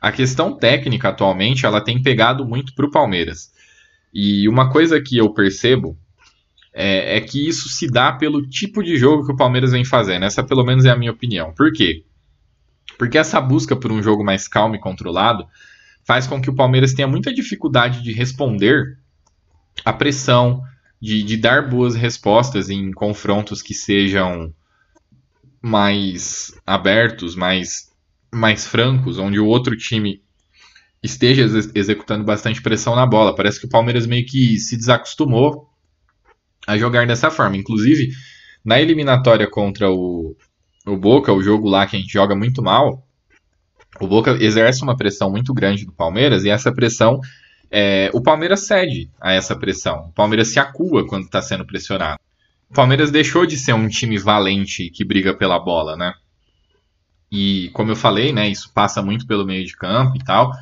a 0.00 0.10
questão 0.10 0.56
técnica 0.56 1.10
atualmente, 1.10 1.66
ela 1.66 1.82
tem 1.82 2.02
pegado 2.02 2.46
muito 2.46 2.74
para 2.74 2.86
o 2.86 2.90
Palmeiras. 2.90 3.52
E 4.12 4.48
uma 4.48 4.70
coisa 4.72 5.00
que 5.00 5.18
eu 5.18 5.32
percebo 5.34 5.96
é, 6.72 7.16
é, 7.16 7.20
que 7.20 7.46
isso 7.46 7.68
se 7.68 7.86
dá 7.86 8.12
pelo 8.12 8.46
tipo 8.48 8.82
de 8.82 8.96
jogo 8.96 9.26
que 9.26 9.32
o 9.32 9.36
Palmeiras 9.36 9.72
vem 9.72 9.84
fazendo. 9.84 10.24
Essa, 10.24 10.42
pelo 10.42 10.64
menos, 10.64 10.86
é 10.86 10.90
a 10.90 10.96
minha 10.96 11.12
opinião. 11.12 11.52
Por 11.52 11.70
quê? 11.72 12.04
Porque 13.00 13.16
essa 13.16 13.40
busca 13.40 13.74
por 13.74 13.90
um 13.90 14.02
jogo 14.02 14.22
mais 14.22 14.46
calmo 14.46 14.74
e 14.74 14.78
controlado 14.78 15.48
faz 16.04 16.26
com 16.26 16.38
que 16.38 16.50
o 16.50 16.54
Palmeiras 16.54 16.92
tenha 16.92 17.08
muita 17.08 17.32
dificuldade 17.32 18.02
de 18.02 18.12
responder 18.12 18.98
à 19.82 19.90
pressão, 19.90 20.62
de, 21.00 21.22
de 21.22 21.38
dar 21.38 21.66
boas 21.66 21.94
respostas 21.94 22.68
em 22.68 22.92
confrontos 22.92 23.62
que 23.62 23.72
sejam 23.72 24.54
mais 25.62 26.52
abertos, 26.66 27.34
mais, 27.34 27.90
mais 28.30 28.66
francos, 28.66 29.18
onde 29.18 29.40
o 29.40 29.46
outro 29.46 29.74
time 29.78 30.22
esteja 31.02 31.44
ex 31.44 31.70
executando 31.74 32.22
bastante 32.22 32.60
pressão 32.60 32.94
na 32.94 33.06
bola. 33.06 33.34
Parece 33.34 33.58
que 33.58 33.66
o 33.66 33.70
Palmeiras 33.70 34.06
meio 34.06 34.26
que 34.26 34.58
se 34.58 34.76
desacostumou 34.76 35.70
a 36.66 36.76
jogar 36.76 37.06
dessa 37.06 37.30
forma. 37.30 37.56
Inclusive, 37.56 38.10
na 38.62 38.78
eliminatória 38.78 39.48
contra 39.48 39.90
o, 39.90 40.36
o 40.90 40.96
Boca, 40.96 41.32
o 41.32 41.42
jogo 41.42 41.68
lá 41.68 41.86
que 41.86 41.96
a 41.96 41.98
gente 41.98 42.12
joga 42.12 42.34
muito 42.34 42.62
mal, 42.62 43.06
o 44.00 44.06
Boca 44.06 44.36
exerce 44.40 44.82
uma 44.82 44.96
pressão 44.96 45.30
muito 45.30 45.52
grande 45.52 45.84
do 45.84 45.92
Palmeiras 45.92 46.44
e 46.44 46.50
essa 46.50 46.72
pressão, 46.72 47.20
é, 47.70 48.10
o 48.12 48.20
Palmeiras 48.20 48.66
cede 48.66 49.10
a 49.20 49.32
essa 49.32 49.56
pressão. 49.56 50.06
O 50.08 50.12
Palmeiras 50.12 50.48
se 50.48 50.58
acua 50.58 51.06
quando 51.06 51.24
está 51.24 51.40
sendo 51.40 51.64
pressionado. 51.64 52.18
O 52.68 52.74
Palmeiras 52.74 53.10
deixou 53.10 53.46
de 53.46 53.56
ser 53.56 53.72
um 53.72 53.88
time 53.88 54.18
valente 54.18 54.90
que 54.90 55.04
briga 55.04 55.34
pela 55.34 55.58
bola, 55.58 55.96
né? 55.96 56.14
E 57.30 57.70
como 57.72 57.92
eu 57.92 57.96
falei, 57.96 58.32
né, 58.32 58.48
isso 58.48 58.72
passa 58.72 59.02
muito 59.02 59.26
pelo 59.26 59.46
meio 59.46 59.64
de 59.64 59.76
campo 59.76 60.16
e 60.16 60.24
tal. 60.24 60.52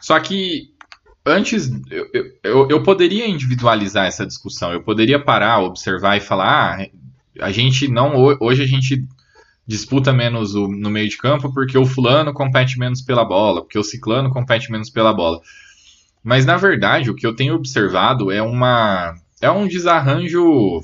Só 0.00 0.18
que 0.20 0.70
antes 1.24 1.70
eu, 1.90 2.08
eu, 2.42 2.68
eu 2.68 2.82
poderia 2.82 3.26
individualizar 3.26 4.06
essa 4.06 4.26
discussão, 4.26 4.72
eu 4.72 4.82
poderia 4.82 5.18
parar, 5.18 5.60
observar 5.60 6.16
e 6.16 6.20
falar, 6.20 6.80
ah, 6.80 6.86
a 7.40 7.50
gente 7.50 7.88
não 7.88 8.14
hoje 8.40 8.62
a 8.62 8.66
gente 8.66 9.06
disputa 9.66 10.12
menos 10.12 10.54
o, 10.54 10.68
no 10.68 10.90
meio 10.90 11.08
de 11.08 11.16
campo 11.16 11.52
porque 11.52 11.76
o 11.78 11.86
fulano 11.86 12.32
compete 12.32 12.78
menos 12.78 13.00
pela 13.00 13.24
bola, 13.24 13.62
porque 13.62 13.78
o 13.78 13.84
ciclano 13.84 14.30
compete 14.30 14.70
menos 14.70 14.90
pela 14.90 15.12
bola. 15.12 15.40
Mas 16.22 16.44
na 16.46 16.56
verdade, 16.56 17.10
o 17.10 17.14
que 17.14 17.26
eu 17.26 17.34
tenho 17.34 17.54
observado 17.54 18.30
é 18.30 18.42
uma 18.42 19.14
é 19.40 19.50
um 19.50 19.66
desarranjo 19.66 20.82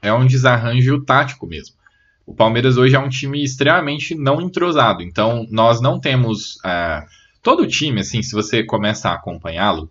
é 0.00 0.12
um 0.12 0.26
desarranjo 0.26 1.04
tático 1.04 1.46
mesmo. 1.46 1.76
O 2.26 2.34
Palmeiras 2.34 2.76
hoje 2.76 2.94
é 2.94 2.98
um 2.98 3.08
time 3.08 3.42
extremamente 3.42 4.14
não 4.14 4.40
entrosado, 4.40 5.02
então 5.02 5.46
nós 5.50 5.80
não 5.80 5.98
temos 5.98 6.56
uh, 6.56 7.06
todo 7.42 7.66
time 7.66 8.00
assim, 8.00 8.22
se 8.22 8.32
você 8.32 8.62
começa 8.62 9.08
a 9.08 9.14
acompanhá-lo, 9.14 9.90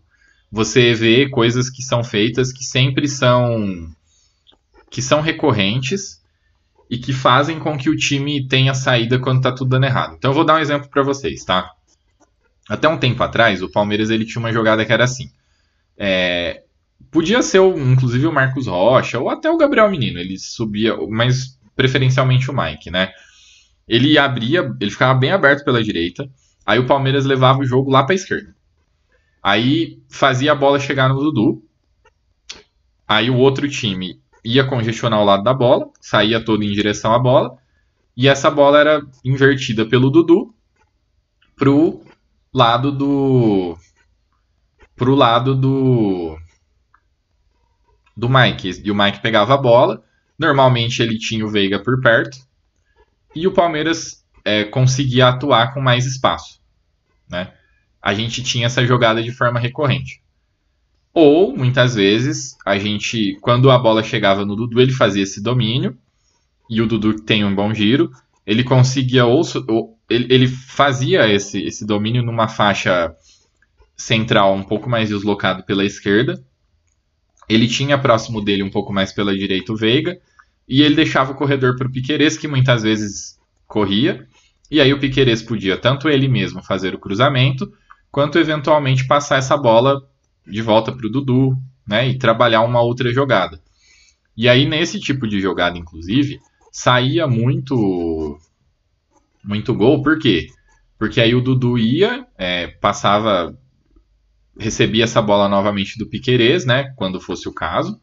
você 0.51 0.93
vê 0.93 1.27
coisas 1.27 1.69
que 1.69 1.81
são 1.81 2.03
feitas 2.03 2.53
que 2.53 2.63
sempre 2.63 3.07
são 3.07 3.89
que 4.89 5.01
são 5.01 5.19
recorrentes 5.19 6.21
e 6.89 6.97
que 6.97 7.11
fazem 7.11 7.59
com 7.59 7.77
que 7.77 7.89
o 7.89 7.95
time 7.95 8.47
tenha 8.47 8.73
saída 8.73 9.19
quando 9.19 9.41
tá 9.41 9.51
tudo 9.51 9.69
dando 9.69 9.85
errado. 9.85 10.15
Então 10.17 10.31
eu 10.31 10.35
vou 10.35 10.45
dar 10.45 10.55
um 10.55 10.59
exemplo 10.59 10.89
para 10.89 11.03
vocês, 11.03 11.43
tá? 11.43 11.71
Até 12.69 12.87
um 12.87 12.97
tempo 12.97 13.21
atrás, 13.23 13.61
o 13.61 13.71
Palmeiras 13.71 14.09
ele 14.09 14.25
tinha 14.25 14.39
uma 14.39 14.51
jogada 14.51 14.85
que 14.85 14.91
era 14.91 15.03
assim. 15.03 15.31
É, 15.97 16.63
podia 17.11 17.41
ser, 17.41 17.61
inclusive, 17.61 18.27
o 18.27 18.31
Marcos 18.31 18.67
Rocha 18.67 19.19
ou 19.19 19.29
até 19.29 19.49
o 19.49 19.57
Gabriel 19.57 19.89
Menino. 19.89 20.19
Ele 20.19 20.37
subia, 20.37 20.95
mas 21.09 21.57
preferencialmente 21.75 22.49
o 22.49 22.55
Mike, 22.55 22.89
né? 22.89 23.11
Ele 23.87 24.17
abria, 24.17 24.69
ele 24.79 24.91
ficava 24.91 25.17
bem 25.17 25.31
aberto 25.31 25.63
pela 25.63 25.83
direita. 25.83 26.29
Aí 26.65 26.79
o 26.79 26.85
Palmeiras 26.85 27.25
levava 27.25 27.59
o 27.59 27.65
jogo 27.65 27.89
lá 27.89 28.03
para 28.03 28.15
esquerda. 28.15 28.53
Aí 29.41 30.01
fazia 30.09 30.51
a 30.51 30.55
bola 30.55 30.79
chegar 30.79 31.07
no 31.07 31.19
Dudu. 31.19 31.63
Aí 33.07 33.29
o 33.29 33.37
outro 33.37 33.69
time 33.69 34.19
ia 34.47 34.63
congestionar 34.63 35.19
o 35.19 35.25
lado 35.25 35.43
da 35.43 35.53
bola, 35.53 35.89
saía 35.99 36.43
todo 36.43 36.63
em 36.63 36.71
direção 36.71 37.13
à 37.13 37.19
bola, 37.19 37.57
e 38.15 38.27
essa 38.27 38.49
bola 38.49 38.79
era 38.79 39.01
invertida 39.23 39.85
pelo 39.85 40.09
Dudu 40.09 40.53
pro 41.55 42.01
lado 42.53 42.91
do 42.91 43.77
pro 44.95 45.13
lado 45.15 45.53
do 45.53 46.37
do 48.15 48.29
Mike. 48.29 48.81
E 48.83 48.89
o 48.89 48.95
Mike 48.95 49.21
pegava 49.21 49.53
a 49.53 49.57
bola, 49.57 50.01
normalmente 50.39 51.01
ele 51.03 51.17
tinha 51.19 51.45
o 51.45 51.49
Veiga 51.49 51.79
por 51.79 51.99
perto, 51.99 52.37
e 53.35 53.45
o 53.45 53.53
Palmeiras 53.53 54.25
é, 54.45 54.63
conseguia 54.63 55.27
atuar 55.27 55.73
com 55.73 55.81
mais 55.81 56.05
espaço, 56.05 56.61
né? 57.29 57.53
A 58.01 58.13
gente 58.13 58.41
tinha 58.41 58.67
essa 58.67 58.85
jogada 58.85 59.21
de 59.21 59.31
forma 59.31 59.59
recorrente. 59.59 60.21
Ou, 61.19 61.57
muitas 61.57 61.95
vezes, 61.95 62.55
a 62.63 62.77
gente, 62.77 63.39
quando 63.41 63.71
a 63.71 63.79
bola 63.79 64.03
chegava 64.03 64.45
no 64.45 64.55
Dudu, 64.55 64.79
ele 64.79 64.91
fazia 64.91 65.23
esse 65.23 65.41
domínio, 65.41 65.97
e 66.69 66.79
o 66.79 66.85
Dudu 66.85 67.15
tem 67.15 67.43
um 67.43 67.55
bom 67.55 67.73
giro, 67.73 68.11
ele 68.45 68.63
conseguia, 68.63 69.25
ou, 69.25 69.41
ou 69.67 69.97
ele, 70.07 70.31
ele, 70.31 70.47
fazia 70.47 71.27
esse, 71.27 71.59
esse 71.63 71.83
domínio 71.87 72.21
numa 72.21 72.47
faixa 72.47 73.15
central 73.95 74.53
um 74.53 74.61
pouco 74.61 74.87
mais 74.87 75.09
deslocado 75.09 75.63
pela 75.63 75.83
esquerda, 75.83 76.39
ele 77.49 77.67
tinha 77.67 77.97
próximo 77.97 78.39
dele 78.39 78.61
um 78.61 78.69
pouco 78.69 78.93
mais 78.93 79.11
pela 79.11 79.35
direita 79.35 79.73
o 79.73 79.75
Veiga, 79.75 80.19
e 80.69 80.83
ele 80.83 80.93
deixava 80.93 81.31
o 81.31 81.35
corredor 81.35 81.75
para 81.77 81.87
o 81.87 81.91
Piqueires, 81.91 82.37
que 82.37 82.47
muitas 82.47 82.83
vezes 82.83 83.39
corria, 83.65 84.27
e 84.69 84.79
aí 84.79 84.93
o 84.93 84.99
Piqueires 84.99 85.41
podia 85.41 85.77
tanto 85.77 86.09
ele 86.09 86.27
mesmo 86.27 86.61
fazer 86.61 86.93
o 86.93 86.99
cruzamento, 86.99 87.73
quanto 88.11 88.37
eventualmente 88.37 89.07
passar 89.07 89.37
essa 89.37 89.57
bola 89.57 90.07
de 90.49 90.61
volta 90.61 90.91
para 90.91 91.05
o 91.05 91.09
Dudu, 91.09 91.57
né? 91.87 92.07
E 92.07 92.17
trabalhar 92.17 92.61
uma 92.61 92.81
outra 92.81 93.11
jogada. 93.11 93.61
E 94.35 94.47
aí, 94.47 94.65
nesse 94.67 94.99
tipo 94.99 95.27
de 95.27 95.39
jogada, 95.39 95.77
inclusive, 95.77 96.39
saía 96.71 97.27
muito 97.27 98.39
muito 99.43 99.73
gol, 99.73 100.01
por 100.01 100.19
quê? 100.19 100.47
Porque 100.99 101.21
aí 101.21 101.33
o 101.33 101.41
Dudu 101.41 101.77
ia, 101.77 102.27
é, 102.37 102.67
passava, 102.67 103.57
recebia 104.59 105.05
essa 105.05 105.21
bola 105.21 105.47
novamente 105.47 105.97
do 105.97 106.07
Piquerez, 106.07 106.65
né? 106.65 106.91
Quando 106.95 107.21
fosse 107.21 107.47
o 107.47 107.53
caso. 107.53 107.99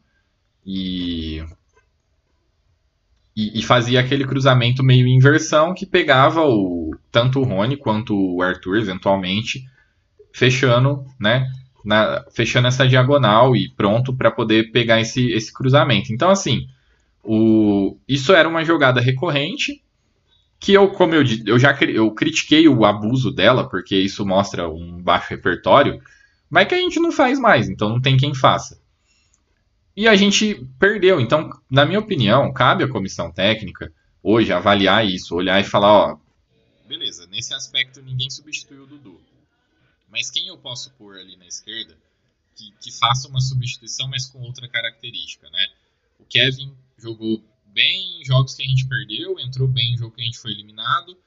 E, 0.65 1.43
e, 3.35 3.59
e, 3.59 3.61
fazia 3.61 3.99
aquele 3.99 4.25
cruzamento 4.25 4.83
meio 4.83 5.07
inversão 5.07 5.73
que 5.73 5.85
pegava 5.85 6.41
o, 6.41 6.95
tanto 7.11 7.39
o 7.39 7.43
Rony 7.43 7.77
quanto 7.77 8.15
o 8.15 8.41
Arthur, 8.41 8.77
eventualmente, 8.77 9.63
fechando, 10.33 11.05
né? 11.19 11.47
Na, 11.85 12.25
fechando 12.31 12.67
essa 12.67 12.87
diagonal 12.87 13.55
e 13.55 13.69
pronto 13.69 14.13
para 14.13 14.31
poder 14.31 14.71
pegar 14.71 14.99
esse, 14.99 15.31
esse 15.31 15.53
cruzamento. 15.53 16.11
Então, 16.11 16.29
assim, 16.29 16.67
o, 17.23 17.97
isso 18.07 18.33
era 18.33 18.49
uma 18.49 18.65
jogada 18.65 18.99
recorrente 18.99 19.81
que 20.59 20.73
eu, 20.73 20.89
como 20.89 21.13
eu, 21.13 21.23
eu 21.45 21.59
já 21.59 21.77
eu 21.81 22.11
critiquei 22.11 22.67
o 22.67 22.85
abuso 22.85 23.31
dela, 23.31 23.69
porque 23.69 23.95
isso 23.95 24.25
mostra 24.25 24.67
um 24.67 25.01
baixo 25.01 25.29
repertório, 25.29 26.01
mas 26.49 26.67
que 26.67 26.75
a 26.75 26.79
gente 26.79 26.99
não 26.99 27.11
faz 27.11 27.39
mais, 27.39 27.69
então 27.69 27.89
não 27.89 28.01
tem 28.01 28.17
quem 28.17 28.33
faça. 28.33 28.81
E 29.95 30.07
a 30.07 30.15
gente 30.15 30.67
perdeu. 30.79 31.21
Então, 31.21 31.49
na 31.69 31.85
minha 31.85 31.99
opinião, 31.99 32.51
cabe 32.51 32.83
à 32.83 32.87
comissão 32.87 33.31
técnica 33.31 33.93
hoje 34.21 34.51
avaliar 34.51 35.05
isso, 35.05 35.35
olhar 35.35 35.59
e 35.61 35.63
falar, 35.63 35.93
ó, 35.93 36.17
beleza, 36.87 37.27
nesse 37.27 37.53
aspecto 37.53 38.01
ninguém 38.01 38.29
substituiu 38.29 38.83
o 38.83 38.87
Dudu. 38.87 39.19
Mas 40.09 40.29
quem 40.29 40.47
eu 40.47 40.57
posso 40.57 40.91
pôr 40.91 41.17
ali 41.17 41.35
na 41.35 41.45
esquerda 41.45 41.97
que, 42.55 42.71
que 42.81 42.91
faça 42.91 43.27
uma 43.27 43.41
substituição, 43.41 44.07
mas 44.07 44.25
com 44.27 44.39
outra 44.41 44.67
característica, 44.67 45.49
né? 45.49 45.67
O 46.19 46.25
Kevin 46.25 46.75
jogou 46.97 47.43
bem 47.65 48.21
em 48.21 48.25
jogos 48.25 48.55
que 48.55 48.63
a 48.63 48.67
gente 48.67 48.87
perdeu, 48.87 49.39
entrou 49.39 49.67
bem 49.67 49.93
em 49.93 49.97
jogo 49.97 50.15
que 50.15 50.21
a 50.21 50.25
gente 50.25 50.39
foi 50.39 50.51
eliminado. 50.51 51.17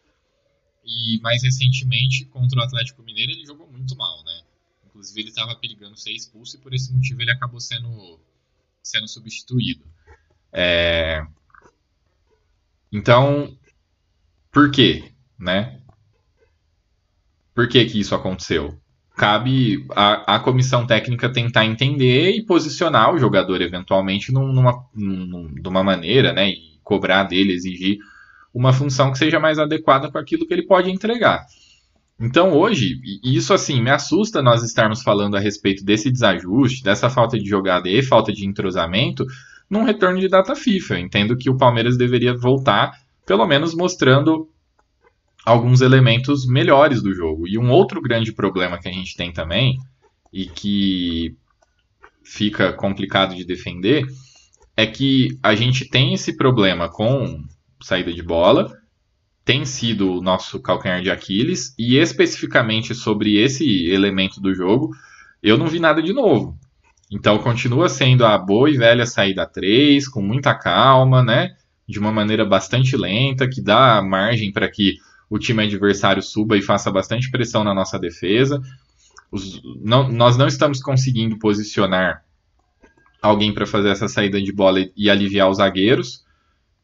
E 0.85 1.20
mais 1.20 1.43
recentemente, 1.43 2.24
contra 2.26 2.59
o 2.59 2.62
Atlético 2.62 3.03
Mineiro, 3.03 3.33
ele 3.33 3.45
jogou 3.45 3.70
muito 3.70 3.95
mal, 3.95 4.24
né? 4.24 4.43
Inclusive, 4.87 5.20
ele 5.20 5.29
estava 5.29 5.55
perigando 5.55 5.99
ser 5.99 6.12
expulso 6.12 6.57
e 6.57 6.61
por 6.61 6.72
esse 6.72 6.91
motivo 6.93 7.20
ele 7.20 7.31
acabou 7.31 7.61
sendo, 7.61 8.18
sendo 8.83 9.07
substituído. 9.07 9.85
É... 10.51 11.26
Então, 12.91 13.59
por 14.51 14.70
quê? 14.70 15.12
Né? 15.39 15.78
Por 17.59 17.66
que, 17.66 17.84
que 17.86 17.98
isso 17.98 18.14
aconteceu? 18.14 18.72
Cabe 19.16 19.84
a, 19.90 20.36
a 20.36 20.38
comissão 20.38 20.86
técnica 20.86 21.28
tentar 21.28 21.64
entender 21.64 22.30
e 22.30 22.46
posicionar 22.46 23.12
o 23.12 23.18
jogador 23.18 23.61
eventualmente 23.61 24.30
numa, 24.30 24.84
numa, 24.94 25.50
numa 25.61 25.82
maneira, 25.82 26.32
né? 26.32 26.50
E 26.50 26.78
cobrar 26.84 27.24
dele, 27.24 27.52
exigir 27.52 27.98
uma 28.54 28.72
função 28.72 29.11
que 29.11 29.18
seja 29.18 29.40
mais 29.40 29.59
adequada 29.59 30.09
com 30.09 30.18
aquilo 30.18 30.46
que 30.46 30.54
ele 30.54 30.68
pode 30.68 30.88
entregar. 30.88 31.46
Então 32.20 32.52
hoje, 32.52 33.00
isso 33.24 33.52
assim, 33.52 33.82
me 33.82 33.90
assusta 33.90 34.40
nós 34.40 34.62
estarmos 34.62 35.02
falando 35.02 35.36
a 35.36 35.40
respeito 35.40 35.84
desse 35.84 36.12
desajuste, 36.12 36.84
dessa 36.84 37.11
falta 37.11 37.36
de 37.36 37.48
jogada 37.48 37.88
e 37.88 38.04
falta 38.04 38.32
de 38.32 38.46
entrosamento, 38.46 39.26
num 39.68 39.82
retorno 39.82 40.20
de 40.20 40.28
data 40.28 40.54
FIFA. 40.54 40.94
Eu 40.94 41.00
entendo 41.00 41.36
que 41.36 41.50
o 41.50 41.56
Palmeiras 41.56 41.98
deveria 41.98 42.36
voltar, 42.36 42.92
pelo 43.26 43.44
menos 43.48 43.74
mostrando 43.74 44.48
alguns 45.49 45.80
elementos 45.80 46.46
melhores 46.46 47.03
do 47.03 47.14
jogo. 47.14 47.49
E 47.49 47.57
um 47.57 47.70
outro 47.70 48.03
grande 48.03 48.32
problema 48.32 48.78
que 48.78 48.86
a 48.86 48.92
gente 48.92 49.16
tem 49.16 49.32
também, 49.32 49.78
e 50.30 50.44
que 50.44 51.34
fica 52.22 52.70
complicado 52.70 53.34
de 53.34 53.46
defender, 53.46 54.05
é 54.76 54.86
que 54.86 55.38
a 55.42 55.55
gente 55.55 55.88
tem 55.88 56.12
esse 56.12 56.36
problema 56.36 56.90
com 56.90 57.42
saída 57.82 58.12
de 58.12 58.22
bola, 58.22 58.70
tem 59.42 59.64
sido 59.64 60.12
o 60.12 60.20
nosso 60.20 60.61
calcanhar 60.61 61.01
de 61.01 61.11
Aquiles, 61.11 61.74
e 61.78 61.96
especificamente 61.96 62.94
sobre 62.94 63.38
esse 63.38 63.86
elemento 63.86 64.42
do 64.42 64.55
jogo, 64.55 64.90
eu 65.42 65.57
não 65.57 65.66
vi 65.66 65.80
nada 65.80 66.03
de 66.03 66.12
novo. 66.12 66.59
Então 67.11 67.38
continua 67.38 67.88
sendo 67.88 68.26
a 68.26 68.36
boa 68.36 68.68
e 68.68 68.76
velha 68.76 69.07
saída 69.07 69.46
3, 69.46 70.07
com 70.09 70.20
muita 70.20 70.55
calma, 70.55 71.24
né? 71.24 71.57
De 71.88 71.99
uma 71.99 72.12
maneira 72.12 72.44
bastante 72.44 72.94
lenta, 72.99 73.49
que 73.49 73.62
dá 73.62 74.03
margem 74.03 74.53
para 74.53 74.68
que 74.68 74.96
o 75.29 75.39
time 75.39 75.62
adversário 75.62 76.22
suba 76.22 76.57
e 76.57 76.62
faça 76.62 76.91
bastante 76.91 77.31
pressão 77.31 77.62
na 77.64 77.74
nossa 77.74 77.99
defesa. 77.99 78.61
Os, 79.31 79.62
não, 79.83 80.11
nós 80.11 80.37
não 80.37 80.47
estamos 80.47 80.81
conseguindo 80.81 81.39
posicionar 81.39 82.24
alguém 83.20 83.53
para 83.53 83.66
fazer 83.66 83.91
essa 83.91 84.09
saída 84.09 84.41
de 84.41 84.53
bola 84.53 84.81
e, 84.81 84.93
e 84.97 85.11
aliviar 85.11 85.51
os 85.51 85.59
zagueiros 85.59 86.24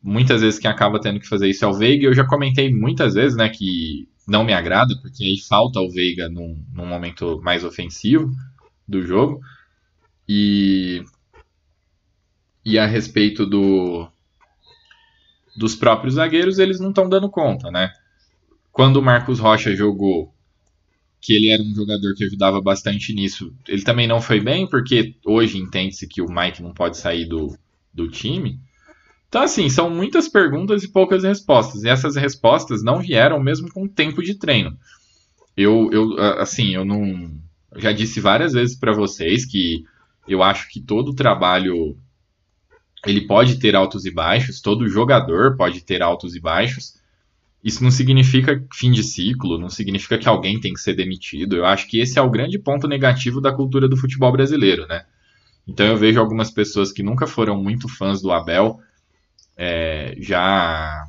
muitas 0.05 0.43
vezes 0.43 0.61
quem 0.61 0.71
acaba 0.71 1.01
tendo 1.01 1.19
que 1.19 1.27
fazer 1.27 1.49
isso 1.49 1.65
é 1.65 1.69
o 1.69 1.73
Veiga. 1.73 2.07
Eu 2.07 2.15
já 2.15 2.27
comentei 2.27 2.73
muitas 2.73 3.15
vezes, 3.15 3.37
né, 3.37 3.49
que 3.49 4.07
não 4.29 4.45
me 4.45 4.53
agrada, 4.53 4.95
porque 5.01 5.25
aí 5.25 5.39
falta 5.41 5.81
o 5.81 5.91
Veiga 5.91 6.29
num, 6.29 6.63
num 6.75 6.87
momento 6.87 7.41
mais 7.43 7.65
ofensivo 7.65 8.31
do 8.87 9.01
jogo. 9.01 9.41
E, 10.29 11.03
e 12.63 12.79
a 12.79 12.85
respeito 12.85 13.47
do, 13.47 14.07
dos 15.57 15.75
próprios 15.75 16.15
zagueiros, 16.15 16.59
eles 16.59 16.79
não 16.79 16.91
estão 16.91 17.09
dando 17.09 17.31
conta, 17.31 17.71
né? 17.71 17.91
Quando 18.75 18.97
o 18.97 19.03
Marcos 19.03 19.39
Rocha 19.39 19.75
jogou, 19.77 20.35
que 21.21 21.33
ele 21.33 21.49
era 21.49 21.63
um 21.63 21.73
jogador 21.73 22.13
que 22.17 22.25
ajudava 22.25 22.61
bastante 22.61 23.15
nisso, 23.15 23.55
ele 23.69 23.83
também 23.83 24.09
não 24.09 24.21
foi 24.21 24.41
bem, 24.41 24.69
porque 24.69 25.15
hoje 25.25 25.59
entende-se 25.59 26.09
que 26.09 26.21
o 26.21 26.29
Mike 26.29 26.61
não 26.61 26.75
pode 26.75 26.97
sair 26.97 27.25
do, 27.25 27.57
do 27.95 28.09
time. 28.11 28.59
Então, 29.29 29.43
assim, 29.43 29.69
são 29.69 29.89
muitas 29.89 30.29
perguntas 30.29 30.83
e 30.83 30.89
poucas 30.89 31.23
respostas. 31.23 31.85
E 31.85 31.89
essas 31.89 32.17
respostas 32.17 32.83
não 32.83 32.99
vieram 32.99 33.41
mesmo 33.41 33.73
com 33.73 33.87
tempo 33.87 34.21
de 34.25 34.35
treino. 34.35 34.77
Eu, 35.57 35.89
eu 35.93 36.19
assim, 36.41 36.75
eu 36.75 36.85
não. 36.85 37.31
Já 37.77 37.93
disse 37.93 38.21
várias 38.21 38.55
vezes 38.55 38.75
para 38.77 38.93
vocês 38.93 39.47
que 39.47 39.85
eu 40.27 40.43
acho 40.43 40.69
que 40.69 40.81
todo 40.81 41.15
trabalho 41.15 41.97
ele 43.07 43.21
pode 43.21 43.61
ter 43.61 43.77
altos 43.77 44.05
e 44.05 44.11
baixos, 44.11 44.61
todo 44.61 44.89
jogador 44.89 45.57
pode 45.57 45.81
ter 45.83 46.03
altos 46.03 46.35
e 46.35 46.41
baixos. 46.41 47.04
Isso 47.65 47.83
não 47.83 47.91
significa 47.91 48.63
fim 48.75 48.93
de 48.93 49.03
ciclo, 49.03 49.59
não 49.59 49.71
significa 49.71 50.19
que 50.19 50.29
alguém 50.29 50.61
tem 50.61 50.75
que 50.75 50.81
ser 50.81 50.95
demitido. 50.95 51.57
Eu 51.57 51.65
acho 51.65 51.89
que 51.89 51.99
esse 51.99 52.19
é 52.19 52.23
o 52.23 52.31
grande 52.31 52.59
ponto 52.59 52.87
negativo 52.87 53.41
da 53.41 53.53
cultura 53.53 53.89
do 53.89 53.97
futebol 53.97 54.31
brasileiro, 54.31 54.87
né? 54.87 55.07
Então 55.67 55.87
eu 55.87 55.97
vejo 55.97 56.21
algumas 56.21 56.51
pessoas 56.51 56.93
que 56.93 57.03
nunca 57.03 57.27
foram 57.27 57.61
muito 57.63 57.89
fãs 57.89 58.21
do 58.21 58.31
Abel 58.31 58.81
é, 59.57 60.17
já 60.19 61.09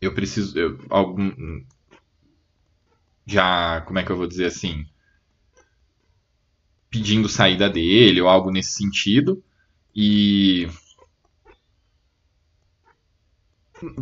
eu 0.00 0.12
preciso 0.12 0.58
eu, 0.58 0.78
algum 0.90 1.62
já 3.26 3.80
como 3.82 3.98
é 3.98 4.02
que 4.02 4.10
eu 4.10 4.16
vou 4.16 4.26
dizer 4.26 4.46
assim 4.46 4.84
pedindo 6.90 7.28
saída 7.28 7.70
dele 7.70 8.20
ou 8.20 8.28
algo 8.28 8.50
nesse 8.50 8.72
sentido 8.72 9.42
e 9.94 10.68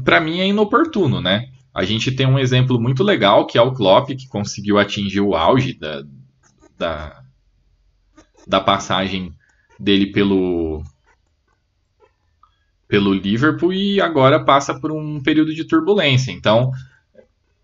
para 0.05 0.21
mim 0.21 0.41
é 0.41 0.47
inoportuno, 0.47 1.21
né? 1.21 1.49
A 1.75 1.85
gente 1.85 2.13
tem 2.13 2.27
um 2.27 2.39
exemplo 2.39 2.81
muito 2.81 3.03
legal 3.03 3.47
que 3.47 3.59
é 3.59 3.63
o 3.63 3.73
Klopp 3.73 4.09
que 4.09 4.29
conseguiu 4.29 4.79
atingir 4.79 5.21
o 5.21 5.35
auge 5.35 5.75
da, 5.75 6.03
da, 6.77 7.23
da 8.47 8.61
passagem 8.61 9.33
dele 9.79 10.11
pelo 10.11 10.83
pelo 12.89 13.13
Liverpool 13.13 13.73
e 13.73 14.01
agora 14.01 14.43
passa 14.43 14.81
por 14.81 14.91
um 14.91 15.23
período 15.23 15.55
de 15.55 15.65
turbulência. 15.65 16.33
Então, 16.33 16.73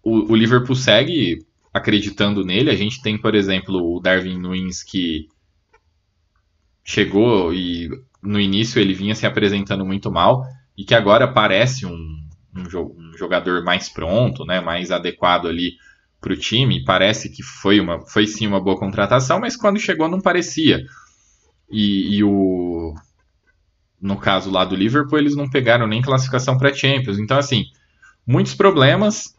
o, 0.02 0.32
o, 0.32 0.36
Liverpool 0.36 0.76
segue 0.76 1.38
acreditando 1.72 2.44
nele. 2.44 2.70
A 2.70 2.76
gente 2.76 3.00
tem, 3.00 3.16
por 3.16 3.34
exemplo, 3.34 3.96
o 3.96 4.00
Darwin 4.00 4.38
Nunes 4.38 4.82
que 4.82 5.26
chegou 6.84 7.54
e 7.54 7.88
no 8.22 8.38
início 8.38 8.78
ele 8.78 8.92
vinha 8.92 9.14
se 9.14 9.26
apresentando 9.26 9.84
muito 9.84 10.12
mal 10.12 10.46
e 10.76 10.84
que 10.84 10.94
agora 10.94 11.28
parece 11.28 11.86
um, 11.86 12.28
um, 12.54 12.62
um 12.62 13.16
jogador 13.16 13.62
mais 13.64 13.88
pronto, 13.88 14.44
né, 14.44 14.60
mais 14.60 14.90
adequado 14.90 15.46
ali 15.46 15.72
para 16.20 16.32
o 16.32 16.36
time. 16.36 16.84
Parece 16.84 17.30
que 17.30 17.42
foi, 17.42 17.80
uma, 17.80 18.00
foi 18.06 18.26
sim 18.26 18.46
uma 18.46 18.60
boa 18.60 18.78
contratação, 18.78 19.40
mas 19.40 19.56
quando 19.56 19.78
chegou 19.78 20.08
não 20.08 20.20
parecia. 20.20 20.84
E, 21.70 22.16
e 22.16 22.24
o, 22.24 22.94
no 24.00 24.16
caso 24.16 24.50
lá 24.50 24.64
do 24.64 24.74
Liverpool, 24.74 25.18
eles 25.18 25.36
não 25.36 25.48
pegaram 25.48 25.86
nem 25.86 26.02
classificação 26.02 26.58
para 26.58 26.74
Champions. 26.74 27.18
Então, 27.18 27.38
assim, 27.38 27.64
muitos 28.26 28.54
problemas, 28.54 29.34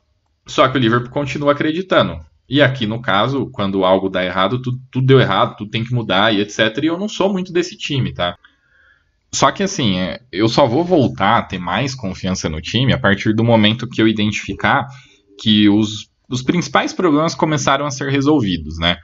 só 0.46 0.68
que 0.68 0.78
o 0.78 0.82
Liverpool 0.82 1.12
continua 1.12 1.52
acreditando. 1.52 2.20
E 2.48 2.62
aqui, 2.62 2.86
no 2.86 3.02
caso, 3.02 3.50
quando 3.52 3.84
algo 3.84 4.10
dá 4.10 4.24
errado, 4.24 4.62
tudo, 4.62 4.80
tudo 4.92 5.08
deu 5.08 5.20
errado, 5.20 5.58
tudo 5.58 5.72
tem 5.72 5.84
que 5.84 5.94
mudar 5.94 6.34
e 6.34 6.42
etc. 6.42 6.78
E 6.84 6.88
eu 6.88 6.98
não 6.98 7.10
sou 7.10 7.32
muito 7.32 7.52
desse 7.52 7.76
time, 7.76 8.14
tá? 8.14 8.38
Só 9.36 9.52
que 9.52 9.64
assim, 9.64 10.00
é, 10.00 10.22
eu 10.32 10.48
só 10.48 10.66
vou 10.66 10.82
voltar 10.82 11.38
a 11.38 11.42
ter 11.42 11.60
mais 11.60 11.94
confiança 11.94 12.48
no 12.48 12.62
time 12.62 12.94
a 12.94 12.98
partir 12.98 13.34
do 13.34 13.44
momento 13.44 13.88
que 13.88 14.02
eu 14.02 14.08
identificar 14.08 14.88
que 15.38 15.68
os, 15.68 16.10
os 16.30 16.42
principais 16.42 16.94
problemas 16.94 17.36
começaram 17.36 17.86
a 17.86 17.92
ser 17.92 18.10
resolvidos, 18.10 18.80
né? 18.80 18.98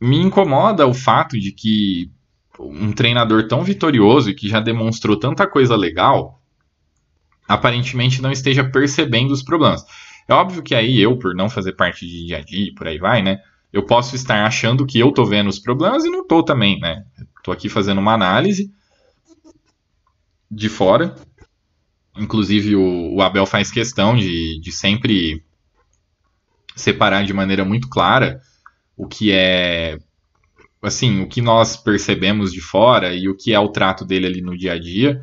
Me 0.00 0.16
incomoda 0.16 0.88
o 0.88 0.92
fato 0.92 1.38
de 1.38 1.52
que 1.52 2.10
um 2.58 2.90
treinador 2.90 3.46
tão 3.46 3.62
vitorioso 3.62 4.28
e 4.28 4.34
que 4.34 4.48
já 4.48 4.58
demonstrou 4.58 5.16
tanta 5.16 5.46
coisa 5.46 5.76
legal, 5.76 6.42
aparentemente 7.46 8.20
não 8.20 8.32
esteja 8.32 8.64
percebendo 8.64 9.30
os 9.30 9.44
problemas. 9.44 9.84
É 10.26 10.34
óbvio 10.34 10.64
que 10.64 10.74
aí 10.74 11.00
eu, 11.00 11.16
por 11.16 11.32
não 11.32 11.48
fazer 11.48 11.74
parte 11.74 12.04
de 12.04 12.26
dia 12.26 12.38
a 12.38 12.42
dia, 12.42 12.74
por 12.74 12.88
aí 12.88 12.98
vai, 12.98 13.22
né? 13.22 13.38
Eu 13.72 13.84
posso 13.84 14.16
estar 14.16 14.44
achando 14.44 14.84
que 14.84 14.98
eu 14.98 15.12
tô 15.12 15.24
vendo 15.24 15.46
os 15.46 15.60
problemas 15.60 16.04
e 16.04 16.10
não 16.10 16.26
tô 16.26 16.42
também, 16.42 16.80
né? 16.80 17.04
Tô 17.44 17.52
aqui 17.52 17.68
fazendo 17.68 17.98
uma 17.98 18.14
análise 18.14 18.76
de 20.50 20.68
fora. 20.68 21.14
Inclusive 22.16 22.74
o, 22.74 23.14
o 23.14 23.22
Abel 23.22 23.46
faz 23.46 23.70
questão 23.70 24.16
de, 24.16 24.60
de 24.60 24.72
sempre 24.72 25.44
separar 26.74 27.24
de 27.24 27.32
maneira 27.32 27.64
muito 27.64 27.88
clara 27.88 28.40
o 28.96 29.06
que 29.06 29.32
é 29.32 29.98
assim, 30.82 31.22
o 31.22 31.28
que 31.28 31.40
nós 31.40 31.76
percebemos 31.76 32.52
de 32.52 32.60
fora 32.60 33.14
e 33.14 33.28
o 33.28 33.36
que 33.36 33.52
é 33.52 33.58
o 33.58 33.68
trato 33.68 34.04
dele 34.04 34.26
ali 34.26 34.40
no 34.40 34.56
dia 34.56 34.72
a 34.72 34.78
dia. 34.78 35.20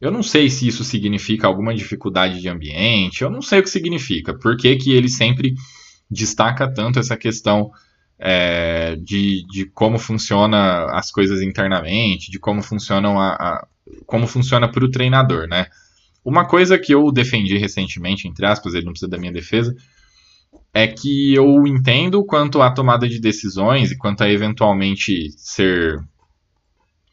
Eu 0.00 0.10
não 0.10 0.22
sei 0.22 0.50
se 0.50 0.66
isso 0.66 0.84
significa 0.84 1.46
alguma 1.46 1.74
dificuldade 1.74 2.40
de 2.40 2.48
ambiente, 2.48 3.22
eu 3.22 3.30
não 3.30 3.40
sei 3.40 3.60
o 3.60 3.62
que 3.62 3.70
significa. 3.70 4.36
Por 4.38 4.56
que, 4.56 4.76
que 4.76 4.92
ele 4.92 5.08
sempre 5.08 5.54
destaca 6.10 6.72
tanto 6.72 6.98
essa 6.98 7.16
questão 7.16 7.70
é, 8.18 8.96
de, 8.96 9.46
de 9.48 9.66
como 9.66 9.98
funciona 9.98 10.86
as 10.92 11.10
coisas 11.10 11.40
internamente, 11.42 12.30
de 12.30 12.38
como 12.38 12.62
funcionam 12.62 13.20
a, 13.20 13.34
a 13.34 13.66
como 14.04 14.26
funciona 14.26 14.70
para 14.70 14.84
o 14.84 14.90
treinador, 14.90 15.46
né? 15.46 15.66
Uma 16.24 16.44
coisa 16.44 16.78
que 16.78 16.92
eu 16.92 17.12
defendi 17.12 17.56
recentemente, 17.56 18.26
entre 18.26 18.44
aspas, 18.46 18.74
ele 18.74 18.84
não 18.84 18.92
precisa 18.92 19.10
da 19.10 19.18
minha 19.18 19.32
defesa, 19.32 19.76
é 20.74 20.86
que 20.86 21.34
eu 21.34 21.66
entendo 21.66 22.24
quanto 22.24 22.60
à 22.60 22.70
tomada 22.70 23.08
de 23.08 23.20
decisões 23.20 23.92
e 23.92 23.96
quanto 23.96 24.24
a 24.24 24.30
eventualmente 24.30 25.30
ser 25.36 25.98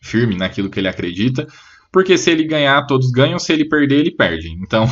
firme 0.01 0.35
naquilo 0.35 0.69
que 0.69 0.79
ele 0.79 0.87
acredita, 0.87 1.47
porque 1.91 2.17
se 2.17 2.31
ele 2.31 2.43
ganhar, 2.43 2.85
todos 2.87 3.11
ganham, 3.11 3.37
se 3.37 3.53
ele 3.53 3.65
perder, 3.65 3.99
ele 3.99 4.11
perde. 4.11 4.49
Então, 4.49 4.85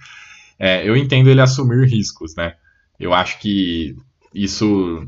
é, 0.58 0.88
eu 0.88 0.96
entendo 0.96 1.28
ele 1.28 1.40
assumir 1.40 1.86
riscos, 1.86 2.34
né? 2.34 2.54
Eu 2.98 3.12
acho 3.12 3.38
que 3.38 3.94
isso 4.34 5.06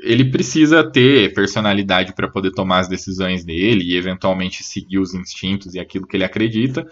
ele 0.00 0.30
precisa 0.30 0.84
ter 0.84 1.32
personalidade 1.34 2.14
para 2.14 2.28
poder 2.28 2.50
tomar 2.52 2.80
as 2.80 2.88
decisões 2.88 3.44
dele 3.44 3.84
e 3.84 3.96
eventualmente 3.96 4.62
seguir 4.62 4.98
os 4.98 5.14
instintos 5.14 5.74
e 5.74 5.80
aquilo 5.80 6.06
que 6.06 6.16
ele 6.16 6.24
acredita, 6.24 6.86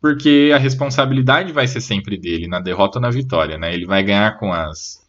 porque 0.00 0.50
a 0.54 0.58
responsabilidade 0.58 1.52
vai 1.52 1.66
ser 1.66 1.80
sempre 1.80 2.16
dele, 2.16 2.46
na 2.46 2.60
derrota 2.60 2.98
ou 2.98 3.02
na 3.02 3.10
vitória, 3.10 3.58
né? 3.58 3.74
Ele 3.74 3.86
vai 3.86 4.02
ganhar 4.02 4.38
com 4.38 4.52
as 4.52 5.06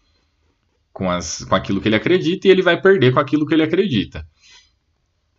com 0.91 1.09
as 1.09 1.43
com 1.45 1.55
aquilo 1.55 1.79
que 1.79 1.87
ele 1.87 1.95
acredita 1.95 2.47
e 2.47 2.51
ele 2.51 2.61
vai 2.61 2.81
perder 2.81 3.13
com 3.13 3.19
aquilo 3.19 3.45
que 3.45 3.53
ele 3.53 3.63
acredita. 3.63 4.25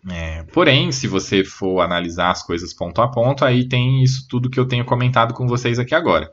É, 0.08 0.44
porém, 0.44 0.90
se 0.92 1.06
você 1.06 1.44
for 1.44 1.80
analisar 1.80 2.30
as 2.30 2.42
coisas 2.42 2.72
ponto 2.72 3.02
a 3.02 3.08
ponto, 3.08 3.44
aí 3.44 3.68
tem 3.68 4.02
isso 4.02 4.26
tudo 4.28 4.48
que 4.48 4.58
eu 4.58 4.66
tenho 4.66 4.84
comentado 4.84 5.34
com 5.34 5.46
vocês 5.46 5.78
aqui 5.78 5.94
agora. 5.94 6.30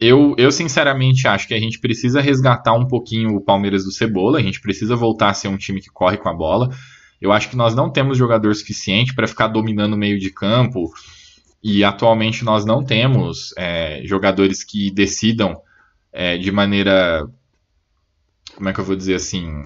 Eu, 0.00 0.34
eu 0.38 0.50
sinceramente 0.50 1.28
acho 1.28 1.46
que 1.46 1.52
a 1.52 1.60
gente 1.60 1.78
precisa 1.78 2.22
resgatar 2.22 2.72
um 2.72 2.86
pouquinho 2.86 3.36
o 3.36 3.40
Palmeiras 3.40 3.84
do 3.84 3.92
Cebola, 3.92 4.38
a 4.38 4.42
gente 4.42 4.60
precisa 4.60 4.96
voltar 4.96 5.28
a 5.28 5.34
ser 5.34 5.48
um 5.48 5.58
time 5.58 5.80
que 5.82 5.90
corre 5.90 6.16
com 6.16 6.30
a 6.30 6.34
bola. 6.34 6.70
Eu 7.20 7.30
acho 7.32 7.50
que 7.50 7.56
nós 7.56 7.74
não 7.74 7.90
temos 7.92 8.16
jogador 8.16 8.54
suficiente 8.54 9.14
para 9.14 9.26
ficar 9.26 9.48
dominando 9.48 9.92
o 9.92 9.98
meio 9.98 10.18
de 10.18 10.30
campo, 10.30 10.90
e 11.62 11.84
atualmente 11.84 12.42
nós 12.42 12.64
não 12.64 12.82
temos 12.82 13.52
é, 13.58 14.00
jogadores 14.04 14.64
que 14.64 14.90
decidam 14.90 15.60
é, 16.10 16.38
de 16.38 16.50
maneira. 16.50 17.28
Como 18.56 18.70
é 18.70 18.72
que 18.72 18.80
eu 18.80 18.84
vou 18.84 18.96
dizer 18.96 19.16
assim? 19.16 19.64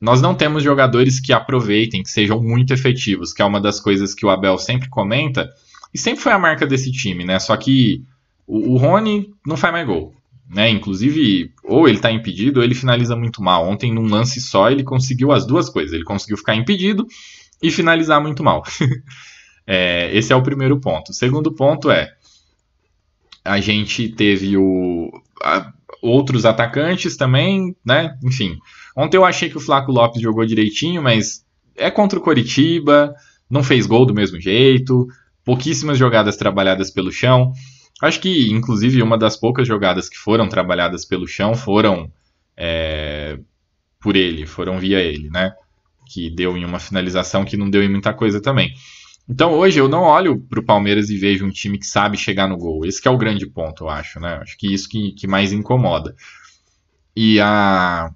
Nós 0.00 0.20
não 0.20 0.34
temos 0.34 0.64
jogadores 0.64 1.20
que 1.20 1.32
aproveitem, 1.32 2.02
que 2.02 2.10
sejam 2.10 2.42
muito 2.42 2.74
efetivos, 2.74 3.32
que 3.32 3.40
é 3.40 3.44
uma 3.44 3.60
das 3.60 3.78
coisas 3.78 4.12
que 4.12 4.26
o 4.26 4.30
Abel 4.30 4.58
sempre 4.58 4.88
comenta, 4.88 5.48
e 5.94 5.98
sempre 5.98 6.20
foi 6.20 6.32
a 6.32 6.38
marca 6.40 6.66
desse 6.66 6.90
time, 6.90 7.24
né? 7.24 7.38
Só 7.38 7.56
que 7.56 8.02
o, 8.46 8.72
o 8.72 8.76
Rony 8.76 9.32
não 9.46 9.56
faz 9.56 9.72
mais 9.72 9.86
gol. 9.86 10.14
Né? 10.48 10.68
Inclusive, 10.68 11.52
ou 11.64 11.88
ele 11.88 11.96
está 11.96 12.10
impedido 12.12 12.60
ou 12.60 12.64
ele 12.64 12.74
finaliza 12.74 13.16
muito 13.16 13.42
mal. 13.42 13.66
Ontem, 13.66 13.92
num 13.92 14.06
lance 14.06 14.40
só, 14.40 14.70
ele 14.70 14.84
conseguiu 14.84 15.32
as 15.32 15.46
duas 15.46 15.68
coisas. 15.68 15.92
Ele 15.92 16.04
conseguiu 16.04 16.36
ficar 16.36 16.54
impedido 16.54 17.06
e 17.62 17.70
finalizar 17.70 18.20
muito 18.20 18.42
mal. 18.44 18.62
é, 19.66 20.10
esse 20.16 20.32
é 20.32 20.36
o 20.36 20.42
primeiro 20.42 20.78
ponto. 20.80 21.10
O 21.10 21.14
segundo 21.14 21.52
ponto 21.52 21.90
é 21.90 22.12
a 23.44 23.60
gente 23.60 24.08
teve 24.10 24.56
o, 24.56 25.10
a, 25.42 25.72
outros 26.00 26.44
atacantes 26.44 27.16
também, 27.16 27.74
né? 27.84 28.16
Enfim, 28.22 28.58
Ontem 28.96 29.16
eu 29.16 29.24
achei 29.24 29.48
que 29.48 29.56
o 29.56 29.60
Flaco 29.60 29.90
Lopes 29.90 30.20
jogou 30.20 30.44
direitinho, 30.44 31.02
mas 31.02 31.44
é 31.74 31.90
contra 31.90 32.18
o 32.18 32.22
Coritiba, 32.22 33.14
não 33.48 33.62
fez 33.62 33.86
gol 33.86 34.04
do 34.04 34.14
mesmo 34.14 34.40
jeito, 34.40 35.06
pouquíssimas 35.44 35.98
jogadas 35.98 36.36
trabalhadas 36.36 36.90
pelo 36.90 37.10
chão. 37.10 37.52
Acho 38.02 38.20
que, 38.20 38.50
inclusive, 38.50 39.00
uma 39.00 39.16
das 39.16 39.36
poucas 39.36 39.66
jogadas 39.68 40.08
que 40.08 40.18
foram 40.18 40.48
trabalhadas 40.48 41.04
pelo 41.04 41.28
chão 41.28 41.54
foram 41.54 42.10
é, 42.56 43.38
por 44.00 44.16
ele, 44.16 44.44
foram 44.44 44.76
via 44.80 44.98
ele, 44.98 45.30
né? 45.30 45.52
Que 46.10 46.28
deu 46.28 46.56
em 46.56 46.64
uma 46.64 46.80
finalização 46.80 47.44
que 47.44 47.56
não 47.56 47.70
deu 47.70 47.80
em 47.80 47.88
muita 47.88 48.12
coisa 48.12 48.42
também. 48.42 48.74
Então 49.28 49.52
hoje 49.52 49.78
eu 49.78 49.88
não 49.88 50.02
olho 50.02 50.40
para 50.40 50.58
o 50.58 50.64
Palmeiras 50.64 51.10
e 51.10 51.16
vejo 51.16 51.46
um 51.46 51.50
time 51.50 51.78
que 51.78 51.86
sabe 51.86 52.16
chegar 52.16 52.48
no 52.48 52.56
gol. 52.56 52.84
Esse 52.84 53.06
é 53.06 53.10
o 53.10 53.16
grande 53.16 53.46
ponto, 53.46 53.84
eu 53.84 53.88
acho, 53.88 54.18
né? 54.18 54.40
Acho 54.42 54.58
que 54.58 54.74
isso 54.74 54.88
que, 54.88 55.12
que 55.12 55.28
mais 55.28 55.52
incomoda. 55.52 56.12
E 57.14 57.38
a, 57.38 58.10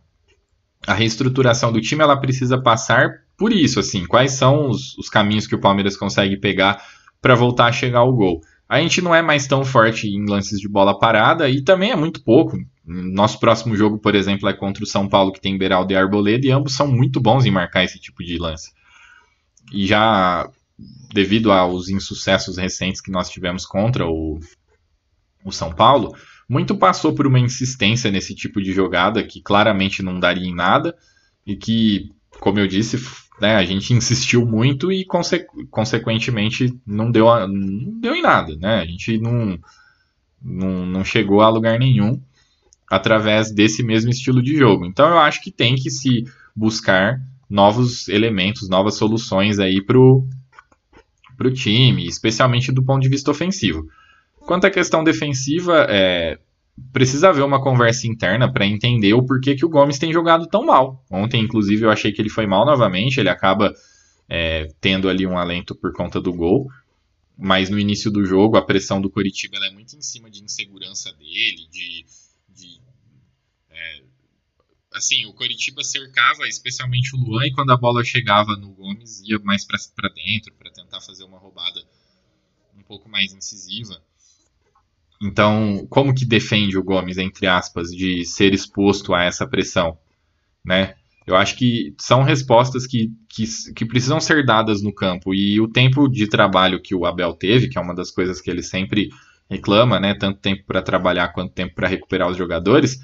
a 0.84 0.94
reestruturação 0.94 1.72
do 1.72 1.80
time 1.80 2.02
ela 2.02 2.16
precisa 2.16 2.60
passar 2.60 3.24
por 3.36 3.52
isso, 3.52 3.78
assim, 3.78 4.04
quais 4.04 4.32
são 4.32 4.68
os, 4.68 4.98
os 4.98 5.08
caminhos 5.08 5.46
que 5.46 5.54
o 5.54 5.60
Palmeiras 5.60 5.96
consegue 5.96 6.36
pegar 6.36 6.82
para 7.22 7.36
voltar 7.36 7.66
a 7.66 7.72
chegar 7.72 8.00
ao 8.00 8.12
gol. 8.12 8.40
A 8.68 8.80
gente 8.80 9.00
não 9.00 9.14
é 9.14 9.22
mais 9.22 9.46
tão 9.46 9.64
forte 9.64 10.08
em 10.08 10.28
lances 10.28 10.60
de 10.60 10.68
bola 10.68 10.98
parada 10.98 11.48
e 11.48 11.62
também 11.62 11.92
é 11.92 11.96
muito 11.96 12.22
pouco. 12.22 12.58
Nosso 12.84 13.38
próximo 13.38 13.76
jogo, 13.76 13.98
por 13.98 14.14
exemplo, 14.14 14.48
é 14.48 14.52
contra 14.52 14.82
o 14.82 14.86
São 14.86 15.08
Paulo, 15.08 15.32
que 15.32 15.40
tem 15.40 15.56
Beraldo 15.56 15.92
e 15.92 15.96
Arboleda, 15.96 16.46
e 16.46 16.50
ambos 16.50 16.74
são 16.74 16.88
muito 16.88 17.20
bons 17.20 17.44
em 17.44 17.50
marcar 17.50 17.84
esse 17.84 17.98
tipo 18.00 18.24
de 18.24 18.38
lance. 18.38 18.72
E 19.72 19.86
já 19.86 20.48
devido 21.12 21.50
aos 21.50 21.88
insucessos 21.88 22.58
recentes 22.58 23.00
que 23.00 23.10
nós 23.10 23.30
tivemos 23.30 23.64
contra 23.64 24.06
o, 24.06 24.38
o 25.44 25.52
São 25.52 25.72
Paulo, 25.72 26.14
muito 26.48 26.76
passou 26.76 27.14
por 27.14 27.26
uma 27.26 27.38
insistência 27.38 28.10
nesse 28.10 28.34
tipo 28.34 28.60
de 28.60 28.72
jogada 28.72 29.22
que 29.22 29.40
claramente 29.40 30.02
não 30.02 30.20
daria 30.20 30.46
em 30.46 30.54
nada 30.54 30.96
e 31.46 31.56
que, 31.56 32.10
como 32.38 32.58
eu 32.58 32.66
disse, 32.66 32.98
né, 33.40 33.56
a 33.56 33.64
gente 33.64 33.92
insistiu 33.92 34.46
muito 34.46 34.90
e 34.90 35.04
conse 35.04 35.46
consequentemente 35.70 36.74
não 36.86 37.10
deu, 37.10 37.28
a, 37.28 37.46
não 37.46 38.00
deu 38.00 38.14
em 38.14 38.22
nada, 38.22 38.56
né? 38.56 38.80
A 38.80 38.86
gente 38.86 39.18
não, 39.18 39.58
não, 40.42 40.86
não 40.86 41.04
chegou 41.04 41.42
a 41.42 41.48
lugar 41.48 41.78
nenhum 41.78 42.20
através 42.90 43.52
desse 43.52 43.82
mesmo 43.82 44.10
estilo 44.10 44.42
de 44.42 44.56
jogo. 44.56 44.86
Então 44.86 45.08
eu 45.08 45.18
acho 45.18 45.42
que 45.42 45.50
tem 45.50 45.74
que 45.74 45.90
se 45.90 46.24
buscar 46.54 47.20
novos 47.48 48.08
elementos, 48.08 48.68
novas 48.68 48.94
soluções 48.94 49.58
aí 49.58 49.82
pro, 49.84 50.26
pro 51.36 51.52
time, 51.52 52.06
especialmente 52.06 52.72
do 52.72 52.82
ponto 52.82 53.02
de 53.02 53.08
vista 53.08 53.30
ofensivo. 53.30 53.86
Quanto 54.40 54.66
à 54.66 54.70
questão 54.70 55.04
defensiva, 55.04 55.86
é, 55.88 56.38
precisa 56.92 57.30
haver 57.30 57.42
uma 57.42 57.62
conversa 57.62 58.06
interna 58.06 58.52
para 58.52 58.66
entender 58.66 59.14
o 59.14 59.24
porquê 59.24 59.54
que 59.54 59.64
o 59.64 59.68
Gomes 59.68 59.98
tem 59.98 60.12
jogado 60.12 60.46
tão 60.46 60.64
mal. 60.64 61.04
Ontem, 61.10 61.42
inclusive, 61.42 61.84
eu 61.84 61.90
achei 61.90 62.12
que 62.12 62.20
ele 62.20 62.28
foi 62.28 62.46
mal 62.46 62.66
novamente, 62.66 63.18
ele 63.18 63.28
acaba 63.28 63.74
é, 64.28 64.68
tendo 64.80 65.08
ali 65.08 65.26
um 65.26 65.38
alento 65.38 65.74
por 65.74 65.92
conta 65.92 66.20
do 66.20 66.32
gol. 66.32 66.70
Mas 67.38 67.68
no 67.68 67.78
início 67.78 68.10
do 68.10 68.24
jogo, 68.24 68.56
a 68.56 68.62
pressão 68.62 69.00
do 69.00 69.10
Coritiba 69.10 69.58
é 69.58 69.70
muito 69.70 69.94
em 69.94 70.00
cima 70.00 70.30
de 70.30 70.42
insegurança 70.42 71.12
dele, 71.12 71.68
de. 71.70 72.06
de 72.48 72.80
é, 73.68 74.02
assim, 74.92 75.26
o 75.26 75.34
Coritiba 75.34 75.84
cercava 75.84 76.48
especialmente 76.48 77.14
o 77.14 77.18
Luan, 77.18 77.46
e 77.46 77.52
quando 77.52 77.72
a 77.72 77.76
bola 77.76 78.02
chegava 78.02 78.56
no 78.56 78.70
Gomes, 78.70 79.20
ia 79.20 79.38
mais 79.40 79.66
para 79.66 80.08
dentro, 80.08 80.54
para 80.54 80.70
tentar 80.70 81.02
fazer 81.02 81.24
uma 81.24 81.38
roubada 81.38 81.82
um 82.74 82.82
pouco 82.82 83.06
mais 83.06 83.34
incisiva. 83.34 84.02
Então, 85.22 85.86
como 85.88 86.14
que 86.14 86.24
defende 86.24 86.76
o 86.76 86.84
Gomes, 86.84 87.18
entre 87.18 87.46
aspas, 87.46 87.88
de 87.88 88.24
ser 88.24 88.52
exposto 88.52 89.14
a 89.14 89.24
essa 89.24 89.46
pressão? 89.46 89.96
Né? 90.64 90.94
Eu 91.26 91.34
acho 91.34 91.56
que 91.56 91.94
são 91.98 92.22
respostas 92.22 92.86
que, 92.86 93.10
que, 93.28 93.44
que, 93.74 93.84
precisam 93.84 94.20
ser 94.20 94.44
dadas 94.44 94.82
no 94.82 94.94
campo. 94.94 95.34
E 95.34 95.60
o 95.60 95.68
tempo 95.68 96.08
de 96.08 96.28
trabalho 96.28 96.80
que 96.80 96.94
o 96.94 97.04
Abel 97.04 97.32
teve, 97.32 97.68
que 97.68 97.78
é 97.78 97.80
uma 97.80 97.94
das 97.94 98.10
coisas 98.10 98.40
que 98.40 98.50
ele 98.50 98.62
sempre 98.62 99.10
reclama, 99.50 99.98
né? 99.98 100.14
Tanto 100.14 100.38
tempo 100.38 100.64
para 100.66 100.82
trabalhar 100.82 101.28
quanto 101.28 101.52
tempo 101.52 101.74
para 101.74 101.88
recuperar 101.88 102.30
os 102.30 102.36
jogadores, 102.36 103.00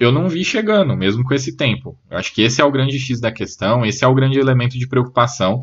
eu 0.00 0.10
não 0.10 0.28
vi 0.28 0.44
chegando, 0.44 0.96
mesmo 0.96 1.24
com 1.24 1.34
esse 1.34 1.56
tempo. 1.56 1.98
Eu 2.10 2.18
acho 2.18 2.34
que 2.34 2.42
esse 2.42 2.60
é 2.60 2.64
o 2.64 2.72
grande 2.72 2.98
X 2.98 3.20
da 3.20 3.30
questão, 3.30 3.84
esse 3.84 4.04
é 4.04 4.08
o 4.08 4.14
grande 4.14 4.38
elemento 4.38 4.78
de 4.78 4.88
preocupação 4.88 5.62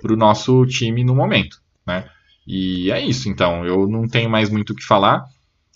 para 0.00 0.12
o 0.12 0.16
nosso 0.16 0.64
time 0.66 1.04
no 1.04 1.14
momento. 1.14 1.60
Né? 1.86 2.08
E 2.46 2.90
é 2.90 3.04
isso, 3.04 3.28
então. 3.28 3.64
Eu 3.64 3.88
não 3.88 4.06
tenho 4.06 4.30
mais 4.30 4.48
muito 4.48 4.70
o 4.70 4.76
que 4.76 4.84
falar. 4.84 5.24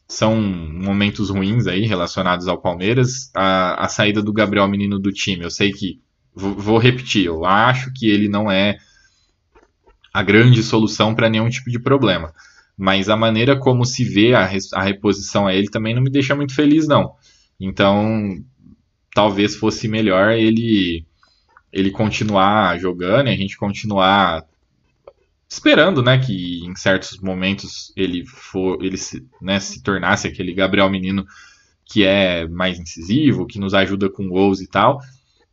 São 0.06 0.40
momentos 0.40 1.30
ruins 1.30 1.66
aí 1.66 1.86
relacionados 1.86 2.46
ao 2.46 2.60
Palmeiras. 2.60 3.30
A, 3.34 3.84
a 3.84 3.88
saída 3.88 4.22
do 4.22 4.32
Gabriel 4.32 4.68
Menino 4.68 4.98
do 4.98 5.12
time, 5.12 5.44
eu 5.44 5.50
sei 5.50 5.72
que. 5.72 6.00
Vou, 6.32 6.78
repetir, 6.78 7.26
eu 7.26 7.44
acho 7.44 7.92
que 7.92 8.08
ele 8.08 8.28
não 8.28 8.50
é 8.50 8.78
a 10.14 10.22
grande 10.22 10.62
solução 10.62 11.12
para 11.14 11.28
nenhum 11.28 11.48
tipo 11.48 11.70
de 11.70 11.78
problema. 11.78 12.32
Mas 12.78 13.08
a 13.08 13.16
maneira 13.16 13.58
como 13.58 13.84
se 13.84 14.04
vê 14.04 14.32
a, 14.32 14.48
a 14.74 14.82
reposição 14.82 15.46
a 15.46 15.54
ele 15.54 15.68
também 15.68 15.94
não 15.94 16.00
me 16.00 16.10
deixa 16.10 16.34
muito 16.34 16.54
feliz, 16.54 16.86
não. 16.86 17.14
Então, 17.58 18.36
talvez 19.12 19.56
fosse 19.56 19.88
melhor 19.88 20.32
ele 20.32 21.04
ele 21.72 21.90
continuar 21.90 22.78
jogando 22.78 23.28
e 23.28 23.30
a 23.30 23.36
gente 23.36 23.56
continuar 23.56 24.44
esperando, 25.50 26.02
né, 26.02 26.16
que 26.18 26.64
em 26.64 26.74
certos 26.76 27.18
momentos 27.18 27.92
ele 27.96 28.24
for, 28.24 28.82
ele 28.82 28.96
se, 28.96 29.26
né, 29.42 29.58
se 29.58 29.82
tornasse 29.82 30.28
aquele 30.28 30.54
Gabriel 30.54 30.88
Menino 30.88 31.26
que 31.84 32.04
é 32.04 32.46
mais 32.46 32.78
incisivo, 32.78 33.46
que 33.46 33.58
nos 33.58 33.74
ajuda 33.74 34.08
com 34.08 34.28
gols 34.28 34.60
e 34.60 34.68
tal, 34.68 35.00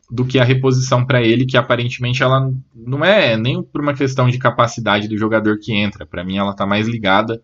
do 0.10 0.24
que 0.24 0.38
a 0.38 0.44
reposição 0.44 1.04
para 1.04 1.22
ele, 1.22 1.48
que 1.48 1.58
aparentemente 1.58 2.22
ela 2.22 2.54
não 2.76 3.04
é 3.04 3.36
nem 3.36 3.62
por 3.64 3.82
uma 3.82 3.96
questão 3.96 4.30
de 4.30 4.38
capacidade 4.38 5.08
do 5.08 5.18
jogador 5.18 5.58
que 5.60 5.74
entra. 5.74 6.06
Para 6.06 6.24
mim, 6.24 6.38
ela 6.38 6.52
está 6.52 6.66
mais 6.66 6.88
ligada 6.88 7.42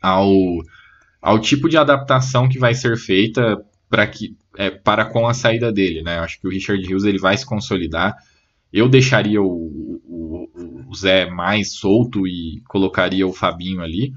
ao, 0.00 0.32
ao 1.20 1.38
tipo 1.38 1.68
de 1.68 1.76
adaptação 1.76 2.48
que 2.48 2.58
vai 2.58 2.74
ser 2.74 2.96
feita 2.96 3.62
para 3.88 4.06
que 4.06 4.34
é, 4.56 4.70
para 4.70 5.04
com 5.04 5.28
a 5.28 5.34
saída 5.34 5.70
dele, 5.70 6.02
né? 6.02 6.18
Acho 6.20 6.40
que 6.40 6.48
o 6.48 6.50
Richard 6.50 6.82
Hughes 6.82 7.04
ele 7.04 7.18
vai 7.18 7.36
se 7.36 7.44
consolidar. 7.44 8.16
Eu 8.72 8.88
deixaria 8.88 9.40
o, 9.40 10.00
Zé 10.94 11.28
mais 11.28 11.72
solto 11.72 12.26
e 12.26 12.62
colocaria 12.68 13.26
o 13.26 13.32
Fabinho 13.32 13.80
ali, 13.80 14.12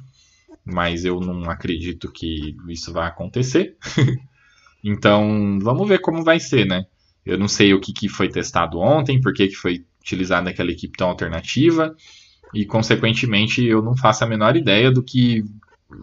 mas 0.66 1.06
eu 1.06 1.20
não 1.20 1.50
acredito 1.50 2.12
que 2.12 2.56
isso 2.70 2.94
vai 2.94 3.08
acontecer. 3.08 3.76
então, 4.84 5.60
vamos 5.62 5.88
ver 5.88 6.00
como 6.00 6.24
vai 6.24 6.40
ser, 6.40 6.66
né? 6.66 6.86
Eu 7.26 7.38
não 7.38 7.48
sei 7.48 7.74
o 7.74 7.80
que, 7.80 7.92
que 7.92 8.08
foi 8.08 8.30
testado 8.30 8.80
ontem, 8.80 9.20
por 9.20 9.34
que, 9.34 9.48
que 9.48 9.56
foi 9.56 9.86
utilizada 10.00 10.50
aquela 10.50 10.72
equipe 10.72 10.98
tão 10.98 11.10
alternativa. 11.10 11.94
e 12.54 12.66
consequentemente 12.66 13.64
eu 13.64 13.82
não 13.82 13.96
faço 13.98 14.24
a 14.24 14.28
menor 14.28 14.56
ideia 14.56 14.90
do 14.90 15.04
que 15.04 15.44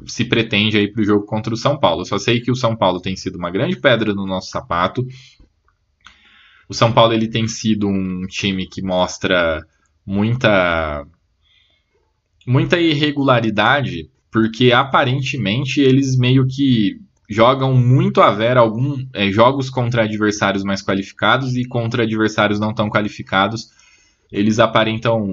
se 0.06 0.24
pretende 0.24 0.76
aí 0.76 0.90
para 0.90 1.02
o 1.02 1.04
jogo 1.04 1.26
contra 1.26 1.52
o 1.52 1.56
São 1.56 1.78
Paulo. 1.78 2.02
Eu 2.02 2.06
só 2.06 2.18
sei 2.18 2.40
que 2.40 2.50
o 2.50 2.56
São 2.56 2.76
Paulo 2.76 3.00
tem 3.00 3.16
sido 3.16 3.36
uma 3.36 3.50
grande 3.50 3.76
pedra 3.76 4.14
no 4.14 4.26
nosso 4.26 4.50
sapato. 4.50 5.06
O 6.68 6.74
São 6.74 6.92
Paulo 6.92 7.12
ele 7.12 7.28
tem 7.28 7.46
sido 7.46 7.88
um 7.88 8.26
time 8.26 8.66
que 8.66 8.82
mostra 8.82 9.66
muita 10.06 11.06
muita 12.46 12.78
irregularidade, 12.78 14.10
porque 14.30 14.72
aparentemente 14.72 15.80
eles 15.80 16.16
meio 16.16 16.46
que 16.46 17.00
jogam 17.28 17.74
muito 17.74 18.20
a 18.20 18.30
vera 18.30 18.60
alguns 18.60 19.06
é, 19.14 19.30
jogos 19.30 19.70
contra 19.70 20.04
adversários 20.04 20.62
mais 20.62 20.82
qualificados 20.82 21.56
e 21.56 21.64
contra 21.64 22.02
adversários 22.02 22.60
não 22.60 22.74
tão 22.74 22.90
qualificados. 22.90 23.70
Eles 24.30 24.58
aparentam. 24.58 25.32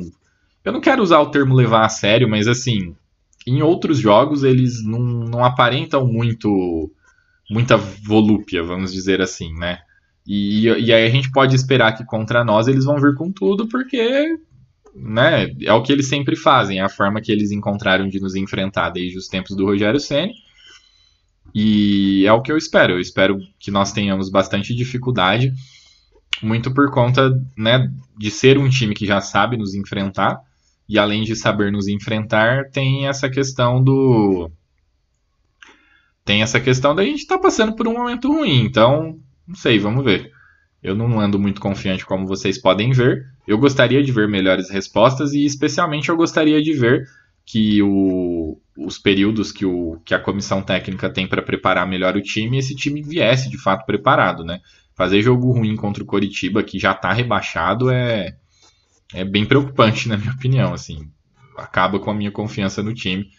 Eu 0.64 0.72
não 0.72 0.80
quero 0.80 1.02
usar 1.02 1.20
o 1.20 1.32
termo 1.32 1.54
levar 1.54 1.86
a 1.86 1.90
sério, 1.90 2.30
mas 2.30 2.48
assim, 2.48 2.96
em 3.46 3.62
outros 3.62 3.98
jogos 3.98 4.44
eles 4.44 4.84
não, 4.84 5.00
não 5.00 5.44
aparentam 5.44 6.08
muito 6.08 6.92
muita 7.50 7.76
volúpia, 7.76 8.64
vamos 8.64 8.94
dizer 8.94 9.20
assim, 9.22 9.54
né? 9.56 9.80
E, 10.26 10.68
e 10.68 10.94
aí 10.94 11.06
a 11.06 11.10
gente 11.10 11.30
pode 11.32 11.56
esperar 11.56 11.94
que 11.94 12.06
contra 12.06 12.46
nós 12.46 12.68
eles 12.68 12.86
vão 12.86 12.98
vir 12.98 13.14
com 13.16 13.32
tudo, 13.32 13.68
porque 13.68 14.38
né, 14.96 15.50
é 15.62 15.74
o 15.74 15.82
que 15.82 15.92
eles 15.92 16.08
sempre 16.08 16.36
fazem, 16.36 16.80
é 16.80 16.82
a 16.82 16.90
forma 16.90 17.22
que 17.22 17.32
eles 17.32 17.52
encontraram 17.52 18.08
de 18.08 18.20
nos 18.20 18.36
enfrentar 18.36 18.90
desde 18.90 19.18
os 19.18 19.28
tempos 19.28 19.56
do 19.56 19.66
Rogério 19.66 20.00
Ceni. 20.00 20.34
E 21.54 22.26
é 22.26 22.32
o 22.32 22.42
que 22.42 22.52
eu 22.52 22.58
espero. 22.58 22.94
Eu 22.94 23.00
espero 23.00 23.40
que 23.60 23.72
nós 23.72 23.92
tenhamos 23.92 24.30
bastante 24.30 24.74
dificuldade, 24.76 25.52
muito 26.42 26.74
por 26.74 26.92
conta 26.92 27.32
né, 27.58 27.92
de 28.18 28.32
ser 28.32 28.58
um 28.58 28.70
time 28.70 28.94
que 28.94 29.06
já 29.06 29.20
sabe 29.20 29.58
nos 29.58 29.74
enfrentar 29.76 30.42
e 30.92 31.00
além 31.00 31.24
de 31.24 31.38
saber 31.38 31.72
nos 31.72 31.88
enfrentar, 31.88 32.70
tem 32.70 33.08
essa 33.08 33.30
questão 33.30 33.82
do. 33.82 34.52
Tem 36.26 36.42
essa 36.42 36.60
questão 36.60 36.94
da 36.94 37.02
gente 37.02 37.20
estar 37.22 37.38
tá 37.38 37.42
passando 37.42 37.78
por 37.78 37.88
um 37.88 37.94
momento 37.94 38.28
ruim. 38.28 38.66
Então, 38.66 39.18
não 39.48 39.56
sei, 39.56 39.80
vamos 39.80 40.04
ver. 40.04 40.34
Eu 40.84 40.94
não 40.94 41.18
ando 41.18 41.40
muito 41.40 41.62
confiante, 41.62 42.06
como 42.06 42.28
vocês 42.28 42.58
podem 42.58 42.92
ver. 42.92 43.26
Eu 43.48 43.58
gostaria 43.58 44.04
de 44.04 44.12
ver 44.12 44.28
melhores 44.28 44.70
respostas 44.70 45.34
e, 45.34 45.46
especialmente, 45.46 46.10
eu 46.10 46.16
gostaria 46.16 46.62
de 46.62 46.74
ver 46.74 47.08
que 47.46 47.82
o, 47.82 48.60
os 48.78 48.98
períodos 48.98 49.52
que, 49.52 49.66
o, 49.66 50.00
que 50.06 50.14
a 50.14 50.20
comissão 50.20 50.62
técnica 50.62 51.10
tem 51.10 51.28
para 51.28 51.42
preparar 51.42 51.88
melhor 51.88 52.16
o 52.16 52.22
time, 52.22 52.58
esse 52.58 52.76
time 52.76 53.02
viesse 53.02 53.50
de 53.50 53.58
fato 53.58 53.86
preparado, 53.86 54.44
né? 54.44 54.62
Fazer 54.96 55.22
jogo 55.22 55.52
ruim 55.52 55.76
contra 55.76 56.04
o 56.04 56.06
Coritiba, 56.06 56.64
que 56.64 56.78
já 56.78 56.92
está 56.92 57.12
rebaixado, 57.12 57.90
é, 57.90 58.36
é 59.14 59.26
bem 59.26 59.46
preocupante, 59.46 60.08
na 60.08 60.18
minha 60.18 60.32
opinião. 60.32 60.74
Assim, 60.74 61.10
acaba 61.58 62.00
com 62.00 62.12
a 62.12 62.14
minha 62.14 62.32
confiança 62.32 62.84
no 62.84 62.94
time. 62.94 63.30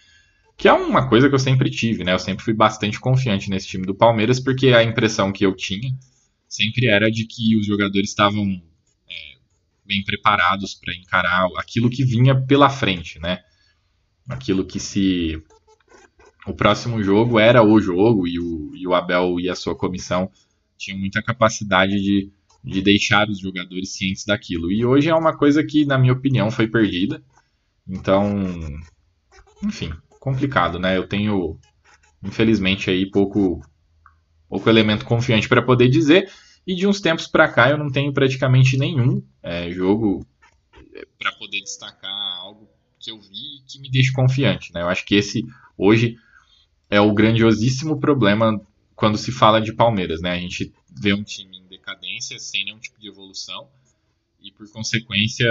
Que 0.56 0.68
é 0.68 0.72
uma 0.72 1.08
coisa 1.08 1.28
que 1.28 1.34
eu 1.34 1.38
sempre 1.38 1.70
tive, 1.70 2.04
né? 2.04 2.12
Eu 2.12 2.18
sempre 2.18 2.44
fui 2.44 2.54
bastante 2.54 3.00
confiante 3.00 3.48
nesse 3.48 3.68
time 3.68 3.86
do 3.86 3.94
Palmeiras, 3.94 4.38
porque 4.40 4.68
a 4.68 4.82
impressão 4.82 5.32
que 5.32 5.46
eu 5.46 5.54
tinha 5.54 5.92
sempre 6.48 6.86
era 6.86 7.10
de 7.10 7.24
que 7.24 7.56
os 7.56 7.66
jogadores 7.66 8.10
estavam 8.10 8.60
bem 9.84 10.02
preparados 10.04 10.74
para 10.74 10.94
encarar 10.94 11.46
aquilo 11.56 11.90
que 11.90 12.04
vinha 12.04 12.34
pela 12.34 12.70
frente, 12.70 13.18
né? 13.18 13.40
Aquilo 14.28 14.64
que 14.64 14.78
se 14.78 15.42
o 16.46 16.54
próximo 16.54 17.02
jogo 17.02 17.38
era 17.38 17.62
o 17.62 17.80
jogo 17.80 18.26
e 18.26 18.38
o, 18.38 18.74
e 18.74 18.86
o 18.86 18.94
Abel 18.94 19.38
e 19.38 19.48
a 19.48 19.54
sua 19.54 19.76
comissão 19.76 20.30
tinham 20.76 20.98
muita 20.98 21.22
capacidade 21.22 22.00
de 22.00 22.32
de 22.64 22.80
deixar 22.80 23.28
os 23.28 23.40
jogadores 23.40 23.92
cientes 23.92 24.24
daquilo. 24.24 24.70
E 24.70 24.84
hoje 24.84 25.08
é 25.08 25.14
uma 25.14 25.36
coisa 25.36 25.64
que, 25.64 25.84
na 25.84 25.98
minha 25.98 26.12
opinião, 26.12 26.50
foi 26.50 26.68
perdida. 26.68 27.22
Então, 27.88 28.46
enfim, 29.64 29.92
complicado, 30.20 30.78
né? 30.78 30.96
Eu 30.96 31.06
tenho, 31.06 31.58
infelizmente, 32.22 32.88
aí 32.88 33.10
pouco, 33.10 33.60
pouco 34.48 34.70
elemento 34.70 35.04
confiante 35.04 35.48
para 35.48 35.62
poder 35.62 35.88
dizer. 35.88 36.30
E 36.66 36.74
de 36.74 36.86
uns 36.86 37.00
tempos 37.00 37.26
para 37.26 37.48
cá 37.48 37.70
eu 37.70 37.78
não 37.78 37.90
tenho 37.90 38.12
praticamente 38.12 38.76
nenhum 38.76 39.22
é, 39.42 39.70
jogo 39.70 40.24
é, 40.94 41.06
para 41.18 41.32
poder 41.32 41.60
destacar 41.60 42.10
algo 42.38 42.68
que 43.00 43.10
eu 43.10 43.20
vi 43.20 43.56
e 43.58 43.62
que 43.66 43.80
me 43.80 43.90
deixe 43.90 44.12
confiante. 44.12 44.72
Né? 44.72 44.82
Eu 44.82 44.88
acho 44.88 45.04
que 45.04 45.16
esse 45.16 45.44
hoje 45.76 46.16
é 46.88 47.00
o 47.00 47.12
grandiosíssimo 47.12 47.98
problema 47.98 48.60
quando 48.94 49.18
se 49.18 49.32
fala 49.32 49.60
de 49.60 49.72
Palmeiras. 49.72 50.20
Né? 50.20 50.30
A 50.30 50.38
gente 50.38 50.72
vê 50.88 51.12
um 51.12 51.24
time 51.24 51.52
decadência, 51.82 52.38
sem 52.38 52.64
nenhum 52.64 52.78
tipo 52.78 53.00
de 53.00 53.08
evolução. 53.08 53.68
E 54.40 54.52
por 54.52 54.70
consequência, 54.70 55.48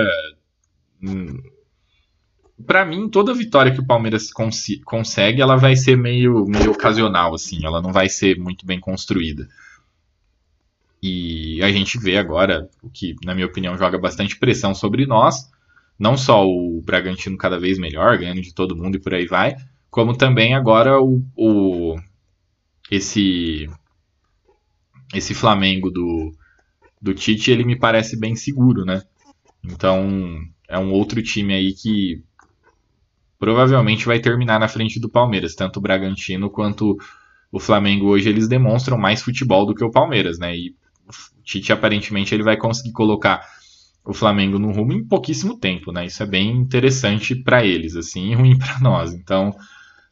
hum, 1.02 1.38
para 2.66 2.86
mim, 2.86 3.10
toda 3.10 3.34
vitória 3.34 3.74
que 3.74 3.80
o 3.80 3.86
Palmeiras 3.86 4.32
cons 4.32 4.66
consegue, 4.86 5.42
ela 5.42 5.56
vai 5.56 5.76
ser 5.76 5.98
meio, 5.98 6.46
meio 6.46 6.72
ocasional, 6.72 7.34
assim, 7.34 7.66
ela 7.66 7.82
não 7.82 7.92
vai 7.92 8.10
ser 8.10 8.38
muito 8.38 8.66
bem 8.66 8.80
construída. 8.80 9.48
E 11.04 11.62
a 11.64 11.72
gente 11.72 11.98
vê 12.00 12.18
agora 12.18 12.70
o 12.84 12.90
que, 12.90 13.16
na 13.24 13.34
minha 13.34 13.48
opinião, 13.48 13.78
joga 13.78 13.98
bastante 13.98 14.38
pressão 14.38 14.76
sobre 14.76 15.06
nós. 15.06 15.50
Não 15.98 16.16
só 16.16 16.46
o 16.48 16.82
Bragantino 16.82 17.38
cada 17.38 17.60
vez 17.60 17.80
melhor, 17.80 18.18
ganhando 18.18 18.42
de 18.42 18.54
todo 18.54 18.76
mundo 18.76 18.98
e 18.98 19.00
por 19.00 19.14
aí 19.14 19.26
vai, 19.26 19.56
como 19.90 20.16
também 20.16 20.56
agora 20.56 21.02
o, 21.02 21.24
o 21.36 21.96
esse 22.90 23.70
esse 25.14 25.34
Flamengo 25.34 25.92
do, 25.92 26.34
do 27.02 27.14
Tite, 27.14 27.52
ele 27.52 27.66
me 27.66 27.78
parece 27.78 28.18
bem 28.18 28.36
seguro, 28.36 28.86
né? 28.86 29.04
Então, 29.64 30.40
é 30.68 30.78
um 30.80 30.92
outro 30.94 31.22
time 31.22 31.54
aí 31.54 31.74
que 31.74 32.24
provavelmente 33.38 34.06
vai 34.06 34.20
terminar 34.20 34.60
na 34.60 34.68
frente 34.68 35.00
do 35.00 35.10
Palmeiras, 35.10 35.56
tanto 35.56 35.78
o 35.78 35.82
Bragantino 35.82 36.50
quanto 36.50 36.98
o 37.52 37.60
Flamengo 37.60 38.08
hoje 38.08 38.30
eles 38.30 38.48
demonstram 38.48 38.98
mais 38.98 39.22
futebol 39.22 39.66
do 39.66 39.76
que 39.76 39.84
o 39.84 39.92
Palmeiras, 39.92 40.40
né? 40.40 40.56
E 40.56 40.76
Tite 41.44 41.74
aparentemente 41.74 42.34
ele 42.34 42.44
vai 42.44 42.58
conseguir 42.58 42.92
colocar 42.92 43.42
o 44.04 44.14
Flamengo 44.14 44.58
no 44.58 44.72
rumo 44.72 44.94
em 44.94 45.06
pouquíssimo 45.06 45.58
tempo, 45.58 45.92
né? 45.92 46.06
Isso 46.06 46.24
é 46.24 46.26
bem 46.26 46.52
interessante 46.52 47.36
para 47.36 47.64
eles, 47.64 47.96
assim, 47.96 48.32
e 48.32 48.36
ruim 48.36 48.58
para 48.58 48.80
nós. 48.80 49.14
Então, 49.14 49.56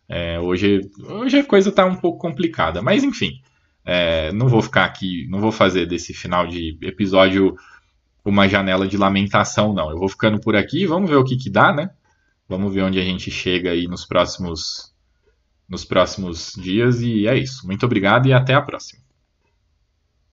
é, 0.07 0.39
hoje, 0.39 0.81
hoje 1.05 1.39
a 1.39 1.43
coisa 1.43 1.71
tá 1.71 1.85
um 1.85 1.95
pouco 1.95 2.19
complicada, 2.19 2.81
mas 2.81 3.03
enfim. 3.03 3.41
É, 3.85 4.31
não 4.33 4.47
vou 4.47 4.61
ficar 4.61 4.85
aqui, 4.85 5.25
não 5.29 5.39
vou 5.39 5.51
fazer 5.51 5.87
desse 5.87 6.13
final 6.13 6.45
de 6.45 6.77
episódio 6.81 7.55
uma 8.23 8.47
janela 8.47 8.87
de 8.87 8.97
lamentação, 8.97 9.73
não. 9.73 9.89
Eu 9.89 9.97
vou 9.97 10.09
ficando 10.09 10.39
por 10.39 10.55
aqui, 10.55 10.85
vamos 10.85 11.09
ver 11.09 11.15
o 11.15 11.23
que, 11.23 11.37
que 11.37 11.49
dá, 11.49 11.73
né? 11.73 11.89
Vamos 12.47 12.73
ver 12.73 12.83
onde 12.83 12.99
a 12.99 13.03
gente 13.03 13.31
chega 13.31 13.71
aí 13.71 13.87
nos 13.87 14.05
próximos, 14.05 14.93
nos 15.67 15.85
próximos 15.85 16.53
dias. 16.55 17.01
E 17.01 17.27
é 17.27 17.37
isso. 17.37 17.65
Muito 17.65 17.85
obrigado 17.85 18.27
e 18.27 18.33
até 18.33 18.53
a 18.53 18.61
próxima. 18.61 19.08